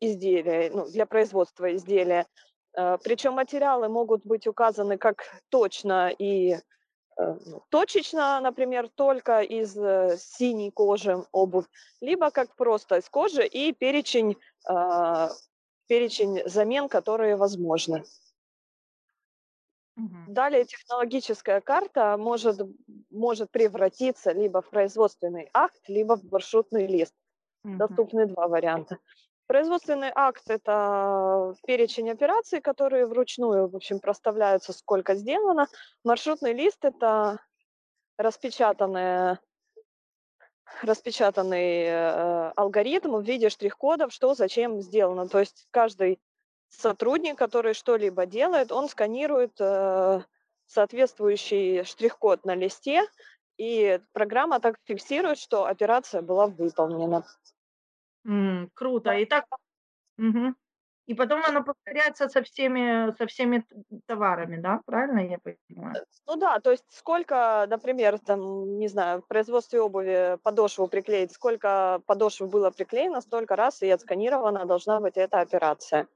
изделия, 0.00 0.70
ну, 0.70 0.86
для 0.86 1.06
производства 1.06 1.74
изделия. 1.74 2.26
А, 2.76 2.98
Причем 2.98 3.34
материалы 3.34 3.88
могут 3.88 4.26
быть 4.26 4.46
указаны 4.46 4.98
как 4.98 5.24
точно 5.48 6.10
и 6.10 6.52
э, 6.52 6.60
точечно, 7.70 8.40
например, 8.40 8.88
только 8.88 9.40
из 9.40 9.76
э, 9.76 10.16
синей 10.18 10.70
кожи 10.70 11.24
обувь, 11.32 11.66
либо 12.00 12.30
как 12.30 12.54
просто 12.56 12.96
из 12.96 13.08
кожи 13.08 13.46
и 13.46 13.72
перечень, 13.72 14.36
а, 14.68 15.30
перечень 15.86 16.42
замен, 16.48 16.88
которые 16.88 17.36
возможны. 17.36 18.04
Угу. 19.96 20.16
Далее 20.28 20.64
технологическая 20.64 21.60
карта 21.60 22.16
может, 22.16 22.60
может 23.10 23.50
превратиться 23.50 24.32
либо 24.32 24.60
в 24.60 24.68
производственный 24.70 25.50
акт, 25.52 25.80
либо 25.88 26.16
в 26.16 26.24
маршрутный 26.30 26.86
лист. 26.86 27.14
Угу. 27.64 27.76
Доступны 27.76 28.26
два 28.26 28.48
варианта. 28.48 28.98
Производственный 29.46 30.10
акт– 30.14 30.48
это 30.48 31.54
перечень 31.66 32.10
операций, 32.10 32.60
которые 32.60 33.06
вручную, 33.06 33.68
в 33.68 33.76
общем, 33.76 34.00
проставляются, 34.00 34.72
сколько 34.72 35.14
сделано. 35.14 35.68
Маршрутный 36.02 36.54
лист– 36.54 36.84
это 36.84 37.40
распечатанные 38.16 39.38
распечатанный 40.82 41.84
э, 41.84 42.52
алгоритм 42.56 43.16
в 43.16 43.22
виде 43.22 43.48
штрих-кодов, 43.48 44.12
что 44.12 44.34
зачем 44.34 44.80
сделано. 44.80 45.28
То 45.28 45.40
есть 45.40 45.66
каждый 45.70 46.18
сотрудник, 46.68 47.38
который 47.38 47.74
что-либо 47.74 48.26
делает, 48.26 48.72
он 48.72 48.88
сканирует 48.88 49.52
э, 49.60 50.22
соответствующий 50.66 51.84
штрих-код 51.84 52.44
на 52.44 52.54
листе, 52.54 53.02
и 53.56 54.00
программа 54.12 54.58
так 54.58 54.76
фиксирует, 54.84 55.38
что 55.38 55.66
операция 55.66 56.22
была 56.22 56.46
выполнена. 56.46 57.24
М, 58.26 58.70
круто. 58.74 59.12
И 59.12 59.24
так 59.26 59.46
мгм. 60.18 60.56
И 61.06 61.14
потом 61.14 61.42
оно 61.46 61.64
повторяется 61.64 62.28
со 62.28 62.42
всеми 62.42 63.12
со 63.18 63.26
всеми 63.26 63.60
т 63.60 63.76
товарами, 64.06 64.58
да? 64.60 64.80
Правильно 64.86 65.20
я 65.20 65.38
понимаю? 65.40 66.00
Ну 66.26 66.36
да, 66.36 66.58
то 66.60 66.70
есть 66.70 66.84
сколько, 66.90 67.66
например, 67.68 68.18
там, 68.18 68.78
не 68.78 68.88
знаю, 68.88 69.20
в 69.22 69.26
производстве 69.28 69.80
обуви 69.80 70.38
подошву 70.42 70.88
приклеить, 70.88 71.32
сколько 71.32 72.00
подошв 72.06 72.40
было 72.48 72.70
приклеено, 72.70 73.20
столько 73.20 73.54
раз 73.56 73.82
и 73.82 73.90
отсканирована 73.90 74.64
должна 74.66 75.00
быть 75.00 75.16
эта 75.16 75.40
операция. 75.40 76.08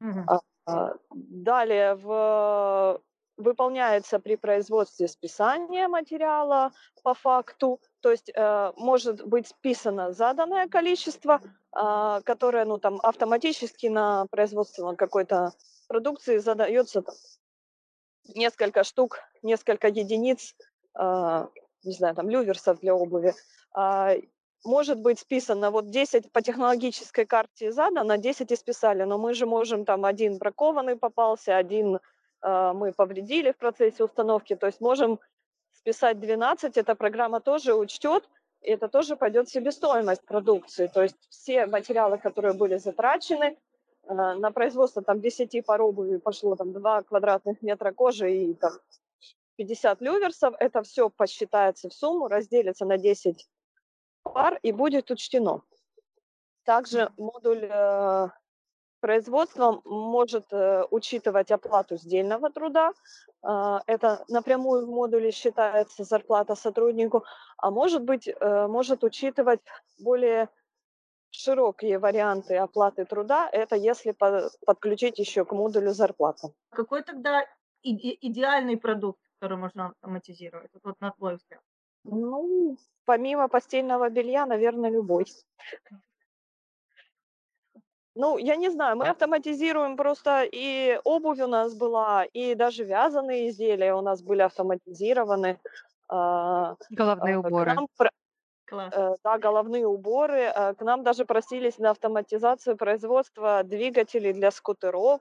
Мгм. 0.00 0.30
А, 0.30 0.38
а, 0.66 0.94
далее 1.10 1.94
в 1.94 3.00
выполняется 3.38 4.18
при 4.18 4.36
производстве 4.36 5.08
списание 5.08 5.88
материала 5.88 6.72
по 7.02 7.14
факту, 7.14 7.80
то 8.00 8.10
есть 8.10 8.30
э, 8.34 8.72
может 8.76 9.24
быть 9.26 9.48
списано 9.48 10.12
заданное 10.12 10.68
количество, 10.68 11.40
э, 11.40 12.20
которое 12.24 12.64
ну, 12.64 12.78
там, 12.78 13.00
автоматически 13.02 13.86
на 13.86 14.26
производство 14.26 14.94
какой-то 14.94 15.52
продукции 15.88 16.38
задается 16.38 17.02
там, 17.02 17.14
несколько 18.34 18.84
штук, 18.84 19.20
несколько 19.42 19.88
единиц, 19.88 20.54
э, 20.98 21.46
не 21.84 21.92
знаю, 21.92 22.14
там, 22.14 22.28
люверсов 22.28 22.80
для 22.80 22.94
обуви. 22.94 23.34
Э, 23.76 24.20
может 24.64 25.00
быть 25.00 25.20
списано 25.20 25.70
вот 25.70 25.90
10 25.90 26.32
по 26.32 26.42
технологической 26.42 27.24
карте 27.24 27.72
задано, 27.72 28.16
10 28.16 28.50
и 28.50 28.56
списали, 28.56 29.04
но 29.04 29.16
мы 29.16 29.34
же 29.34 29.46
можем 29.46 29.84
там 29.84 30.04
один 30.04 30.38
бракованный 30.38 30.96
попался, 30.96 31.56
один 31.56 32.00
мы 32.42 32.92
повредили 32.92 33.52
в 33.52 33.56
процессе 33.56 34.04
установки, 34.04 34.54
то 34.54 34.66
есть 34.66 34.80
можем 34.80 35.18
списать 35.72 36.20
12, 36.20 36.76
эта 36.76 36.94
программа 36.94 37.40
тоже 37.40 37.74
учтет, 37.74 38.28
и 38.60 38.70
это 38.70 38.88
тоже 38.88 39.16
пойдет 39.16 39.48
в 39.48 39.52
себестоимость 39.52 40.24
продукции. 40.24 40.88
То 40.88 41.02
есть 41.02 41.16
все 41.30 41.66
материалы, 41.66 42.18
которые 42.18 42.54
были 42.54 42.76
затрачены, 42.76 43.56
э, 44.04 44.14
на 44.14 44.50
производство 44.50 45.02
там 45.02 45.20
10 45.20 45.64
пар 45.64 45.80
обуви 45.82 46.18
пошло 46.18 46.56
там 46.56 46.72
2 46.72 47.02
квадратных 47.04 47.62
метра 47.62 47.92
кожи 47.92 48.32
и 48.32 48.54
там 48.54 48.72
50 49.56 50.00
люверсов, 50.00 50.54
это 50.58 50.82
все 50.82 51.10
посчитается 51.10 51.88
в 51.88 51.94
сумму, 51.94 52.28
разделится 52.28 52.84
на 52.84 52.98
10 52.98 53.48
пар 54.22 54.58
и 54.62 54.72
будет 54.72 55.10
учтено. 55.10 55.62
Также 56.64 57.10
модуль 57.16 57.68
производства 59.00 59.80
может 59.84 60.52
э, 60.52 60.84
учитывать 60.90 61.50
оплату 61.50 61.96
сдельного 61.96 62.50
труда. 62.50 62.92
Э, 63.42 63.78
это 63.86 64.24
напрямую 64.28 64.86
в 64.86 64.90
модуле 64.90 65.30
считается 65.30 66.04
зарплата 66.04 66.54
сотруднику, 66.54 67.24
а 67.56 67.70
может 67.70 68.02
быть, 68.02 68.28
э, 68.28 68.66
может 68.66 69.04
учитывать 69.04 69.60
более 69.98 70.48
широкие 71.30 71.98
варианты 71.98 72.56
оплаты 72.56 73.04
труда. 73.04 73.48
Это 73.52 73.76
если 73.76 74.12
по- 74.12 74.50
подключить 74.66 75.18
еще 75.18 75.44
к 75.44 75.52
модулю 75.52 75.92
зарплату. 75.92 76.54
Какой 76.70 77.02
тогда 77.02 77.46
иде 77.82 78.16
идеальный 78.20 78.76
продукт, 78.76 79.20
который 79.40 79.58
можно 79.58 79.86
автоматизировать? 79.88 80.70
Вот 80.74 80.82
вот 80.84 81.00
на 81.00 81.10
твой 81.10 81.36
взгляд. 81.36 81.60
Ну, 82.04 82.76
помимо 83.04 83.48
постельного 83.48 84.08
белья, 84.08 84.46
наверное, 84.46 84.90
любой. 84.90 85.26
Ну, 88.18 88.36
я 88.36 88.56
не 88.56 88.68
знаю, 88.68 88.96
мы 88.96 89.08
автоматизируем 89.08 89.96
просто 89.96 90.42
и 90.42 91.00
обувь 91.04 91.38
у 91.38 91.46
нас 91.46 91.72
была, 91.74 92.24
и 92.24 92.56
даже 92.56 92.82
вязаные 92.82 93.48
изделия 93.48 93.94
у 93.94 94.00
нас 94.00 94.22
были 94.22 94.42
автоматизированы. 94.42 95.60
А, 96.08 96.74
Головные 96.90 97.36
а, 97.36 97.38
уборы. 97.38 97.74
нам, 97.74 97.86
Класс. 98.66 98.92
э, 98.96 99.14
да, 99.22 99.38
головные 99.38 99.86
уборы. 99.86 100.52
К 100.52 100.76
нам 100.80 101.04
даже 101.04 101.26
просились 101.26 101.78
на 101.78 101.90
автоматизацию 101.90 102.76
производства 102.76 103.62
двигателей 103.62 104.32
для 104.32 104.50
скутеров. 104.50 105.20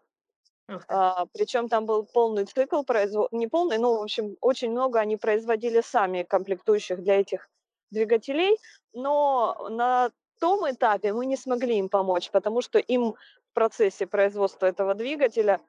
А, 0.88 1.28
причем 1.34 1.70
там 1.70 1.86
был 1.86 2.04
полный 2.04 2.46
цикл 2.46 2.82
производ... 2.82 3.32
не 3.32 3.48
полный, 3.48 3.78
но, 3.78 4.00
в 4.00 4.02
общем, 4.02 4.38
очень 4.42 4.72
много 4.72 5.00
они 5.00 5.18
производили 5.18 5.82
сами 5.82 6.24
комплектующих 6.24 7.04
для 7.04 7.20
этих 7.20 7.48
двигателей, 7.92 8.58
но 8.94 9.68
на 9.70 10.10
том 10.40 10.70
этапе 10.70 11.14
мы 11.14 11.26
не 11.26 11.38
смогли 11.38 11.78
им 11.78 11.90
помочь, 11.90 12.30
потому 12.32 12.62
что 12.62 12.80
им 12.80 13.14
в 13.14 13.54
процессе 13.54 14.08
производства 14.08 14.66
этого 14.68 14.94
двигателя 14.94 15.60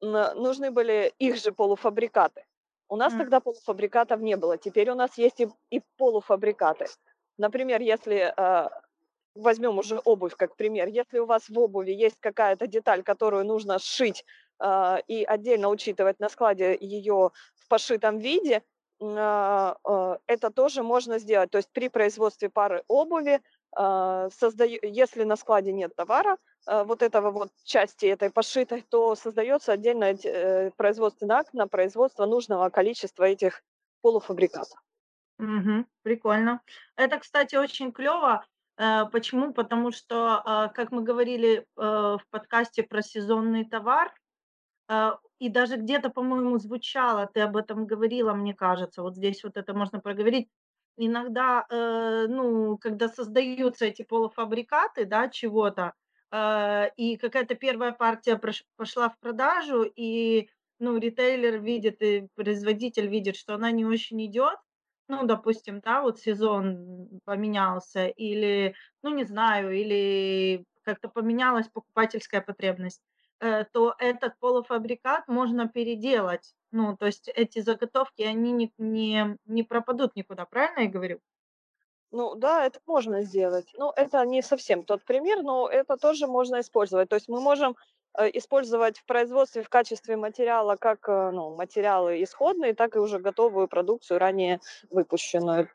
нужны 0.00 0.70
были 0.70 1.12
их 1.18 1.36
же 1.36 1.52
полуфабрикаты. 1.52 2.44
У 2.88 2.96
нас 2.96 3.12
М. 3.12 3.18
тогда 3.18 3.40
полуфабрикатов 3.40 4.20
не 4.20 4.36
было, 4.36 4.56
теперь 4.56 4.90
у 4.90 4.94
нас 4.94 5.18
есть 5.18 5.40
и, 5.40 5.48
и 5.70 5.82
полуфабрикаты. 5.96 6.86
Например, 7.36 7.80
если 7.80 8.32
э, 8.36 8.68
возьмем 9.34 9.78
уже 9.78 10.00
обувь 10.04 10.34
как 10.36 10.56
пример. 10.56 10.88
Если 10.88 11.18
у 11.18 11.26
вас 11.26 11.48
в 11.48 11.58
обуви 11.58 11.92
есть 11.92 12.16
какая-то 12.20 12.66
деталь, 12.66 13.02
которую 13.02 13.44
нужно 13.46 13.78
сшить 13.78 14.24
э, 14.60 14.96
и 15.06 15.24
отдельно 15.24 15.68
учитывать 15.68 16.20
на 16.20 16.28
складе 16.28 16.76
ее 16.80 17.30
в 17.54 17.68
пошитом 17.68 18.18
виде, 18.18 18.62
а, 19.00 19.76
э, 19.84 20.16
это 20.26 20.50
тоже 20.50 20.82
можно 20.82 21.18
сделать. 21.18 21.50
То 21.50 21.58
есть 21.58 21.70
при 21.72 21.88
производстве 21.88 22.48
пары 22.50 22.82
обуви, 22.88 23.34
э, 23.34 23.40
создаю, 23.74 24.78
если 24.82 25.24
на 25.24 25.36
складе 25.36 25.72
нет 25.72 25.94
товара, 25.96 26.38
э, 26.66 26.84
вот 26.84 27.02
этого 27.02 27.30
вот 27.30 27.50
части 27.64 28.06
этой 28.06 28.30
пошитой, 28.30 28.84
то 28.88 29.14
создается 29.14 29.72
отдельно 29.72 30.04
э, 30.24 30.70
производственный 30.76 31.36
акт 31.36 31.52
на 31.54 31.66
производство 31.68 32.26
нужного 32.26 32.70
количества 32.70 33.24
этих 33.24 33.62
полуфабрикатов. 34.02 34.78
Мгм. 35.38 35.86
Прикольно. 36.02 36.60
Это, 36.96 37.18
кстати, 37.18 37.56
очень 37.56 37.92
клево. 37.92 38.44
Э, 38.76 39.04
почему? 39.12 39.52
Потому 39.52 39.92
что, 39.92 40.42
а, 40.44 40.68
как 40.68 40.90
мы 40.90 41.02
говорили, 41.02 41.58
э, 41.58 41.64
в 41.76 42.20
подкасте 42.30 42.82
про 42.82 43.02
сезонный 43.02 43.64
товар, 43.64 44.12
и 45.38 45.50
даже 45.50 45.76
где-то, 45.76 46.10
по-моему, 46.10 46.58
звучало, 46.58 47.26
ты 47.32 47.40
об 47.40 47.56
этом 47.56 47.86
говорила, 47.86 48.32
мне 48.32 48.54
кажется, 48.54 49.02
вот 49.02 49.16
здесь 49.16 49.44
вот 49.44 49.56
это 49.56 49.74
можно 49.74 50.00
проговорить. 50.00 50.48
Иногда, 51.00 51.64
э, 51.70 52.26
ну, 52.28 52.76
когда 52.78 53.08
создаются 53.08 53.86
эти 53.86 54.02
полуфабрикаты, 54.02 55.04
да, 55.04 55.28
чего-то, 55.28 55.94
э, 56.32 56.90
и 56.96 57.16
какая-то 57.16 57.54
первая 57.54 57.92
партия 57.92 58.40
пошла 58.76 59.08
в 59.08 59.18
продажу, 59.20 59.84
и, 59.84 60.48
ну, 60.80 60.96
ритейлер 60.98 61.60
видит, 61.62 62.02
и 62.02 62.26
производитель 62.34 63.06
видит, 63.08 63.36
что 63.36 63.54
она 63.54 63.70
не 63.70 63.84
очень 63.86 64.24
идет, 64.26 64.56
ну, 65.08 65.24
допустим, 65.24 65.80
да, 65.80 66.02
вот 66.02 66.18
сезон 66.18 67.08
поменялся 67.24 68.06
или, 68.08 68.74
ну, 69.02 69.14
не 69.14 69.24
знаю, 69.24 69.72
или 69.72 70.64
как-то 70.82 71.08
поменялась 71.08 71.68
покупательская 71.68 72.40
потребность, 72.40 73.02
то 73.40 73.94
этот 73.98 74.38
полуфабрикат 74.38 75.28
можно 75.28 75.68
переделать. 75.68 76.54
Ну, 76.70 76.96
то 76.96 77.06
есть 77.06 77.28
эти 77.28 77.60
заготовки, 77.60 78.22
они 78.22 78.52
не 78.52 78.72
не 78.78 79.38
не 79.46 79.62
пропадут 79.62 80.16
никуда, 80.16 80.44
правильно 80.44 80.80
я 80.80 80.88
говорю? 80.88 81.20
Ну 82.10 82.34
да, 82.34 82.64
это 82.66 82.80
можно 82.86 83.22
сделать. 83.22 83.66
Ну, 83.74 83.92
это 83.94 84.24
не 84.24 84.42
совсем 84.42 84.82
тот 84.84 85.04
пример, 85.04 85.42
но 85.42 85.68
это 85.68 85.96
тоже 85.96 86.26
можно 86.26 86.60
использовать. 86.60 87.08
То 87.10 87.16
есть 87.16 87.28
мы 87.28 87.40
можем 87.40 87.76
э, 88.16 88.30
использовать 88.32 88.98
в 88.98 89.04
производстве 89.04 89.62
в 89.62 89.68
качестве 89.68 90.16
материала 90.16 90.76
как 90.76 91.06
э, 91.08 91.30
ну, 91.32 91.54
материалы 91.54 92.22
исходные, 92.22 92.74
так 92.74 92.96
и 92.96 92.98
уже 92.98 93.18
готовую 93.18 93.68
продукцию, 93.68 94.18
ранее 94.18 94.60
выпущенную. 94.90 95.68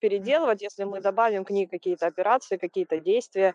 Переделывать, 0.00 0.62
если 0.62 0.84
мы 0.84 1.00
добавим 1.00 1.44
к 1.44 1.50
ней 1.50 1.66
какие-то 1.66 2.06
операции, 2.06 2.56
какие-то 2.56 2.98
действия. 2.98 3.54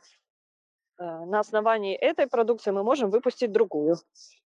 Э, 0.97 1.25
На 1.25 1.39
основании 1.39 1.95
этой 1.95 2.27
продукции 2.27 2.71
мы 2.71 2.83
можем 2.83 3.09
выпустить 3.09 3.51
другую. 3.51 3.97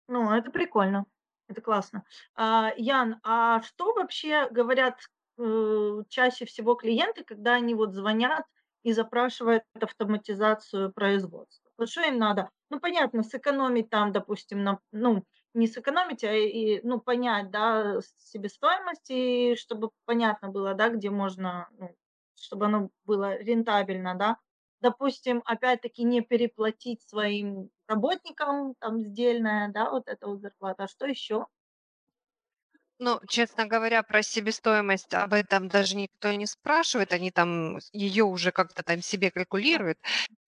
Ну, 0.07 0.31
это 0.31 0.51
прикольно, 0.51 1.05
это 1.47 1.61
классно. 1.61 2.03
А, 2.35 2.71
Ян, 2.77 3.19
а 3.23 3.61
что 3.61 3.93
вообще 3.93 4.49
говорят, 4.49 4.99
э, 5.37 5.97
чаще 6.09 6.45
всего 6.45 6.75
клиенты, 6.75 7.23
когда 7.23 7.53
они 7.53 7.75
вот 7.75 7.93
звонят 7.93 8.45
и 8.83 8.91
запрашивают 8.93 9.63
автоматизацию 9.79 10.91
производства? 10.91 11.69
Вот 11.77 11.89
что 11.89 12.01
им 12.01 12.17
надо? 12.17 12.49
Ну, 12.71 12.79
понятно, 12.79 13.23
сэкономить 13.23 13.89
там, 13.89 14.11
допустим, 14.11 14.63
на, 14.63 14.79
ну, 14.91 15.25
не 15.53 15.67
сэкономить, 15.67 16.23
а 16.23 16.33
и, 16.33 16.81
ну, 16.83 16.99
понять, 16.99 17.51
да, 17.51 17.99
себестоимость, 18.17 19.09
и 19.09 19.55
чтобы 19.55 19.91
понятно 20.05 20.49
было, 20.49 20.73
да, 20.73 20.89
где 20.89 21.09
можно, 21.09 21.69
ну, 21.77 21.95
чтобы 22.35 22.65
оно 22.65 22.89
было 23.05 23.37
рентабельно, 23.37 24.15
да. 24.15 24.37
Допустим, 24.81 25.41
опять-таки 25.45 26.03
не 26.03 26.21
переплатить 26.21 27.01
своим 27.07 27.69
работникам 27.87 28.75
там 28.79 29.03
сдельная, 29.03 29.69
да, 29.71 29.89
вот 29.91 30.07
эта 30.07 30.27
вот 30.27 30.41
зарплата. 30.41 30.83
А 30.83 30.87
что 30.87 31.05
еще? 31.05 31.47
Ну, 33.01 33.21
честно 33.29 33.65
говоря, 33.65 34.03
про 34.03 34.21
себестоимость 34.21 35.13
об 35.13 35.33
этом 35.33 35.69
даже 35.69 35.95
никто 35.95 36.33
не 36.33 36.45
спрашивает. 36.45 37.13
Они 37.13 37.31
там 37.31 37.77
ее 37.93 38.25
уже 38.25 38.51
как-то 38.51 38.83
там 38.83 39.01
себе 39.01 39.31
калькулируют. 39.31 39.99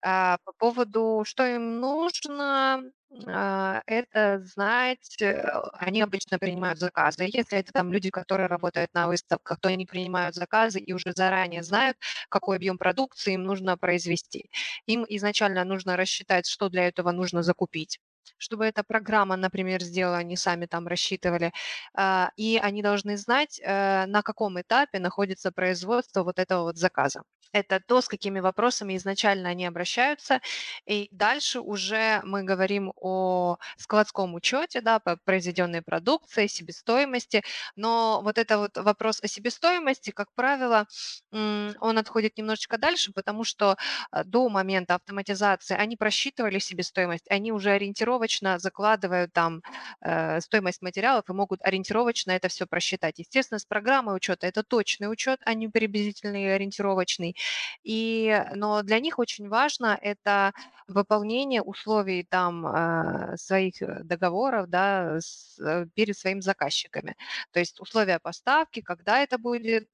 А 0.08 0.38
по 0.44 0.52
поводу, 0.52 1.24
что 1.26 1.44
им 1.46 1.80
нужно, 1.80 2.80
а, 3.26 3.82
это 3.86 4.40
знать, 4.44 5.16
э, 5.20 5.42
они 5.72 6.00
обычно 6.02 6.38
принимают 6.38 6.78
заказы. 6.78 7.24
Если 7.32 7.58
это 7.58 7.72
там 7.72 7.92
люди, 7.92 8.10
которые 8.10 8.46
работают 8.46 8.94
на 8.94 9.08
выставках, 9.08 9.58
то 9.60 9.68
они 9.68 9.84
принимают 9.86 10.34
заказы 10.36 10.78
и 10.80 10.92
уже 10.92 11.12
заранее 11.12 11.62
знают, 11.64 11.96
какой 12.28 12.56
объем 12.56 12.78
продукции 12.78 13.34
им 13.34 13.42
нужно 13.44 13.76
произвести. 13.76 14.50
Им 14.86 15.04
изначально 15.08 15.64
нужно 15.64 15.96
рассчитать, 15.96 16.46
что 16.46 16.68
для 16.68 16.86
этого 16.86 17.10
нужно 17.10 17.42
закупить 17.42 17.98
чтобы 18.38 18.66
эта 18.66 18.82
программа, 18.84 19.36
например, 19.36 19.82
сделала, 19.82 20.18
они 20.18 20.36
сами 20.36 20.66
там 20.66 20.86
рассчитывали. 20.86 21.52
А, 21.94 22.30
и 22.36 22.58
они 22.62 22.82
должны 22.82 23.16
знать, 23.16 23.60
э, 23.62 24.06
на 24.06 24.22
каком 24.22 24.60
этапе 24.60 24.98
находится 24.98 25.52
производство 25.52 26.22
вот 26.24 26.38
этого 26.38 26.62
вот 26.64 26.76
заказа. 26.76 27.22
Это 27.52 27.80
то, 27.80 28.00
с 28.00 28.08
какими 28.08 28.40
вопросами 28.40 28.96
изначально 28.96 29.48
они 29.50 29.64
обращаются. 29.66 30.40
И 30.86 31.08
дальше 31.10 31.60
уже 31.60 32.20
мы 32.24 32.42
говорим 32.42 32.92
о 32.96 33.56
складском 33.78 34.34
учете, 34.34 34.80
да, 34.80 34.98
по 34.98 35.16
произведенной 35.24 35.80
продукции, 35.82 36.48
себестоимости. 36.48 37.42
Но 37.76 38.20
вот 38.22 38.38
это 38.38 38.58
вот 38.58 38.76
вопрос 38.76 39.20
о 39.22 39.28
себестоимости, 39.28 40.10
как 40.10 40.28
правило, 40.34 40.86
он 41.32 41.98
отходит 41.98 42.36
немножечко 42.38 42.78
дальше, 42.78 43.12
потому 43.12 43.44
что 43.44 43.76
а, 44.10 44.24
до 44.24 44.48
момента 44.48 44.94
автоматизации 44.96 45.74
они 45.76 45.96
просчитывали 45.96 46.58
себестоимость, 46.58 47.26
они 47.30 47.52
уже 47.52 47.78
ориентировочно 48.16 48.58
закладывают 48.58 49.32
там 49.32 49.62
э, 50.00 50.40
стоимость 50.40 50.82
материалов 50.82 51.24
и 51.28 51.32
могут 51.32 51.62
ориентировочно 51.62 52.32
это 52.32 52.48
все 52.48 52.66
просчитать. 52.66 53.18
Естественно, 53.18 53.58
с 53.58 53.64
программой 53.64 54.16
учета 54.16 54.46
это 54.46 54.62
точный 54.62 55.10
учет, 55.10 55.40
а 55.44 55.54
не 55.54 55.68
приблизительный 55.68 56.44
и 56.44 56.48
ориентировочный. 56.48 57.36
И, 57.84 58.42
но 58.54 58.82
для 58.82 59.00
них 59.00 59.18
очень 59.18 59.48
важно 59.48 59.98
это 60.00 60.52
выполнение 60.88 61.62
условий 61.62 62.24
там 62.24 62.66
э, 62.66 63.36
своих 63.36 63.82
э, 63.82 64.02
договоров 64.04 64.68
да, 64.68 65.18
с, 65.20 65.58
э, 65.60 65.86
перед 65.94 66.16
своими 66.16 66.40
заказчиками. 66.40 67.16
То 67.52 67.60
есть 67.60 67.80
условия 67.80 68.18
поставки, 68.20 68.80
когда 68.80 69.22
это 69.22 69.38
будет 69.38 69.88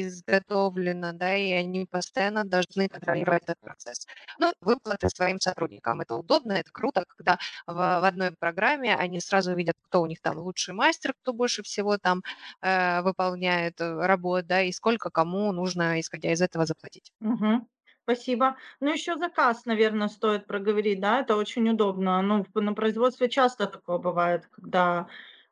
изготовлено, 0.00 1.12
да, 1.12 1.36
и 1.36 1.52
они 1.52 1.86
постоянно 1.86 2.44
должны 2.44 2.88
контролировать 2.88 3.42
этот 3.44 3.58
процесс. 3.60 4.06
Ну, 4.38 4.52
выплаты 4.60 5.08
своим 5.08 5.40
сотрудникам. 5.40 6.00
Это 6.00 6.14
удобно, 6.14 6.52
это 6.52 6.70
круто, 6.72 7.04
когда 7.16 7.38
в, 7.66 7.74
в 7.74 8.04
одной 8.04 8.32
программе 8.32 8.94
они 8.94 9.20
сразу 9.20 9.54
видят, 9.54 9.76
кто 9.82 10.02
у 10.02 10.06
них 10.06 10.20
там 10.20 10.38
лучший 10.38 10.74
мастер, 10.74 11.14
кто 11.22 11.32
больше 11.32 11.62
всего 11.62 11.98
там 11.98 12.22
э, 12.62 13.02
выполняет 13.02 13.80
работу, 13.80 14.46
да, 14.46 14.62
и 14.62 14.72
сколько 14.72 15.10
кому 15.10 15.52
нужно, 15.52 16.00
исходя 16.00 16.32
из 16.32 16.40
этого, 16.40 16.66
заплатить. 16.66 17.12
Угу. 17.20 17.66
Спасибо. 18.02 18.56
Ну, 18.80 18.92
еще 18.92 19.16
заказ, 19.16 19.66
наверное, 19.66 20.08
стоит 20.08 20.46
проговорить, 20.46 21.00
да, 21.00 21.20
это 21.20 21.36
очень 21.36 21.68
удобно. 21.68 22.20
Ну, 22.22 22.44
на 22.54 22.74
производстве 22.74 23.28
часто 23.28 23.66
такое 23.66 23.98
бывает, 23.98 24.48
когда 24.50 25.06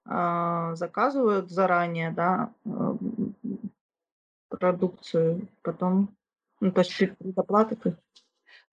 э, 0.05 0.71
заказывают 0.75 1.51
заранее, 1.51 2.11
да, 2.11 2.53
э, 2.65 2.95
продукцию, 4.49 5.49
потом, 5.63 6.17
ну, 6.61 6.73
то 6.73 6.81
есть 6.81 7.17
предоплаты. 7.19 7.77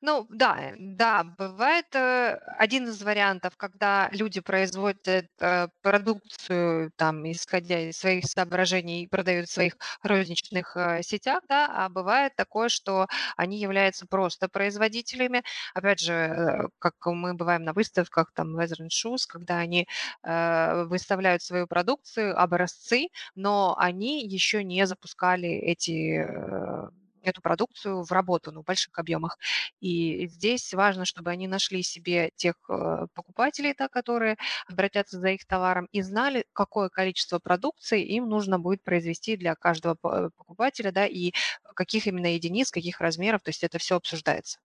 Ну 0.02 0.28
да, 0.30 0.58
э, 0.60 0.76
да, 0.78 1.24
бывает 1.24 1.86
э, 1.96 2.38
один 2.60 2.88
из 2.90 3.02
вариантов, 3.02 3.56
когда 3.58 4.10
люди 4.12 4.40
производят 4.42 5.28
э, 5.40 5.68
продукцию, 5.82 6.92
там, 6.96 7.30
исходя 7.32 7.80
из 7.90 7.98
своих 7.98 8.26
соображений, 8.26 9.04
и 9.04 9.08
продают 9.08 9.48
в 9.48 9.52
своих 9.54 9.78
розничных 10.04 10.76
э, 10.78 11.02
сетях, 11.02 11.42
да, 11.50 11.68
а 11.72 11.90
бывает 11.90 12.36
такое, 12.36 12.70
что 12.70 13.08
они 13.38 13.58
являются 13.58 14.06
просто 14.06 14.48
производителями. 14.50 15.44
Опять 15.74 16.02
же, 16.02 16.14
э, 16.14 16.68
как 16.80 16.94
мы 17.06 17.34
бываем 17.34 17.64
на 17.64 17.74
выставках, 17.74 18.32
там, 18.34 18.56
Weather 18.60 18.82
and 18.82 18.90
Shoes, 18.90 19.22
когда 19.28 19.58
они 19.60 19.88
э, 20.24 20.84
выставляют 20.86 21.42
свою 21.42 21.68
продукцию, 21.68 22.40
образцы, 22.40 23.08
но 23.34 23.76
они 23.80 24.26
еще 24.28 24.64
не 24.64 24.86
запускали 24.86 25.50
эти 25.50 26.20
э, 26.28 26.90
эту 27.28 27.42
продукцию 27.42 28.04
в 28.04 28.12
работу 28.12 28.52
ну, 28.52 28.62
в 28.62 28.66
больших 28.66 28.98
объемах. 28.98 29.38
И 29.80 30.28
здесь 30.28 30.74
важно, 30.74 31.06
чтобы 31.06 31.32
они 31.32 31.48
нашли 31.48 31.84
себе 31.84 32.32
тех 32.36 32.56
э, 32.70 33.08
покупателей, 33.14 33.74
да, 33.78 33.88
которые 33.88 34.38
обратятся 34.68 35.20
за 35.20 35.30
их 35.30 35.46
товаром, 35.46 35.88
и 35.92 36.02
знали, 36.02 36.46
какое 36.54 36.90
количество 36.90 37.40
продукции 37.40 38.04
им 38.04 38.30
нужно 38.30 38.60
будет 38.60 38.84
произвести 38.84 39.38
для 39.38 39.56
каждого 39.56 39.98
э, 40.04 40.30
покупателя, 40.36 40.92
да, 40.92 41.06
и 41.06 41.32
каких 41.76 42.08
именно 42.08 42.34
единиц, 42.34 42.72
каких 42.72 43.02
размеров, 43.02 43.42
то 43.42 43.50
есть 43.50 43.64
это 43.64 43.78
все 43.78 43.96
обсуждается. 43.96 44.60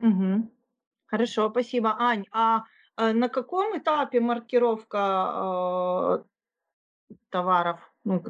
Угу. 0.00 0.50
Хорошо, 1.06 1.50
спасибо. 1.50 1.96
Ань, 1.98 2.26
а 2.32 2.64
э, 2.96 3.12
на 3.12 3.28
каком 3.28 3.78
этапе 3.78 4.20
маркировка 4.20 6.18
э, 6.18 6.24
товаров, 7.30 7.80
ну, 8.04 8.22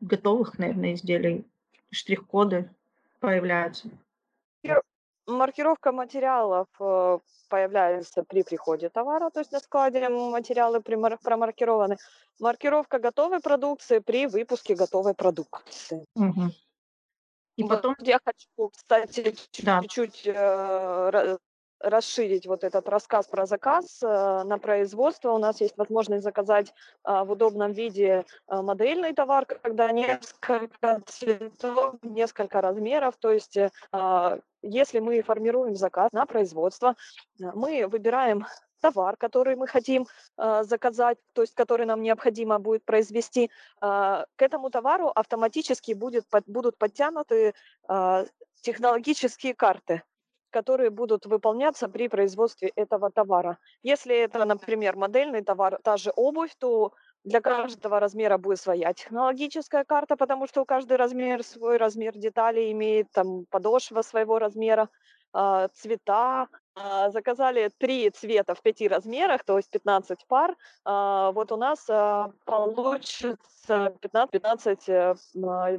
готовых, 0.00 0.58
наверное, 0.58 0.94
изделий, 0.94 1.46
штрих-коды? 1.90 2.70
Появляются? 3.20 3.88
Маркировка 5.30 5.92
материалов 5.92 6.66
э, 6.80 7.18
появляется 7.48 8.24
при 8.24 8.42
приходе 8.42 8.88
товара, 8.88 9.30
то 9.30 9.40
есть 9.40 9.52
на 9.52 9.60
складе 9.60 10.08
материалы 10.08 10.80
промаркированы. 10.80 11.96
Маркировка 12.40 12.98
готовой 12.98 13.40
продукции 13.40 14.00
при 14.00 14.26
выпуске 14.26 14.74
готовой 14.74 15.14
продукции. 15.14 16.04
Угу. 16.14 16.50
И 17.56 17.64
потом 17.64 17.94
я 18.00 18.18
хочу, 18.24 18.70
кстати, 18.70 19.34
чуть-чуть 19.52 20.22
да. 20.24 21.38
Э, 21.80 21.88
расширить 21.88 22.46
вот 22.46 22.64
этот 22.64 22.88
рассказ 22.88 23.26
про 23.26 23.46
заказ 23.46 24.02
э, 24.02 24.06
на 24.44 24.58
производство. 24.58 25.32
У 25.32 25.38
нас 25.38 25.60
есть 25.60 25.76
возможность 25.76 26.24
заказать 26.24 26.72
э, 27.04 27.24
в 27.24 27.32
удобном 27.32 27.72
виде 27.72 28.24
э, 28.48 28.62
модельный 28.62 29.12
товар, 29.12 29.44
когда 29.46 29.90
несколько 29.90 31.02
цветов, 31.06 31.96
несколько 32.02 32.60
размеров. 32.60 33.16
То 33.18 33.32
есть 33.32 33.58
если 34.62 34.98
мы 34.98 35.22
формируем 35.22 35.74
заказ 35.74 36.10
на 36.12 36.26
производство, 36.26 36.94
мы 37.38 37.86
выбираем 37.86 38.46
товар, 38.80 39.16
который 39.16 39.56
мы 39.56 39.66
хотим 39.66 40.06
э, 40.38 40.62
заказать, 40.64 41.18
то 41.34 41.42
есть 41.42 41.54
который 41.54 41.86
нам 41.86 42.02
необходимо 42.02 42.58
будет 42.58 42.84
произвести, 42.84 43.44
э, 43.44 43.48
к 43.80 44.42
этому 44.42 44.70
товару 44.70 45.08
автоматически 45.08 45.92
будет, 45.92 46.26
под, 46.28 46.44
будут 46.46 46.78
подтянуты 46.78 47.54
э, 47.88 48.26
технологические 48.62 49.54
карты 49.54 50.02
которые 50.50 50.90
будут 50.90 51.26
выполняться 51.26 51.88
при 51.88 52.08
производстве 52.08 52.70
этого 52.76 53.10
товара. 53.10 53.58
Если 53.82 54.16
это, 54.16 54.44
например, 54.44 54.96
модельный 54.96 55.42
товар, 55.42 55.78
та 55.82 55.96
же 55.96 56.12
обувь, 56.16 56.54
то 56.58 56.92
для 57.24 57.40
каждого 57.40 58.00
размера 58.00 58.38
будет 58.38 58.60
своя 58.60 58.92
технологическая 58.94 59.84
карта, 59.84 60.16
потому 60.16 60.46
что 60.46 60.62
у 60.62 60.64
каждый 60.64 60.96
размер 60.96 61.42
свой 61.44 61.76
размер 61.76 62.16
деталей 62.16 62.72
имеет, 62.72 63.08
там 63.12 63.44
подошва 63.50 64.02
своего 64.02 64.38
размера, 64.38 64.88
а, 65.32 65.68
цвета, 65.68 66.48
заказали 67.10 67.70
три 67.78 68.10
цвета 68.10 68.54
в 68.54 68.62
пяти 68.62 68.88
размерах, 68.88 69.44
то 69.44 69.56
есть 69.56 69.70
15 69.70 70.26
пар. 70.26 70.56
А, 70.84 71.32
вот 71.32 71.52
у 71.52 71.56
нас 71.56 71.86
получится 72.44 73.36
15-15 73.68 75.16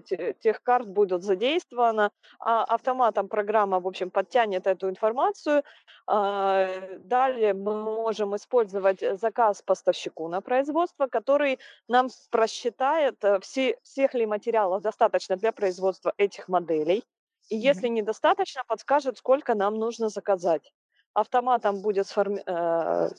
э, 0.10 0.34
тех 0.40 0.64
карт 0.64 0.88
будут 0.88 1.24
задействовано. 1.24 2.12
Автоматом 2.40 3.28
программа, 3.28 3.80
в 3.80 3.88
общем, 3.88 4.10
подтянет 4.10 4.68
эту 4.68 4.90
информацию. 4.90 5.64
Далее 6.08 7.54
мы 7.54 7.76
можем 7.84 8.36
использовать 8.36 9.04
заказ 9.20 9.62
поставщику 9.62 10.28
на 10.28 10.42
производство, 10.42 11.08
который 11.08 11.60
нам 11.88 12.10
просчитает, 12.30 13.24
э, 13.24 13.40
все, 13.40 13.78
всех 13.84 14.14
ли 14.14 14.26
материалов 14.26 14.82
достаточно 14.82 15.38
для 15.38 15.52
производства 15.52 16.14
этих 16.18 16.48
моделей. 16.48 17.04
И 17.50 17.58
если 17.58 17.88
недостаточно, 17.88 18.64
подскажет, 18.68 19.18
сколько 19.18 19.56
нам 19.56 19.76
нужно 19.76 20.10
заказать. 20.10 20.74
Автоматом 21.14 21.82
будет 21.82 22.08
сформи- 22.08 22.44
э, 22.46 23.10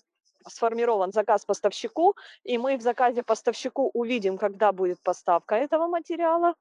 сформирован 0.46 1.12
заказ 1.12 1.44
поставщику, 1.44 2.16
и 2.44 2.58
мы 2.58 2.76
в 2.76 2.82
заказе 2.82 3.22
поставщику 3.22 3.90
увидим, 3.94 4.38
когда 4.38 4.72
будет 4.72 5.00
поставка 5.02 5.54
этого 5.56 5.86
материала. 5.86 6.54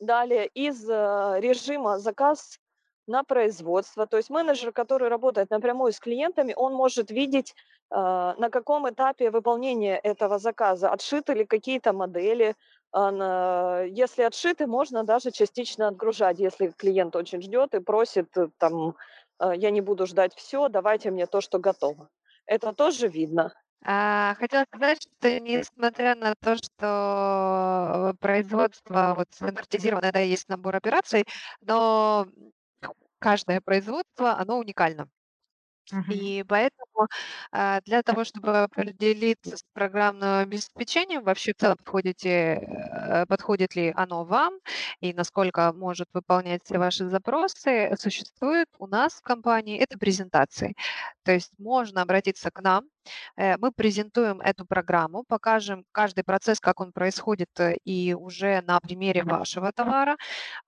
Далее 0.00 0.46
из 0.48 0.88
э, 0.88 1.40
режима 1.40 1.98
заказ 1.98 2.58
на 3.06 3.24
производство. 3.24 4.06
То 4.06 4.16
есть 4.16 4.30
менеджер, 4.30 4.72
который 4.72 5.08
работает 5.08 5.50
напрямую 5.50 5.92
с 5.92 6.00
клиентами, 6.00 6.54
он 6.56 6.74
может 6.74 7.10
видеть, 7.10 7.54
а, 7.90 8.34
на 8.38 8.48
каком 8.50 8.88
этапе 8.88 9.30
выполнения 9.30 9.98
этого 9.98 10.38
заказа, 10.38 10.90
отшиты 10.90 11.34
ли 11.34 11.44
какие-то 11.44 11.92
модели. 11.92 12.54
А, 12.92 13.82
если 13.84 14.22
отшиты, 14.22 14.66
можно 14.66 15.04
даже 15.04 15.30
частично 15.30 15.88
отгружать, 15.88 16.38
если 16.38 16.68
клиент 16.68 17.16
очень 17.16 17.42
ждет 17.42 17.74
и 17.74 17.80
просит, 17.80 18.36
э, 18.36 18.48
там, 18.58 18.88
«А, 18.90 18.94
я 19.50 19.70
не 19.70 19.80
буду 19.80 20.06
ждать 20.06 20.34
все, 20.34 20.68
давайте 20.68 21.10
мне 21.10 21.26
то, 21.26 21.40
что 21.40 21.58
готово. 21.58 22.08
Это 22.46 22.72
тоже 22.72 23.08
видно. 23.08 23.52
А, 23.84 24.36
хотела 24.38 24.64
сказать, 24.64 25.02
что 25.02 25.40
несмотря 25.40 26.14
на 26.14 26.34
то, 26.36 26.56
что 26.56 28.14
производство 28.20 29.14
вот 29.16 29.26
стандартизированное, 29.32 30.12
да, 30.12 30.20
есть 30.20 30.48
набор 30.48 30.76
операций, 30.76 31.24
но 31.60 32.28
каждое 33.18 33.60
производство, 33.60 34.36
оно 34.38 34.58
уникально. 34.58 35.08
Мгм. 35.90 36.12
И 36.12 36.44
поэтому, 36.48 37.08
а, 37.52 37.80
для 37.82 38.02
того, 38.02 38.24
чтобы 38.24 38.62
определиться 38.62 39.56
с 39.56 39.64
программным 39.72 40.40
обеспечением, 40.40 41.24
вообще 41.24 41.52
в 41.52 41.56
целом 41.60 41.76
подходите, 41.78 42.28
э, 42.62 43.26
подходит 43.26 43.74
ли 43.76 43.92
оно 43.96 44.24
вам 44.24 44.58
и 45.00 45.12
насколько 45.14 45.72
может 45.72 46.08
выполнять 46.12 46.62
все 46.64 46.78
ваши 46.78 47.08
запросы, 47.08 47.92
существует 47.98 48.68
у 48.78 48.86
нас 48.86 49.14
в 49.14 49.22
компании 49.22 49.78
это 49.78 49.98
презентации. 49.98 50.74
То 51.24 51.32
есть 51.32 51.52
можно 51.58 52.02
обратиться 52.02 52.50
к 52.50 52.60
нам, 52.62 52.84
э, 53.01 53.01
мы 53.36 53.72
презентуем 53.72 54.40
эту 54.40 54.66
программу, 54.66 55.24
покажем 55.26 55.84
каждый 55.92 56.24
процесс, 56.24 56.60
как 56.60 56.80
он 56.80 56.92
происходит, 56.92 57.48
э, 57.58 57.76
и 57.84 58.14
уже 58.14 58.62
на 58.62 58.80
примере 58.80 59.24
вашего 59.24 59.72
товара, 59.72 60.16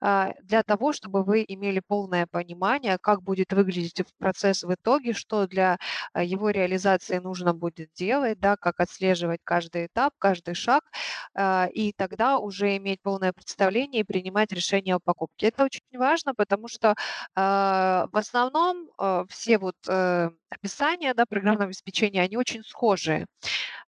а, 0.01 0.32
для 0.43 0.62
того, 0.62 0.93
чтобы 0.93 1.24
вы 1.24 1.45
имели 1.47 1.80
полное 1.87 2.26
понимание, 2.26 2.99
как 3.01 3.22
будет 3.22 3.53
выглядеть 3.53 4.03
процесс 4.18 4.62
в 4.62 4.74
итоге, 4.74 5.12
что 5.12 5.47
для 5.47 5.78
а, 6.12 6.22
его 6.22 6.51
реализации 6.51 7.18
нужно 7.18 7.55
будет 7.55 7.91
делать, 7.95 8.39
да, 8.41 8.57
как 8.57 8.80
отслеживать 8.80 9.41
каждый 9.45 9.87
этап, 9.87 10.14
каждый 10.18 10.55
шаг, 10.55 10.85
а, 11.35 11.68
и 11.72 11.93
тогда 11.93 12.39
уже 12.39 12.76
иметь 12.76 13.01
полное 13.03 13.32
представление 13.32 14.03
и 14.03 14.05
принимать 14.05 14.53
решение 14.53 14.97
о 14.97 15.01
покупке. 15.01 15.49
Это 15.49 15.64
очень 15.64 15.80
важно, 15.99 16.35
потому 16.35 16.68
что 16.68 16.95
в 17.35 18.11
основном 18.12 18.89
все 19.28 19.59
вот 19.59 19.76
э, 19.89 20.30
описания 20.51 21.14
да, 21.14 21.26
программного 21.26 21.66
обеспечения, 21.66 22.22
они 22.24 22.36
очень 22.36 22.62
схожие. 22.64 23.26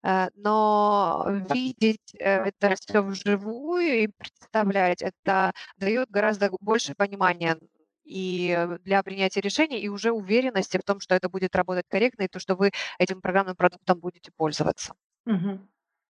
Э, 0.05 0.29
но 0.35 1.27
видеть 1.29 2.15
э, 2.19 2.45
это 2.49 2.77
все 2.77 3.03
вживую 3.03 4.05
и 4.05 4.09
представлять, 4.09 5.03
это 5.03 5.53
дает 5.77 6.11
гораздо 6.11 6.51
больше 6.61 6.95
понимания 6.95 7.59
и 8.05 8.69
для 8.83 9.03
принятия 9.03 9.41
решений, 9.41 9.81
и 9.81 9.89
уже 9.89 10.13
уверенности 10.13 10.77
в 10.79 10.83
том, 10.85 11.01
что 11.01 11.15
это 11.15 11.29
будет 11.31 11.57
работать 11.57 11.87
корректно, 11.89 12.25
и 12.25 12.29
то, 12.29 12.39
что 12.41 12.55
вы 12.57 12.71
этим 12.99 13.21
программным 13.23 13.57
продуктом 13.57 14.01
будете 14.01 14.31
пользоваться. 14.37 14.95
Мгм. 15.27 15.69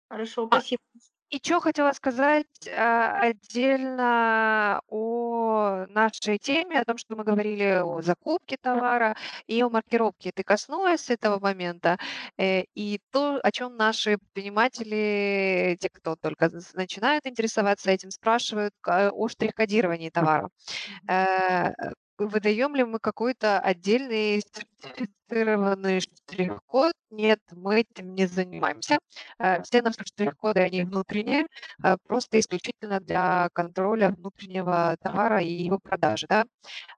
Хорошо, 0.09 0.47
А, 0.49 0.57
спасибо. 0.57 0.81
И 1.29 1.39
чё 1.39 1.59
хотела 1.59 1.91
сказать, 1.93 2.45
а, 2.75 3.19
отдельно 3.21 4.81
о 4.87 5.85
нашей 5.89 6.37
теме, 6.39 6.79
о 6.81 6.85
том, 6.85 6.97
что 6.97 7.15
мы 7.15 7.23
говорили 7.23 7.81
о 7.81 8.01
закупке 8.01 8.57
товара 8.61 9.15
и 9.47 9.61
о 9.61 9.69
маркировке. 9.69 10.31
Ты 10.33 10.43
коснулась 10.43 11.09
этого 11.09 11.39
момента, 11.39 11.97
э, 12.37 12.63
и 12.75 12.99
то, 13.11 13.39
о 13.43 13.51
чём 13.51 13.75
наши 13.77 14.17
предприниматели, 14.17 15.77
те, 15.79 15.89
кто 15.89 16.15
только 16.15 16.49
начинают 16.73 17.25
интересоваться 17.27 17.91
этим, 17.91 18.11
спрашивают 18.11 18.73
ка 18.81 19.11
о 19.11 19.27
штрих-кодировании 19.27 20.09
товара. 20.09 20.49
Э, 21.09 21.73
выдаём 22.27 22.75
ли 22.75 22.83
мы 22.83 22.99
какой-то 22.99 23.59
отдельный 23.59 24.41
сертифицированный 24.41 26.01
штрих-код? 26.01 26.93
Нет, 27.11 27.39
мы 27.51 27.81
этим 27.81 28.13
не 28.15 28.25
занимаемся. 28.27 28.99
Э, 29.39 29.61
все 29.63 29.81
наши 29.81 30.03
штрих-коды, 30.05 30.59
они 30.61 30.83
внутренние, 30.83 31.45
э, 31.83 31.97
просто 32.07 32.39
исключительно 32.39 32.99
для 32.99 33.49
контроля 33.53 34.09
внутреннего 34.09 34.95
товара 35.01 35.41
и 35.41 35.51
его 35.51 35.79
продажи, 35.81 36.27
да. 36.29 36.45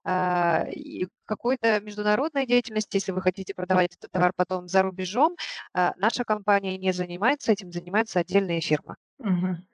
А, 0.05 0.65
и 0.69 1.07
какой-то 1.25 1.79
международной 1.81 2.45
деятельности, 2.47 2.97
если 2.97 3.11
вы 3.13 3.21
хотите 3.21 3.53
продавать 3.55 3.95
этот 3.95 4.11
товар 4.11 4.33
потом 4.35 4.67
за 4.67 4.81
рубежом, 4.83 5.35
наша 5.97 6.23
компания 6.25 6.77
не 6.77 6.93
занимается 6.93 7.51
этим, 7.53 7.71
занимаются 7.71 8.19
отдельные 8.19 8.61
фирмы. 8.61 8.95
Мгм. 9.19 9.67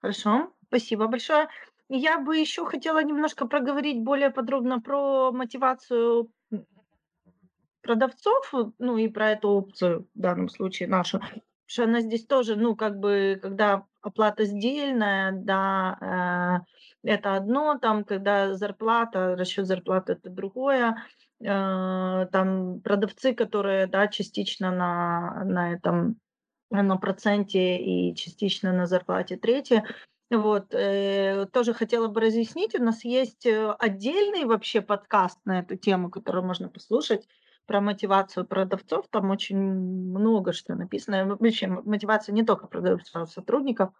Хорошо, 0.00 0.54
спасибо 0.68 1.08
большое. 1.08 1.48
Я 1.90 2.18
бы 2.18 2.36
еще 2.36 2.66
хотела 2.66 3.02
немножко 3.02 3.46
проговорить 3.46 4.02
более 4.04 4.30
подробно 4.30 4.80
про 4.80 5.32
мотивацию 5.32 6.30
продавцов, 7.82 8.52
ну 8.78 8.96
и 8.98 9.08
про 9.08 9.30
эту 9.30 9.48
опцию, 9.50 10.08
в 10.14 10.18
данном 10.20 10.48
случае 10.48 10.88
нашу. 10.88 11.18
Потому 11.20 11.42
что 11.66 11.84
она 11.84 12.00
здесь 12.00 12.26
тоже, 12.26 12.56
ну, 12.56 12.76
как 12.76 12.98
бы, 12.98 13.38
когда 13.40 13.84
оплата 14.00 14.44
сдельная, 14.44 15.32
да, 15.32 16.64
э, 17.04 17.08
это 17.10 17.36
одно, 17.36 17.78
там, 17.78 18.04
когда 18.04 18.54
зарплата, 18.54 19.36
расчет 19.36 19.66
зарплаты- 19.66 20.14
это 20.14 20.30
другое. 20.30 20.96
Э, 21.40 22.26
там 22.32 22.80
продавцы, 22.80 23.34
которые, 23.34 23.86
да, 23.86 24.08
частично 24.08 24.70
на 24.72 25.44
на 25.44 25.72
этом, 25.74 26.16
на 26.70 26.96
проценте 26.96 27.78
и 27.78 28.14
частично 28.16 28.72
на 28.72 28.86
зарплате 28.86 29.36
третье. 29.36 29.84
Вот, 30.30 30.74
э, 30.74 31.46
тоже 31.52 31.72
хотела 31.72 32.08
бы 32.08 32.20
разъяснить. 32.20 32.74
У 32.78 32.82
нас 32.82 33.02
есть, 33.04 33.46
э, 33.46 33.72
отдельный 33.78 34.44
вообще 34.44 34.82
подкаст 34.82 35.38
на 35.46 35.60
эту 35.60 35.76
тему, 35.76 36.10
который 36.10 36.42
можно 36.42 36.68
послушать, 36.68 37.26
про 37.66 37.80
мотивацию 37.80 38.46
продавцов. 38.46 39.06
Там 39.08 39.30
очень 39.30 39.58
много 39.58 40.52
что 40.52 40.74
написано. 40.74 41.36
Вообще 41.36 41.66
мотивация 41.68 42.32
не 42.32 42.42
только 42.42 42.66
продавцов, 42.66 43.22
а 43.22 43.26
сотрудников. 43.26 43.90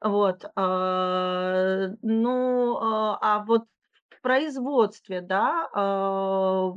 Вот, 0.00 0.44
а, 0.54 1.88
ну, 2.02 2.76
а, 2.78 3.18
а 3.20 3.44
вот 3.44 3.64
в 4.10 4.20
производстве, 4.20 5.20
да, 5.22 5.68
а, 5.72 6.72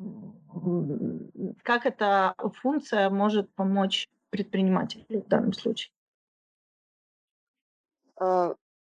как 1.63 1.85
эта 1.85 2.35
функция 2.61 3.09
может 3.09 3.53
помочь 3.53 4.07
предпринимателю 4.29 5.05
в 5.09 5.27
данном 5.27 5.53
случае? 5.53 5.91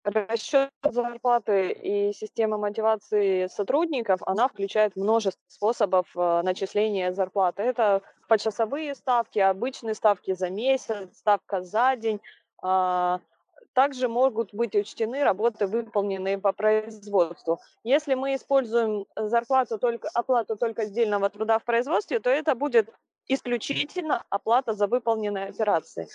Расчет 0.05 0.69
зарплаты 0.83 1.71
и 1.71 2.13
система 2.13 2.59
мотивации 2.59 3.47
сотрудников, 3.47 4.19
она 4.27 4.47
включает 4.47 4.95
множество 4.95 5.41
способов 5.47 6.05
а, 6.15 6.43
начисления 6.43 7.11
зарплаты. 7.11 7.63
Это 7.63 8.03
почасовые 8.27 8.93
ставки, 8.93 9.39
обычные 9.39 9.95
ставки 9.95 10.35
за 10.35 10.51
месяц, 10.51 11.17
ставка 11.17 11.63
за 11.63 11.95
день. 11.95 12.21
А, 12.61 13.19
также 13.73 14.07
могут 14.07 14.53
быть 14.53 14.75
учтены 14.75 15.23
работы, 15.23 15.65
выполненные 15.65 16.37
по 16.37 16.53
производству. 16.53 17.59
Если 17.83 18.13
мы 18.13 18.35
используем 18.35 19.07
зарплату 19.15 19.79
только, 19.79 20.07
оплату 20.13 20.55
только 20.55 20.85
сдельного 20.85 21.31
труда 21.31 21.57
в 21.57 21.63
производстве, 21.63 22.19
то 22.19 22.29
это 22.29 22.53
будет 22.53 22.93
исключительно 23.27 24.23
оплата 24.29 24.73
за 24.73 24.85
выполненные 24.85 25.47
операции 25.47 26.07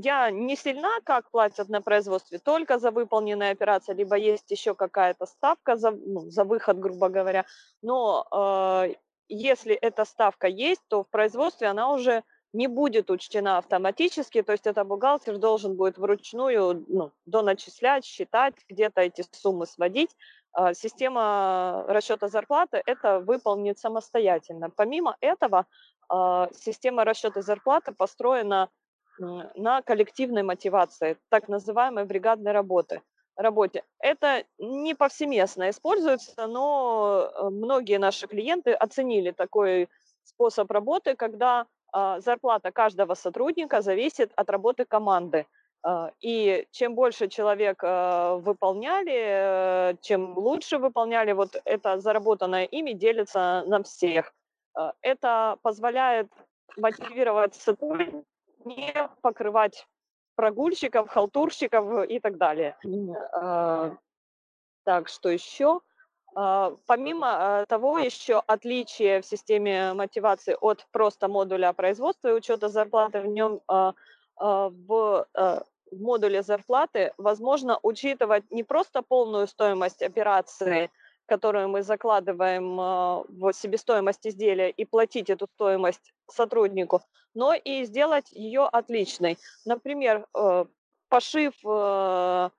я 0.00 0.30
не 0.30 0.56
сильна, 0.56 1.00
как 1.04 1.30
платят 1.30 1.68
на 1.68 1.80
производстве, 1.80 2.38
только 2.38 2.78
за 2.78 2.90
выполненные 2.90 3.50
операции, 3.50 3.94
либо 3.94 4.16
есть 4.16 4.50
еще 4.50 4.74
какая-то 4.74 5.26
ставка 5.26 5.76
за, 5.76 5.90
ну, 5.90 6.30
за 6.30 6.44
выход, 6.44 6.78
грубо 6.78 7.08
говоря. 7.08 7.44
Но 7.82 8.26
э, 8.30 8.94
если 9.28 9.74
эта 9.74 10.04
ставка 10.04 10.46
есть, 10.46 10.82
то 10.88 11.02
в 11.02 11.08
производстве 11.08 11.66
она 11.66 11.92
уже 11.92 12.22
не 12.52 12.68
будет 12.68 13.10
учтена 13.10 13.58
автоматически, 13.58 14.42
то 14.42 14.52
есть 14.52 14.66
это 14.66 14.84
бухгалтер 14.84 15.36
должен 15.38 15.76
будет 15.76 15.98
вручную 15.98 16.84
ну, 16.88 17.12
доначислять, 17.26 18.04
считать, 18.04 18.54
где-то 18.68 19.00
эти 19.00 19.24
суммы 19.32 19.66
сводить. 19.66 20.16
Э, 20.56 20.74
система 20.74 21.84
расчета 21.88 22.28
зарплаты 22.28 22.82
это 22.86 23.18
выполнит 23.18 23.78
самостоятельно. 23.78 24.70
Помимо 24.70 25.16
этого, 25.20 25.66
э, 26.12 26.46
система 26.54 27.04
расчета 27.04 27.42
зарплаты 27.42 27.92
построена 27.92 28.68
на 29.18 29.82
коллективной 29.82 30.42
мотивации, 30.42 31.16
так 31.28 31.48
называемой 31.48 32.04
бригадной 32.04 32.52
работы, 32.52 33.02
работе. 33.36 33.84
Это 34.00 34.44
не 34.58 34.94
повсеместно 34.94 35.70
используется, 35.70 36.46
но 36.46 37.30
э, 37.32 37.50
многие 37.50 37.98
наши 37.98 38.26
клиенты 38.26 38.72
оценили 38.72 39.30
такой 39.30 39.88
способ 40.24 40.70
работы, 40.70 41.14
когда 41.14 41.66
а, 41.92 42.20
зарплата 42.20 42.70
каждого 42.70 43.14
сотрудника 43.14 43.80
зависит 43.80 44.30
от 44.36 44.50
работы 44.50 44.84
команды. 44.84 45.46
А, 45.82 46.10
и 46.20 46.66
чем 46.70 46.94
больше 46.94 47.28
человек 47.28 47.80
а, 47.82 48.36
выполняли, 48.36 49.92
э, 49.92 49.94
чем 50.02 50.36
лучше 50.36 50.78
выполняли, 50.78 51.32
вот 51.32 51.60
это 51.64 51.98
заработанное 52.00 52.64
ими 52.64 52.92
делится 52.92 53.64
на 53.66 53.82
всех. 53.82 54.32
Это 55.02 55.58
позволяет 55.62 56.28
мотивировать 56.76 57.54
сотрудников 57.56 58.22
не 58.68 58.92
покрывать 59.22 59.86
прогульщиков, 60.36 61.08
халтурщиков 61.08 62.08
и 62.08 62.20
так 62.20 62.36
далее. 62.36 62.76
А, 63.32 63.96
так, 64.84 65.08
что 65.08 65.28
еще? 65.28 65.80
А, 66.34 66.76
помимо 66.86 67.60
а, 67.60 67.66
того, 67.66 67.98
еще 67.98 68.42
отличие 68.46 69.20
в 69.20 69.26
системе 69.26 69.94
мотивации 69.94 70.56
от 70.60 70.86
просто 70.92 71.28
модуля 71.28 71.72
производства 71.72 72.28
и 72.28 72.32
учета 72.32 72.68
зарплаты 72.68 73.20
в 73.20 73.26
нем 73.26 73.60
в 74.40 75.26
модуле 75.90 76.42
зарплаты 76.42 77.12
возможно 77.18 77.78
учитывать 77.82 78.44
не 78.50 78.62
просто 78.62 79.02
полную 79.02 79.46
стоимость 79.46 80.02
операции, 80.02 80.90
которую 81.28 81.68
мы 81.68 81.82
закладываем 81.82 82.76
в 82.76 83.52
себестоимость 83.52 84.26
изделия 84.26 84.70
и 84.70 84.84
платить 84.84 85.30
эту 85.30 85.46
стоимость 85.54 86.12
сотруднику, 86.30 87.02
но 87.34 87.54
и 87.54 87.84
сделать 87.84 88.32
ее 88.32 88.66
отличной. 88.66 89.38
Например, 89.64 90.26
э, 90.34 90.64
пошив 91.08 91.54
э, 91.64 92.50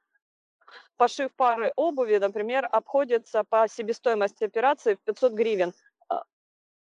пошив 0.98 1.32
пары 1.36 1.72
обуви, 1.76 2.18
например, 2.18 2.68
обходится 2.72 3.44
по 3.44 3.68
себестоимости 3.68 4.44
операции 4.44 4.96
в 4.96 5.00
500 5.00 5.34
гривен. 5.34 5.74
А, 6.10 6.24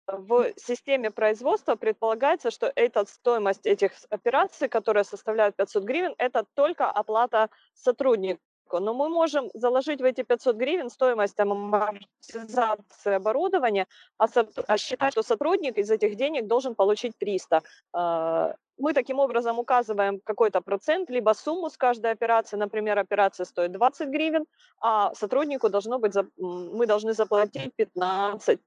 в 0.07 0.53
системе 0.57 1.09
производства 1.09 1.75
предполагается, 1.75 2.51
что 2.51 2.71
эта 2.75 3.05
стоимость 3.05 3.65
этих 3.65 3.93
операций, 4.09 4.67
которая 4.67 5.05
составляет 5.05 5.55
500 5.55 5.83
гривен, 5.83 6.15
это 6.17 6.45
только 6.53 6.91
оплата 6.91 7.49
сотруднику. 8.69 8.79
Но 8.79 8.93
мы 8.93 9.09
можем 9.09 9.49
заложить 9.53 10.01
в 10.01 10.05
эти 10.05 10.23
500 10.23 10.55
гривен 10.55 10.89
стоимость 10.89 11.39
амортизации 11.39 13.15
оборудования, 13.15 13.85
а, 14.17 14.25
а 14.67 14.77
считать, 14.77 15.13
что 15.13 15.23
сотрудник 15.23 15.77
из 15.77 15.91
этих 15.91 16.15
денег 16.15 16.47
должен 16.47 16.75
получить 16.75 17.13
300 17.19 17.61
мы 18.81 18.93
таким 18.93 19.19
образом 19.19 19.59
указываем 19.59 20.21
какой-то 20.23 20.61
процент, 20.61 21.09
либо 21.09 21.33
сумму 21.33 21.69
с 21.69 21.77
каждой 21.77 22.11
операции. 22.11 22.57
Например, 22.57 22.97
операция 22.97 23.45
стоит 23.45 23.71
20 23.71 24.09
гривен, 24.09 24.45
а 24.79 25.13
сотруднику 25.15 25.69
должно 25.69 25.99
быть, 25.99 26.13
мы 26.37 26.85
должны 26.85 27.13
заплатить 27.13 27.73
15, 27.75 28.59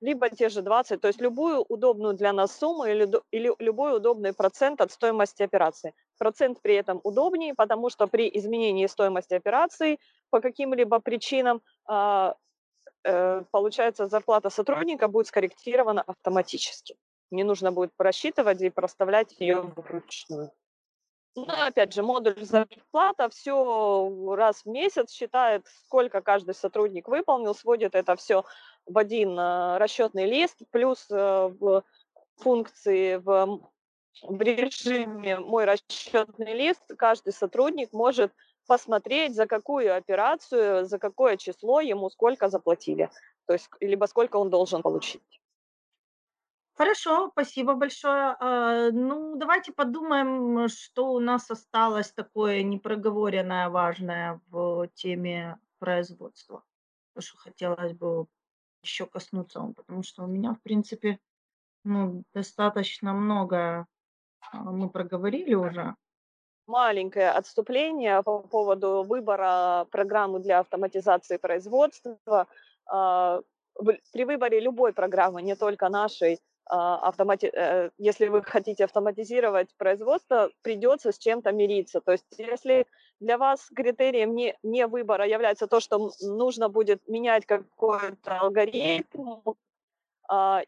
либо 0.00 0.28
те 0.28 0.48
же 0.48 0.62
20, 0.62 1.00
то 1.00 1.08
есть 1.08 1.20
любую 1.20 1.64
удобную 1.68 2.14
для 2.14 2.32
нас 2.32 2.58
сумму 2.58 2.84
или, 2.84 3.08
или 3.30 3.54
любой 3.60 3.96
удобный 3.96 4.32
процент 4.32 4.80
от 4.80 4.90
стоимости 4.90 5.44
операции. 5.44 5.92
Процент 6.20 6.60
при 6.62 6.74
этом 6.74 7.00
удобнее, 7.02 7.54
потому 7.54 7.90
что 7.90 8.06
при 8.06 8.30
изменении 8.38 8.86
стоимости 8.86 9.34
операции 9.34 9.98
по 10.30 10.40
каким-либо 10.40 11.00
причинам 11.00 11.62
а, 11.86 12.34
э, 13.04 13.42
получается 13.50 14.06
зарплата 14.06 14.50
сотрудника 14.50 15.08
будет 15.08 15.26
скорректирована 15.26 16.02
автоматически 16.02 16.96
не 17.30 17.44
нужно 17.44 17.72
будет 17.72 17.92
просчитывать 17.96 18.60
и 18.60 18.70
проставлять 18.70 19.34
ее 19.38 19.62
вручную. 19.76 20.52
Ну, 21.36 21.46
опять 21.46 21.94
же, 21.94 22.02
модуль 22.02 22.44
зарплата 22.44 23.28
все 23.28 24.34
раз 24.34 24.64
в 24.64 24.66
месяц 24.66 25.12
считает, 25.12 25.64
сколько 25.84 26.20
каждый 26.22 26.54
сотрудник 26.54 27.06
выполнил, 27.06 27.54
сводит 27.54 27.94
это 27.94 28.16
все 28.16 28.44
в 28.84 28.98
один 28.98 29.38
э, 29.38 29.78
расчетный 29.78 30.26
лист, 30.26 30.58
плюс 30.70 31.06
э, 31.08 31.14
в 31.60 31.84
функции 32.38 33.16
в, 33.16 33.60
в 34.22 34.40
режиме 34.40 35.38
«Мой 35.38 35.64
расчетный 35.64 36.54
лист» 36.54 36.82
каждый 36.96 37.32
сотрудник 37.32 37.92
может 37.92 38.32
посмотреть, 38.66 39.34
за 39.34 39.46
какую 39.46 39.96
операцию, 39.96 40.84
за 40.84 40.98
какое 40.98 41.36
число 41.36 41.80
ему 41.80 42.10
сколько 42.10 42.48
заплатили, 42.48 43.10
то 43.46 43.54
есть 43.54 43.68
либо 43.80 44.06
сколько 44.06 44.36
он 44.36 44.50
должен 44.50 44.82
получить. 44.82 45.40
Хорошо, 46.74 47.28
спасибо 47.32 47.74
большое. 47.74 48.36
А, 48.40 48.90
ну, 48.90 49.36
давайте 49.36 49.70
подумаем, 49.72 50.66
что 50.68 51.12
у 51.12 51.20
нас 51.20 51.50
осталось 51.50 52.10
такое 52.12 52.62
непроговоренное, 52.62 53.68
важное 53.68 54.40
в 54.48 54.88
теме 54.94 55.58
производства. 55.78 56.62
То, 57.14 57.20
что 57.20 57.36
хотелось 57.36 57.92
бы 57.92 58.26
еще 58.82 59.04
коснуться, 59.04 59.60
потому 59.76 60.02
что 60.02 60.22
у 60.22 60.26
меня, 60.26 60.54
в 60.54 60.62
принципе, 60.62 61.18
ну, 61.84 62.24
достаточно 62.32 63.12
много 63.12 63.86
мы 64.52 64.88
проговорили 64.88 65.54
уже. 65.54 65.94
Маленькое 66.66 67.30
отступление 67.30 68.22
по 68.22 68.38
поводу 68.40 69.02
выбора 69.02 69.86
программы 69.90 70.38
для 70.40 70.60
автоматизации 70.60 71.36
производства. 71.36 72.46
А, 72.86 73.40
при 74.12 74.24
выборе 74.24 74.60
любой 74.60 74.92
программы, 74.92 75.42
не 75.42 75.56
только 75.56 75.88
нашей, 75.88 76.38
а, 76.66 77.08
автомати... 77.08 77.50
Э, 77.52 77.90
если 77.98 78.28
вы 78.28 78.42
хотите 78.42 78.84
автоматизировать 78.84 79.74
производство, 79.76 80.50
придется 80.62 81.10
с 81.10 81.18
чем-то 81.18 81.50
мириться. 81.50 82.00
То 82.00 82.12
есть 82.12 82.26
если 82.38 82.86
для 83.18 83.36
вас 83.38 83.68
критерием 83.74 84.36
не, 84.36 84.56
не 84.62 84.86
выбора 84.86 85.26
является 85.26 85.66
то, 85.66 85.80
что 85.80 86.12
нужно 86.20 86.68
будет 86.68 87.08
менять 87.08 87.46
какой-то 87.46 88.38
алгоритм, 88.38 89.40
а, 89.44 89.52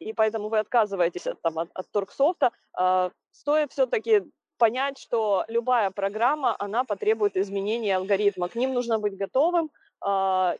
и 0.00 0.12
поэтому 0.12 0.48
вы 0.48 0.58
отказываетесь 0.58 1.26
от, 1.26 1.40
там, 1.42 1.58
от, 1.58 1.70
от 1.74 1.90
торгсофта, 1.90 2.50
а, 2.72 3.10
стоит 3.30 3.72
все-таки 3.72 4.22
понять, 4.58 4.98
что 4.98 5.44
любая 5.48 5.90
программа, 5.90 6.56
она 6.58 6.84
потребует 6.84 7.36
изменения 7.36 7.96
алгоритма. 7.96 8.48
К 8.48 8.54
ним 8.54 8.72
нужно 8.72 8.98
быть 8.98 9.16
готовым, 9.16 9.70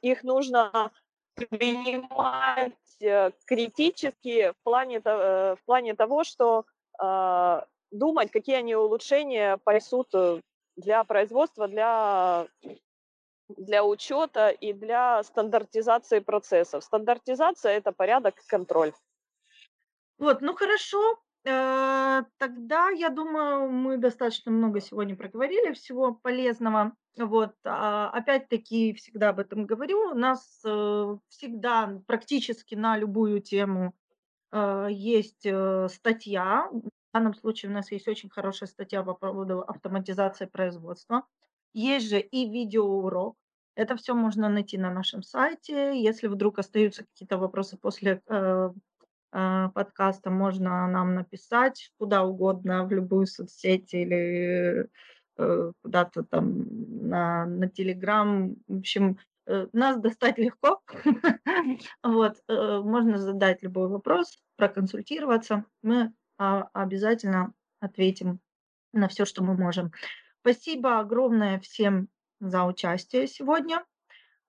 их 0.02 0.22
нужно 0.24 0.90
принимать 1.34 2.72
Э, 3.02 3.32
критически 3.46 4.52
в 4.52 4.62
плане, 4.62 5.00
э, 5.04 5.56
в 5.60 5.64
плане 5.64 5.94
того, 5.94 6.24
что 6.24 6.64
а, 6.98 7.66
думать, 7.90 8.30
какие 8.30 8.56
они 8.56 8.76
улучшения 8.76 9.56
понесут 9.64 10.08
э, 10.14 10.40
для 10.76 11.02
производства, 11.04 11.66
для, 11.66 12.46
для 13.56 13.84
учета 13.84 14.50
и 14.50 14.72
для 14.72 15.22
стандартизации 15.22 16.20
процессов. 16.20 16.84
Стандартизация– 16.84 17.72
это 17.78 17.92
порядок 17.92 18.38
и 18.38 18.46
контроль. 18.48 18.92
Вот, 20.18 20.40
ну 20.40 20.54
хорошо, 20.54 21.18
Э, 21.44 22.22
тогда, 22.38 22.90
я 22.90 23.10
думаю, 23.10 23.68
мы 23.70 23.96
достаточно 23.96 24.52
много 24.52 24.80
сегодня 24.80 25.16
проговорили, 25.16 25.72
всего 25.72 26.14
полезного. 26.14 26.94
Вот, 27.16 27.54
а, 27.64 28.10
опять-таки, 28.10 28.94
всегда 28.94 29.30
об 29.30 29.40
этом 29.40 29.66
говорю, 29.66 30.12
у 30.12 30.14
нас 30.14 30.62
э, 30.64 31.16
всегда 31.28 32.00
практически 32.06 32.74
на 32.74 32.96
любую 32.96 33.40
тему 33.40 33.92
э, 34.52 34.88
есть 34.90 35.46
статья. 35.92 36.68
В 36.72 36.90
данном 37.12 37.34
случае 37.34 37.70
у 37.70 37.74
нас 37.74 37.90
есть 37.92 38.08
очень 38.08 38.30
хорошая 38.30 38.68
статья 38.68 39.02
по 39.02 39.14
поводу 39.14 39.60
автоматизации 39.62 40.46
производства. 40.46 41.26
Есть 41.74 42.08
же 42.08 42.20
и 42.20 42.48
видеоурок. 42.48 43.36
Это 43.74 43.96
все 43.96 44.14
можно 44.14 44.48
найти 44.48 44.78
на 44.78 44.92
нашем 44.92 45.22
сайте. 45.22 46.00
Если 46.00 46.26
вдруг 46.26 46.58
остаются 46.58 47.04
какие-то 47.04 47.38
вопросы 47.38 47.76
после 47.76 48.20
а, 49.32 49.70
подкаста 49.70 50.30
можно 50.30 50.86
нам 50.86 51.14
написать 51.14 51.90
куда 51.98 52.22
угодно, 52.22 52.84
в 52.84 52.92
любую 52.92 53.26
соцсеть 53.26 53.94
или 53.94 54.88
э, 55.38 55.72
куда-то 55.82 56.22
там 56.24 57.08
на, 57.08 57.46
на 57.46 57.68
Телеграм. 57.68 58.56
В 58.68 58.80
общем, 58.80 59.18
э, 59.46 59.68
нас 59.72 59.98
достать 59.98 60.38
легко. 60.38 60.82
Вот, 62.02 62.42
э, 62.48 62.80
можно 62.80 63.16
задать 63.16 63.62
любой 63.62 63.88
вопрос, 63.88 64.38
проконсультироваться. 64.56 65.64
Мы 65.82 66.12
а, 66.36 66.68
обязательно 66.74 67.54
ответим 67.80 68.40
на 68.92 69.08
все, 69.08 69.24
что 69.24 69.42
мы 69.42 69.54
можем. 69.54 69.92
Спасибо 70.42 70.98
огромное 70.98 71.58
всем 71.60 72.08
за 72.42 72.64
участие 72.64 73.28
сегодня. 73.28 73.84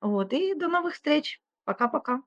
Вот, 0.02 0.34
и 0.34 0.56
до 0.56 0.68
новых 0.68 0.96
встреч. 0.96 1.42
Пока-пока. 1.64 2.24